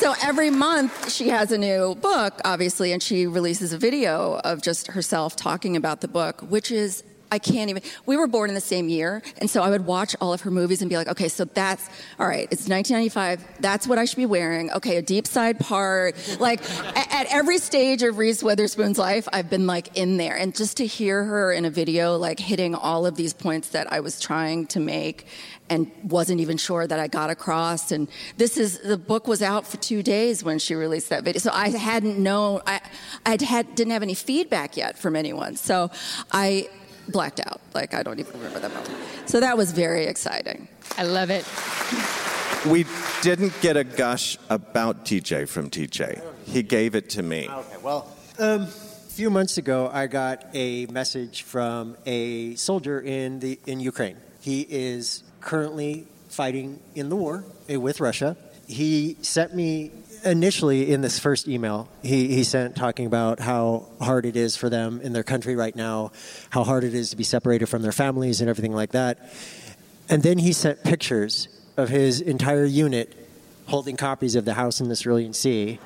So 0.02 0.16
every 0.20 0.50
month 0.50 1.12
she 1.12 1.28
has 1.28 1.52
a 1.52 1.58
new 1.58 1.94
book, 1.94 2.40
obviously, 2.44 2.90
and 2.90 3.00
she 3.00 3.28
releases 3.28 3.72
a 3.72 3.78
video 3.78 4.40
of 4.42 4.60
just 4.60 4.88
herself 4.88 5.36
talking 5.36 5.76
about 5.76 6.00
the 6.00 6.08
book, 6.08 6.40
which 6.40 6.72
is 6.72 7.04
I 7.32 7.38
can't 7.38 7.70
even. 7.70 7.82
We 8.04 8.18
were 8.18 8.26
born 8.26 8.50
in 8.50 8.54
the 8.54 8.60
same 8.60 8.90
year, 8.90 9.22
and 9.38 9.48
so 9.48 9.62
I 9.62 9.70
would 9.70 9.86
watch 9.86 10.14
all 10.20 10.34
of 10.34 10.42
her 10.42 10.50
movies 10.50 10.82
and 10.82 10.90
be 10.90 10.96
like, 10.96 11.08
okay, 11.08 11.28
so 11.28 11.46
that's 11.46 11.88
all 12.20 12.26
right. 12.26 12.46
It's 12.50 12.68
1995. 12.68 13.42
That's 13.60 13.86
what 13.88 13.98
I 13.98 14.04
should 14.04 14.18
be 14.18 14.26
wearing. 14.26 14.70
Okay, 14.72 14.96
a 14.98 15.02
deep 15.02 15.26
side 15.26 15.58
part. 15.58 16.14
Like 16.38 16.60
a- 16.60 17.14
at 17.14 17.26
every 17.30 17.56
stage 17.56 18.02
of 18.02 18.18
Reese 18.18 18.42
Witherspoon's 18.42 18.98
life, 18.98 19.26
I've 19.32 19.48
been 19.48 19.66
like 19.66 19.96
in 19.96 20.18
there, 20.18 20.36
and 20.36 20.54
just 20.54 20.76
to 20.76 20.86
hear 20.86 21.24
her 21.24 21.50
in 21.52 21.64
a 21.64 21.70
video, 21.70 22.18
like 22.18 22.38
hitting 22.38 22.74
all 22.74 23.06
of 23.06 23.16
these 23.16 23.32
points 23.32 23.68
that 23.70 23.90
I 23.90 24.00
was 24.00 24.20
trying 24.20 24.66
to 24.66 24.78
make, 24.80 25.26
and 25.70 25.90
wasn't 26.04 26.38
even 26.40 26.58
sure 26.58 26.86
that 26.86 27.00
I 27.00 27.06
got 27.06 27.30
across. 27.30 27.92
And 27.92 28.08
this 28.36 28.58
is 28.58 28.78
the 28.80 28.98
book 28.98 29.26
was 29.26 29.40
out 29.40 29.66
for 29.66 29.78
two 29.78 30.02
days 30.02 30.44
when 30.44 30.58
she 30.58 30.74
released 30.74 31.08
that 31.08 31.24
video, 31.24 31.40
so 31.40 31.50
I 31.50 31.70
hadn't 31.70 32.18
known. 32.18 32.60
I 32.66 32.82
I 33.24 33.38
had 33.42 33.74
didn't 33.74 33.92
have 33.92 34.02
any 34.02 34.12
feedback 34.12 34.76
yet 34.76 34.98
from 34.98 35.16
anyone, 35.16 35.56
so 35.56 35.90
I 36.30 36.68
blacked 37.08 37.40
out. 37.40 37.60
Like 37.74 37.94
I 37.94 38.02
don't 38.02 38.18
even 38.18 38.32
remember 38.34 38.60
that 38.60 38.72
moment. 38.72 38.94
So 39.26 39.40
that 39.40 39.56
was 39.56 39.72
very 39.72 40.04
exciting. 40.06 40.68
I 40.96 41.04
love 41.04 41.30
it. 41.30 41.44
We 42.66 42.86
didn't 43.22 43.52
get 43.60 43.76
a 43.76 43.84
gush 43.84 44.38
about 44.48 45.04
TJ 45.04 45.48
from 45.48 45.70
TJ. 45.70 46.22
He 46.46 46.62
gave 46.62 46.94
it 46.94 47.10
to 47.10 47.22
me. 47.22 47.48
Okay, 47.48 47.76
well, 47.82 48.08
um, 48.38 48.62
a 48.62 48.66
few 48.66 49.30
months 49.30 49.58
ago, 49.58 49.90
I 49.92 50.06
got 50.06 50.46
a 50.54 50.86
message 50.86 51.42
from 51.42 51.96
a 52.06 52.54
soldier 52.54 53.00
in 53.00 53.40
the 53.40 53.58
in 53.66 53.80
Ukraine. 53.80 54.16
He 54.40 54.66
is 54.68 55.24
currently 55.40 56.06
fighting 56.28 56.80
in 56.94 57.08
the 57.08 57.16
war 57.16 57.44
eh, 57.68 57.76
with 57.76 58.00
Russia. 58.00 58.36
He 58.66 59.16
sent 59.22 59.54
me 59.54 59.90
initially 60.24 60.92
in 60.92 61.00
this 61.00 61.18
first 61.18 61.48
email. 61.48 61.88
He 62.02 62.28
he 62.34 62.44
sent 62.44 62.76
talking 62.76 63.06
about 63.06 63.40
how 63.40 63.86
hard 64.00 64.26
it 64.26 64.36
is 64.36 64.56
for 64.56 64.68
them 64.68 65.00
in 65.02 65.12
their 65.12 65.22
country 65.22 65.56
right 65.56 65.74
now, 65.74 66.12
how 66.50 66.64
hard 66.64 66.84
it 66.84 66.94
is 66.94 67.10
to 67.10 67.16
be 67.16 67.24
separated 67.24 67.66
from 67.66 67.82
their 67.82 67.92
families 67.92 68.40
and 68.40 68.48
everything 68.48 68.72
like 68.72 68.92
that. 68.92 69.18
And 70.08 70.22
then 70.22 70.38
he 70.38 70.52
sent 70.52 70.82
pictures 70.82 71.48
of 71.76 71.88
his 71.88 72.20
entire 72.20 72.64
unit 72.64 73.16
holding 73.66 73.96
copies 73.96 74.34
of 74.34 74.44
The 74.44 74.54
House 74.54 74.80
in 74.80 74.88
the 74.88 74.96
Cerulean 74.96 75.32
Sea 75.32 75.78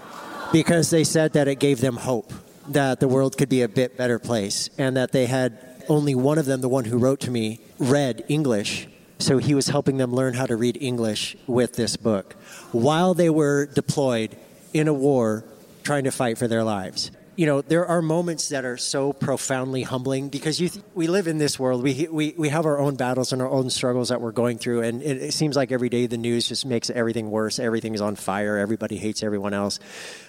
because 0.53 0.91
they 0.91 1.05
said 1.05 1.35
that 1.35 1.49
it 1.49 1.57
gave 1.57 1.81
them 1.81 1.97
hope 1.97 2.33
that 2.69 3.01
the 3.01 3.09
world 3.09 3.37
could 3.37 3.49
be 3.49 3.63
a 3.63 3.69
bit 3.69 3.97
better 3.97 4.19
place 4.19 4.71
and 4.79 4.97
that 4.97 5.13
they 5.13 5.27
had 5.27 5.59
only 5.89 6.15
one 6.15 6.39
of 6.39 6.47
them, 6.47 6.61
the 6.61 6.69
one 6.69 6.85
who 6.85 6.99
wrote 6.99 7.21
to 7.21 7.31
me, 7.31 7.61
read 7.79 8.25
English. 8.29 8.89
So 9.19 9.39
he 9.39 9.55
was 9.55 9.69
helping 9.69 9.99
them 9.99 10.13
learn 10.13 10.35
how 10.35 10.47
to 10.47 10.57
read 10.57 10.79
English 10.81 11.37
with 11.47 11.75
this 11.75 11.97
book 11.97 12.35
while 12.73 13.15
they 13.15 13.31
were 13.31 13.67
deployed 13.67 14.37
in 14.73 14.89
a 14.89 14.95
war 14.95 15.45
trying 15.83 16.05
to 16.05 16.11
fight 16.11 16.37
for 16.39 16.49
their 16.49 16.65
lives. 16.65 17.11
You 17.37 17.45
know, 17.45 17.61
there 17.61 17.87
are 17.87 18.01
moments 18.01 18.49
that 18.49 18.65
are 18.65 18.79
so 18.79 19.13
profoundly 19.13 19.83
humbling 19.83 20.31
because 20.31 20.57
th- 20.57 20.73
we 20.95 21.07
live 21.07 21.27
in 21.29 21.37
this 21.37 21.59
world. 21.59 21.83
We, 21.83 22.09
we, 22.11 22.35
we 22.37 22.49
have 22.49 22.65
our 22.65 22.79
own 22.79 22.97
battles 22.97 23.31
and 23.31 23.43
our 23.43 23.49
own 23.49 23.69
struggles 23.69 24.09
that 24.09 24.23
we're 24.23 24.33
going 24.33 24.57
through. 24.57 24.81
And 24.83 25.03
it, 25.03 25.19
it 25.23 25.35
seems 25.35 25.55
like 25.55 25.71
every 25.71 25.91
day 25.91 26.07
the 26.07 26.17
news 26.17 26.49
just 26.49 26.65
makes 26.65 26.89
everything 26.89 27.31
worse. 27.31 27.59
Everything 27.59 27.95
is 27.95 28.01
on 28.01 28.17
fire. 28.17 28.57
Everybody 28.57 28.97
hates 28.97 29.23
everyone 29.23 29.53
else. 29.53 29.79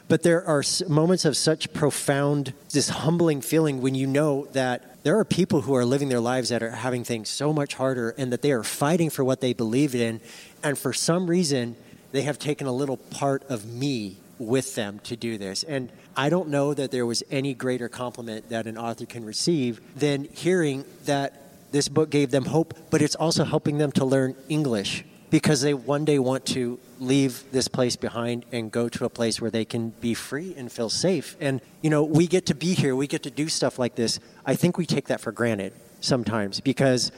But 0.10 0.24
there 0.24 0.46
are 0.46 0.62
moments 0.90 1.24
of 1.24 1.38
such 1.38 1.72
profound, 1.72 2.54
this 2.74 2.90
humbling 2.90 3.40
feeling 3.40 3.82
when 3.82 3.96
you 3.96 4.06
know 4.06 4.48
that 4.52 5.02
there 5.04 5.18
are 5.18 5.26
people 5.26 5.62
who 5.62 5.76
are 5.76 5.86
living 5.86 6.10
their 6.10 6.20
lives 6.20 6.50
that 6.50 6.62
are 6.62 6.72
having 6.72 7.06
things 7.06 7.30
so 7.30 7.54
much 7.54 7.76
harder 7.76 8.10
and 8.18 8.34
that 8.34 8.42
they 8.42 8.52
are 8.52 8.64
fighting 8.64 9.10
for 9.10 9.24
what 9.24 9.40
they 9.40 9.54
believe 9.54 9.96
in. 9.96 10.20
And 10.62 10.78
for 10.78 10.92
some 10.92 11.30
reason, 11.30 11.78
they 12.12 12.24
have 12.24 12.39
taken 12.39 12.68
a 12.68 12.72
little 12.72 12.97
part 12.97 13.43
of 13.49 13.66
me 13.66 14.18
with 14.39 14.76
them 14.76 14.99
to 14.99 15.16
do 15.16 15.38
this. 15.38 15.64
And 15.64 15.91
I 16.16 16.30
don't 16.30 16.49
know 16.49 16.74
that 16.74 16.91
there 16.91 17.05
was 17.05 17.24
any 17.30 17.53
greater 17.53 17.89
compliment 17.89 18.49
that 18.49 18.68
an 18.68 18.78
author 18.78 19.05
can 19.05 19.26
receive 19.26 19.82
than 19.95 20.26
hearing 20.26 20.86
that 21.05 21.41
this 21.72 21.89
book 21.89 22.10
gave 22.10 22.32
them 22.32 22.45
hope, 22.45 22.74
but 22.89 23.01
it's 23.01 23.16
also 23.16 23.43
helping 23.43 23.78
them 23.78 23.91
to 23.93 24.05
learn 24.05 24.36
English 24.47 25.03
because 25.30 25.62
they 25.62 25.74
one 25.74 26.05
day 26.05 26.20
want 26.20 26.45
to 26.45 26.80
leave 26.99 27.43
this 27.51 27.68
place 27.68 27.95
behind 27.95 28.45
and 28.51 28.72
go 28.72 28.88
to 28.89 29.05
a 29.05 29.10
place 29.10 29.41
where 29.41 29.51
they 29.51 29.66
can 29.66 29.89
be 29.89 30.14
free 30.14 30.53
and 30.55 30.72
feel 30.72 30.89
safe. 30.89 31.36
And, 31.39 31.62
you 31.82 31.89
know, 31.89 32.03
we 32.03 32.28
get 32.28 32.45
to 32.47 32.55
be 32.55 32.74
here, 32.74 32.95
we 32.95 33.08
get 33.08 33.24
to 33.24 33.32
do 33.32 33.49
stuff 33.49 33.78
like 33.78 33.95
this. 33.95 34.20
I 34.45 34.55
think 34.55 34.78
we 34.78 34.86
take 34.86 35.08
that 35.08 35.20
for 35.20 35.32
granted 35.32 35.74
sometimes 35.99 36.62
because, 36.62 37.12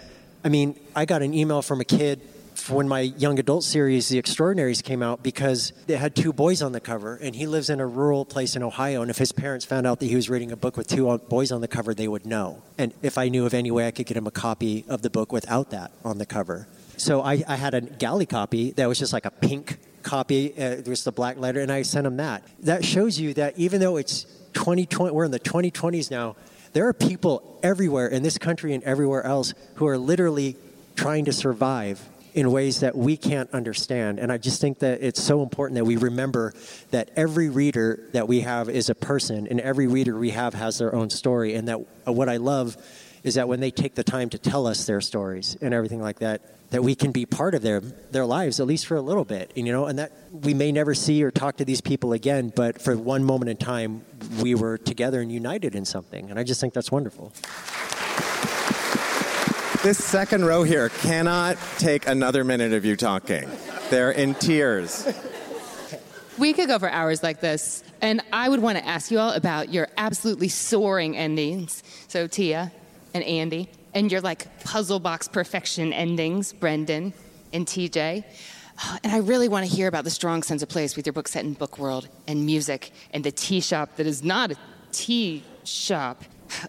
I 0.43 0.49
mean, 0.49 0.79
I 0.95 1.05
got 1.05 1.21
an 1.21 1.33
email 1.33 1.61
from 1.61 1.81
a 1.81 1.85
kid 1.85 2.21
when 2.67 2.87
my 2.87 3.01
young 3.01 3.37
adult 3.37 3.63
series, 3.63 4.09
The 4.09 4.17
Extraordinaries, 4.17 4.81
came 4.81 5.03
out 5.03 5.21
because 5.21 5.71
they 5.87 5.97
had 5.97 6.15
two 6.15 6.33
boys 6.33 6.61
on 6.61 6.71
the 6.71 6.79
cover, 6.79 7.15
and 7.15 7.35
he 7.35 7.45
lives 7.45 7.69
in 7.69 7.79
a 7.79 7.85
rural 7.85 8.25
place 8.25 8.55
in 8.55 8.63
Ohio. 8.63 9.01
And 9.01 9.11
if 9.11 9.17
his 9.17 9.31
parents 9.31 9.65
found 9.65 9.85
out 9.85 9.99
that 9.99 10.07
he 10.07 10.15
was 10.15 10.29
reading 10.29 10.51
a 10.51 10.55
book 10.55 10.75
with 10.75 10.87
two 10.87 11.17
boys 11.29 11.51
on 11.51 11.61
the 11.61 11.67
cover, 11.67 11.93
they 11.93 12.07
would 12.07 12.25
know. 12.25 12.63
And 12.77 12.93
if 13.01 13.17
I 13.17 13.29
knew 13.29 13.45
of 13.45 13.53
any 13.53 13.71
way 13.71 13.87
I 13.87 13.91
could 13.91 14.07
get 14.07 14.17
him 14.17 14.27
a 14.27 14.31
copy 14.31 14.83
of 14.87 15.03
the 15.03 15.09
book 15.09 15.31
without 15.31 15.69
that 15.69 15.91
on 16.03 16.17
the 16.17 16.25
cover. 16.25 16.67
So 16.97 17.21
I, 17.21 17.43
I 17.47 17.55
had 17.55 17.73
a 17.75 17.81
galley 17.81 18.25
copy 18.25 18.71
that 18.71 18.87
was 18.87 18.99
just 18.99 19.13
like 19.13 19.25
a 19.25 19.31
pink 19.31 19.77
copy. 20.01 20.51
Uh, 20.53 20.75
there 20.75 20.89
was 20.89 21.03
the 21.03 21.11
black 21.11 21.37
letter, 21.37 21.61
and 21.61 21.71
I 21.71 21.83
sent 21.83 22.07
him 22.07 22.17
that. 22.17 22.43
That 22.61 22.83
shows 22.83 23.19
you 23.19 23.33
that 23.35 23.57
even 23.57 23.79
though 23.79 23.97
it's 23.97 24.23
2020, 24.53 25.13
we're 25.13 25.25
in 25.25 25.31
the 25.31 25.39
2020s 25.39 26.11
now, 26.11 26.35
there 26.73 26.87
are 26.87 26.93
people 26.93 27.59
everywhere 27.63 28.07
in 28.07 28.23
this 28.23 28.37
country 28.37 28.73
and 28.73 28.83
everywhere 28.83 29.23
else 29.23 29.53
who 29.75 29.87
are 29.87 29.97
literally 29.97 30.55
trying 30.95 31.25
to 31.25 31.33
survive 31.33 32.01
in 32.33 32.51
ways 32.51 32.79
that 32.81 32.95
we 32.95 33.17
can't 33.17 33.49
understand. 33.51 34.19
And 34.19 34.31
I 34.31 34.37
just 34.37 34.61
think 34.61 34.79
that 34.79 35.01
it's 35.01 35.21
so 35.21 35.41
important 35.41 35.75
that 35.75 35.85
we 35.85 35.97
remember 35.97 36.53
that 36.91 37.09
every 37.15 37.49
reader 37.49 37.99
that 38.13 38.27
we 38.27 38.41
have 38.41 38.69
is 38.69 38.89
a 38.89 38.95
person, 38.95 39.47
and 39.47 39.59
every 39.59 39.87
reader 39.87 40.17
we 40.17 40.31
have 40.31 40.53
has 40.53 40.77
their 40.77 40.93
own 40.93 41.09
story. 41.09 41.55
And 41.55 41.67
that 41.67 41.79
uh, 42.07 42.11
what 42.11 42.29
I 42.29 42.37
love 42.37 42.77
is 43.23 43.35
that 43.35 43.47
when 43.47 43.59
they 43.59 43.71
take 43.71 43.95
the 43.95 44.03
time 44.03 44.29
to 44.29 44.37
tell 44.37 44.65
us 44.65 44.85
their 44.85 45.01
stories 45.01 45.57
and 45.61 45.73
everything 45.73 46.01
like 46.01 46.19
that, 46.19 46.41
that 46.69 46.83
we 46.83 46.93
can 46.93 47.11
be 47.11 47.25
part 47.25 47.55
of 47.55 47.63
their 47.63 47.81
their 47.81 48.25
lives 48.25 48.59
at 48.59 48.67
least 48.67 48.85
for 48.85 48.95
a 48.95 49.01
little 49.01 49.25
bit, 49.25 49.51
and, 49.57 49.65
you 49.65 49.73
know, 49.73 49.87
and 49.87 49.97
that 49.97 50.11
we 50.31 50.53
may 50.53 50.71
never 50.71 50.93
see 50.93 51.23
or 51.23 51.31
talk 51.31 51.57
to 51.57 51.65
these 51.65 51.81
people 51.81 52.13
again, 52.13 52.53
but 52.55 52.79
for 52.79 52.95
one 52.95 53.23
moment 53.23 53.49
in 53.49 53.57
time, 53.57 54.05
we 54.39 54.53
were 54.53 54.77
together 54.77 55.19
and 55.19 55.31
united 55.31 55.73
in 55.73 55.83
something, 55.83 56.29
and 56.29 56.37
I 56.37 56.43
just 56.43 56.61
think 56.61 56.73
that's 56.73 56.91
wonderful. 56.91 57.33
This 59.81 59.97
second 59.97 60.43
row 60.43 60.63
here 60.63 60.89
cannot 60.89 61.57
take 61.77 62.05
another 62.05 62.43
minute 62.43 62.73
of 62.73 62.83
you 62.83 62.97
talking. 62.97 63.49
They're 63.89 64.11
in 64.11 64.35
tears. 64.35 65.07
We 66.37 66.51
could 66.51 66.67
go 66.67 66.79
for 66.79 66.89
hours 66.89 67.23
like 67.23 67.39
this, 67.39 67.81
and 68.01 68.21
I 68.33 68.49
would 68.49 68.61
want 68.61 68.77
to 68.77 68.85
ask 68.85 69.09
you 69.09 69.19
all 69.19 69.31
about 69.31 69.71
your 69.71 69.87
absolutely 69.95 70.49
soaring 70.49 71.15
endings. 71.15 71.81
So, 72.09 72.27
Tia 72.27 72.73
and 73.13 73.23
Andy, 73.23 73.69
and 73.93 74.11
your 74.11 74.19
like 74.19 74.63
puzzle 74.65 74.99
box 74.99 75.29
perfection 75.29 75.93
endings, 75.93 76.51
Brendan 76.51 77.13
and 77.53 77.65
TJ. 77.65 78.25
And 79.03 79.13
I 79.13 79.17
really 79.17 79.47
want 79.47 79.65
to 79.65 79.73
hear 79.73 79.87
about 79.87 80.03
the 80.03 80.09
strong 80.09 80.43
sense 80.43 80.61
of 80.61 80.67
place 80.67 80.97
with 80.97 81.05
your 81.05 81.13
book 81.13 81.29
set 81.29 81.45
in 81.45 81.53
book 81.53 81.77
world 81.79 82.07
and 82.27 82.45
music 82.45 82.91
and 83.11 83.23
the 83.23 83.31
tea 83.31 83.59
shop 83.61 83.95
that 83.95 84.07
is 84.07 84.23
not 84.23 84.51
a 84.51 84.55
tea 84.91 85.43
shop. 85.63 86.23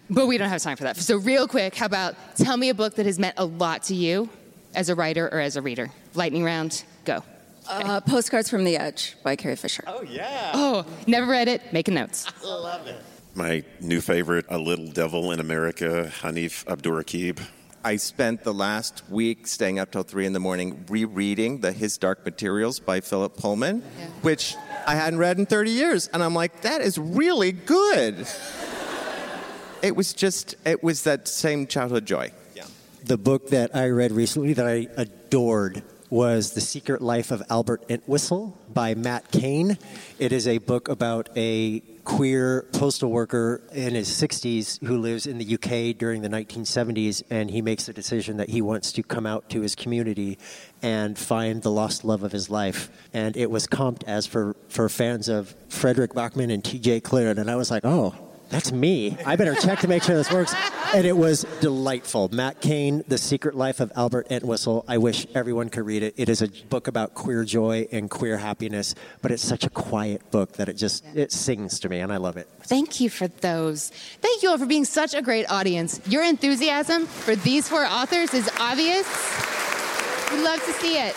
But 0.09 0.27
we 0.27 0.37
don't 0.37 0.49
have 0.49 0.61
time 0.61 0.77
for 0.77 0.83
that. 0.83 0.97
So, 0.97 1.17
real 1.17 1.47
quick, 1.47 1.75
how 1.75 1.85
about 1.85 2.15
tell 2.35 2.57
me 2.57 2.69
a 2.69 2.73
book 2.73 2.95
that 2.95 3.05
has 3.05 3.17
meant 3.19 3.35
a 3.37 3.45
lot 3.45 3.83
to 3.83 3.95
you 3.95 4.29
as 4.75 4.89
a 4.89 4.95
writer 4.95 5.27
or 5.31 5.39
as 5.39 5.55
a 5.55 5.61
reader? 5.61 5.91
Lightning 6.13 6.43
round, 6.43 6.83
go. 7.05 7.23
Uh, 7.69 8.01
Postcards 8.01 8.49
from 8.49 8.63
the 8.63 8.77
Edge 8.77 9.15
by 9.23 9.35
Carrie 9.35 9.55
Fisher. 9.55 9.83
Oh, 9.87 10.01
yeah. 10.01 10.51
Oh, 10.53 10.85
never 11.07 11.29
read 11.29 11.47
it, 11.47 11.71
making 11.71 11.93
notes. 11.93 12.27
Love 12.43 12.87
it. 12.87 13.01
My 13.33 13.63
new 13.79 14.01
favorite, 14.01 14.45
A 14.49 14.57
Little 14.57 14.87
Devil 14.87 15.31
in 15.31 15.39
America, 15.39 16.11
Hanif 16.21 16.65
Abdurraqib. 16.65 17.39
I 17.83 17.95
spent 17.95 18.43
the 18.43 18.53
last 18.53 19.09
week 19.09 19.47
staying 19.47 19.79
up 19.79 19.91
till 19.91 20.03
three 20.03 20.25
in 20.25 20.33
the 20.33 20.39
morning 20.39 20.85
rereading 20.89 21.61
the 21.61 21.71
His 21.71 21.97
Dark 21.97 22.25
Materials 22.25 22.79
by 22.79 22.99
Philip 22.99 23.37
Pullman, 23.37 23.81
which 24.21 24.55
I 24.85 24.95
hadn't 24.95 25.19
read 25.19 25.39
in 25.39 25.45
30 25.45 25.71
years. 25.71 26.07
And 26.09 26.21
I'm 26.21 26.35
like, 26.35 26.61
that 26.61 26.81
is 26.81 26.97
really 26.97 27.51
good. 27.51 28.27
It 29.81 29.95
was 29.95 30.13
just, 30.13 30.55
it 30.65 30.83
was 30.83 31.03
that 31.03 31.27
same 31.27 31.65
childhood 31.65 32.05
joy. 32.05 32.31
Yeah. 32.55 32.65
The 33.03 33.17
book 33.17 33.49
that 33.49 33.75
I 33.75 33.89
read 33.89 34.11
recently 34.11 34.53
that 34.53 34.67
I 34.67 34.87
adored 34.95 35.83
was 36.11 36.51
The 36.51 36.61
Secret 36.61 37.01
Life 37.01 37.31
of 37.31 37.41
Albert 37.49 37.85
Entwistle 37.89 38.57
by 38.71 38.93
Matt 38.95 39.31
Cain. 39.31 39.77
It 40.19 40.33
is 40.33 40.45
a 40.45 40.57
book 40.59 40.87
about 40.89 41.29
a 41.37 41.79
queer 42.03 42.63
postal 42.73 43.09
worker 43.09 43.61
in 43.71 43.95
his 43.95 44.09
60s 44.09 44.85
who 44.85 44.97
lives 44.97 45.25
in 45.25 45.37
the 45.37 45.53
UK 45.55 45.97
during 45.97 46.21
the 46.21 46.29
1970s, 46.29 47.23
and 47.29 47.49
he 47.49 47.61
makes 47.61 47.85
the 47.85 47.93
decision 47.93 48.37
that 48.37 48.49
he 48.49 48.61
wants 48.61 48.91
to 48.91 49.03
come 49.03 49.25
out 49.25 49.49
to 49.49 49.61
his 49.61 49.73
community 49.73 50.37
and 50.81 51.17
find 51.17 51.61
the 51.61 51.71
lost 51.71 52.03
love 52.03 52.23
of 52.23 52.31
his 52.33 52.49
life. 52.49 52.89
And 53.13 53.37
it 53.37 53.49
was 53.49 53.65
comped 53.65 54.03
as 54.03 54.27
for, 54.27 54.55
for 54.67 54.89
fans 54.89 55.29
of 55.29 55.55
Frederick 55.69 56.11
Backman 56.11 56.51
and 56.51 56.63
TJ 56.63 57.01
Klune, 57.01 57.37
and 57.37 57.49
I 57.49 57.55
was 57.55 57.71
like, 57.71 57.85
oh, 57.85 58.13
that's 58.51 58.71
me. 58.71 59.17
I 59.25 59.35
better 59.37 59.55
check 59.55 59.79
to 59.79 59.87
make 59.87 60.03
sure 60.03 60.15
this 60.15 60.31
works. 60.31 60.53
And 60.93 61.07
it 61.07 61.15
was 61.15 61.45
delightful. 61.61 62.29
Matt 62.33 62.59
Cain, 62.59 63.03
The 63.07 63.17
Secret 63.17 63.55
Life 63.55 63.79
of 63.79 63.91
Albert 63.95 64.27
Entwistle. 64.29 64.83
I 64.87 64.97
wish 64.97 65.25
everyone 65.33 65.69
could 65.69 65.85
read 65.85 66.03
it. 66.03 66.13
It 66.17 66.27
is 66.27 66.41
a 66.41 66.49
book 66.69 66.87
about 66.87 67.13
queer 67.13 67.45
joy 67.45 67.87
and 67.93 68.09
queer 68.09 68.37
happiness, 68.37 68.93
but 69.21 69.31
it's 69.31 69.43
such 69.43 69.63
a 69.63 69.69
quiet 69.69 70.29
book 70.31 70.51
that 70.53 70.67
it 70.67 70.73
just 70.73 71.05
it 71.15 71.31
sings 71.31 71.79
to 71.79 71.89
me, 71.89 71.99
and 71.99 72.11
I 72.11 72.17
love 72.17 72.35
it. 72.35 72.49
Thank 72.63 72.99
you 72.99 73.09
for 73.09 73.29
those. 73.29 73.89
Thank 74.21 74.43
you 74.43 74.49
all 74.49 74.57
for 74.57 74.65
being 74.65 74.85
such 74.85 75.13
a 75.13 75.21
great 75.21 75.49
audience. 75.49 76.01
Your 76.07 76.23
enthusiasm 76.23 77.05
for 77.05 77.37
these 77.37 77.69
four 77.69 77.85
authors 77.85 78.33
is 78.33 78.49
obvious. 78.59 79.07
We'd 80.31 80.43
love 80.43 80.63
to 80.65 80.73
see 80.73 80.97
it. 80.97 81.15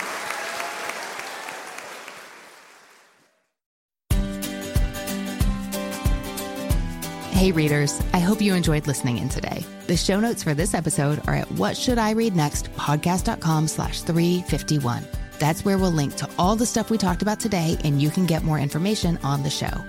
Hey 7.45 7.53
readers, 7.53 8.01
I 8.15 8.21
hope 8.21 8.41
you 8.41 8.55
enjoyed 8.55 8.87
listening 8.87 9.19
in 9.19 9.29
today. 9.29 9.67
The 9.87 9.99
show 9.99 10.19
notes 10.19 10.43
for 10.43 10.55
this 10.55 10.73
episode 10.73 11.21
are 11.29 11.35
at 11.35 11.51
what 11.53 11.77
should 11.77 11.99
I 11.99 12.13
read 12.13 12.35
next 12.35 12.73
podcast.com 12.73 13.69
slash 13.69 14.01
351. 14.01 15.07
That's 15.39 15.63
where 15.63 15.77
we'll 15.77 15.91
link 15.91 16.15
to 16.15 16.31
all 16.39 16.57
the 16.57 16.65
stuff 16.65 16.89
we 16.89 16.97
talked 16.97 17.21
about 17.21 17.39
today 17.39 17.77
and 17.85 18.01
you 18.01 18.09
can 18.09 18.25
get 18.25 18.45
more 18.45 18.59
information 18.59 19.19
on 19.23 19.43
the 19.43 19.51
show. 19.51 19.85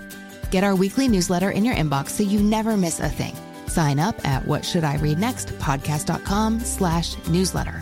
Get 0.51 0.65
our 0.65 0.75
weekly 0.75 1.07
newsletter 1.07 1.49
in 1.49 1.63
your 1.63 1.75
inbox 1.75 2.09
so 2.09 2.23
you 2.23 2.41
never 2.41 2.75
miss 2.75 2.99
a 2.99 3.07
thing. 3.07 3.37
Sign 3.67 3.99
up 3.99 4.27
at 4.27 4.45
what 4.45 4.65
should 4.65 4.83
I 4.83 4.97
read 4.97 5.17
next 5.17 5.47
podcast.com 5.59 6.59
slash 6.59 7.15
newsletter. 7.29 7.81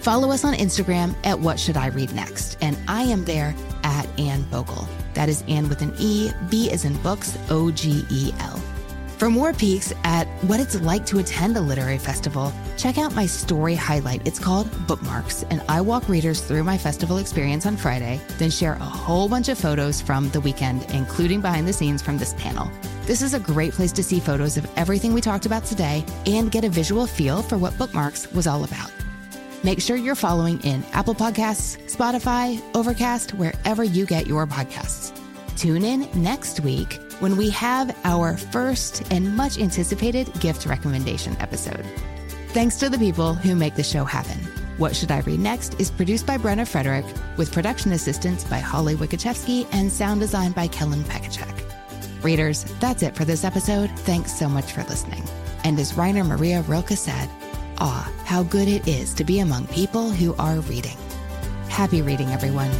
Follow 0.00 0.32
us 0.32 0.44
on 0.44 0.54
Instagram 0.54 1.14
at 1.22 1.38
what 1.38 1.60
should 1.60 1.76
I 1.76 1.86
read 1.86 2.12
next. 2.16 2.58
And 2.60 2.76
I 2.88 3.02
am 3.02 3.24
there 3.24 3.54
at 3.84 4.08
Anne 4.18 4.42
Bogel. 4.50 4.88
That 5.12 5.28
is 5.28 5.44
Anne 5.46 5.68
with 5.68 5.82
an 5.82 5.94
E, 6.00 6.32
B 6.50 6.68
is 6.68 6.84
in 6.84 7.00
books, 7.00 7.38
O 7.48 7.70
G 7.70 8.04
E 8.10 8.32
L. 8.40 8.60
For 9.18 9.30
more 9.30 9.52
peeks 9.52 9.92
at 10.02 10.26
what 10.42 10.58
it's 10.58 10.80
like 10.80 11.06
to 11.06 11.20
attend 11.20 11.56
a 11.56 11.60
literary 11.60 11.98
festival, 11.98 12.52
check 12.76 12.98
out 12.98 13.14
my 13.14 13.26
story 13.26 13.76
highlight. 13.76 14.26
It's 14.26 14.40
called 14.40 14.68
Bookmarks, 14.88 15.44
and 15.50 15.62
I 15.68 15.80
walk 15.82 16.08
readers 16.08 16.40
through 16.40 16.64
my 16.64 16.76
festival 16.76 17.18
experience 17.18 17.64
on 17.64 17.76
Friday, 17.76 18.20
then 18.38 18.50
share 18.50 18.72
a 18.72 18.78
whole 18.78 19.28
bunch 19.28 19.48
of 19.48 19.56
photos 19.56 20.00
from 20.00 20.30
the 20.30 20.40
weekend, 20.40 20.90
including 20.90 21.40
behind 21.40 21.68
the 21.68 21.72
scenes 21.72 22.02
from 22.02 22.18
this 22.18 22.34
panel. 22.34 22.68
This 23.06 23.22
is 23.22 23.34
a 23.34 23.38
great 23.38 23.72
place 23.72 23.92
to 23.92 24.02
see 24.02 24.18
photos 24.18 24.56
of 24.56 24.68
everything 24.76 25.14
we 25.14 25.20
talked 25.20 25.46
about 25.46 25.64
today 25.64 26.04
and 26.26 26.50
get 26.50 26.64
a 26.64 26.68
visual 26.68 27.06
feel 27.06 27.40
for 27.40 27.56
what 27.56 27.78
Bookmarks 27.78 28.30
was 28.32 28.48
all 28.48 28.64
about. 28.64 28.90
Make 29.62 29.80
sure 29.80 29.96
you're 29.96 30.16
following 30.16 30.60
in 30.62 30.84
Apple 30.92 31.14
Podcasts, 31.14 31.78
Spotify, 31.84 32.60
Overcast, 32.74 33.32
wherever 33.34 33.84
you 33.84 34.06
get 34.06 34.26
your 34.26 34.46
podcasts. 34.46 35.16
Tune 35.56 35.84
in 35.84 36.08
next 36.20 36.60
week 36.60 36.98
when 37.20 37.36
we 37.36 37.50
have 37.50 37.96
our 38.04 38.36
first 38.36 39.02
and 39.12 39.36
much 39.36 39.58
anticipated 39.58 40.32
gift 40.40 40.66
recommendation 40.66 41.36
episode. 41.40 41.84
Thanks 42.48 42.76
to 42.76 42.88
the 42.88 42.98
people 42.98 43.34
who 43.34 43.54
make 43.54 43.74
the 43.74 43.82
show 43.82 44.04
happen. 44.04 44.38
What 44.76 44.96
Should 44.96 45.10
I 45.10 45.20
Read 45.20 45.40
Next 45.40 45.80
is 45.80 45.90
produced 45.90 46.26
by 46.26 46.36
Brenna 46.36 46.66
Frederick 46.66 47.04
with 47.36 47.52
production 47.52 47.92
assistance 47.92 48.44
by 48.44 48.58
Holly 48.58 48.96
Wielkoszewski 48.96 49.66
and 49.72 49.90
sound 49.90 50.20
design 50.20 50.52
by 50.52 50.66
Kellen 50.66 51.04
Pekachek. 51.04 51.54
Readers, 52.24 52.64
that's 52.80 53.02
it 53.02 53.14
for 53.14 53.24
this 53.24 53.44
episode. 53.44 53.90
Thanks 54.00 54.36
so 54.36 54.48
much 54.48 54.72
for 54.72 54.82
listening. 54.84 55.22
And 55.62 55.78
as 55.78 55.96
Rainer 55.96 56.24
Maria 56.24 56.62
Rilke 56.62 56.96
said, 56.96 57.28
ah, 57.78 58.10
how 58.24 58.42
good 58.42 58.68
it 58.68 58.88
is 58.88 59.14
to 59.14 59.24
be 59.24 59.40
among 59.40 59.66
people 59.68 60.10
who 60.10 60.34
are 60.36 60.60
reading. 60.60 60.96
Happy 61.68 62.02
reading, 62.02 62.30
everyone. 62.30 62.70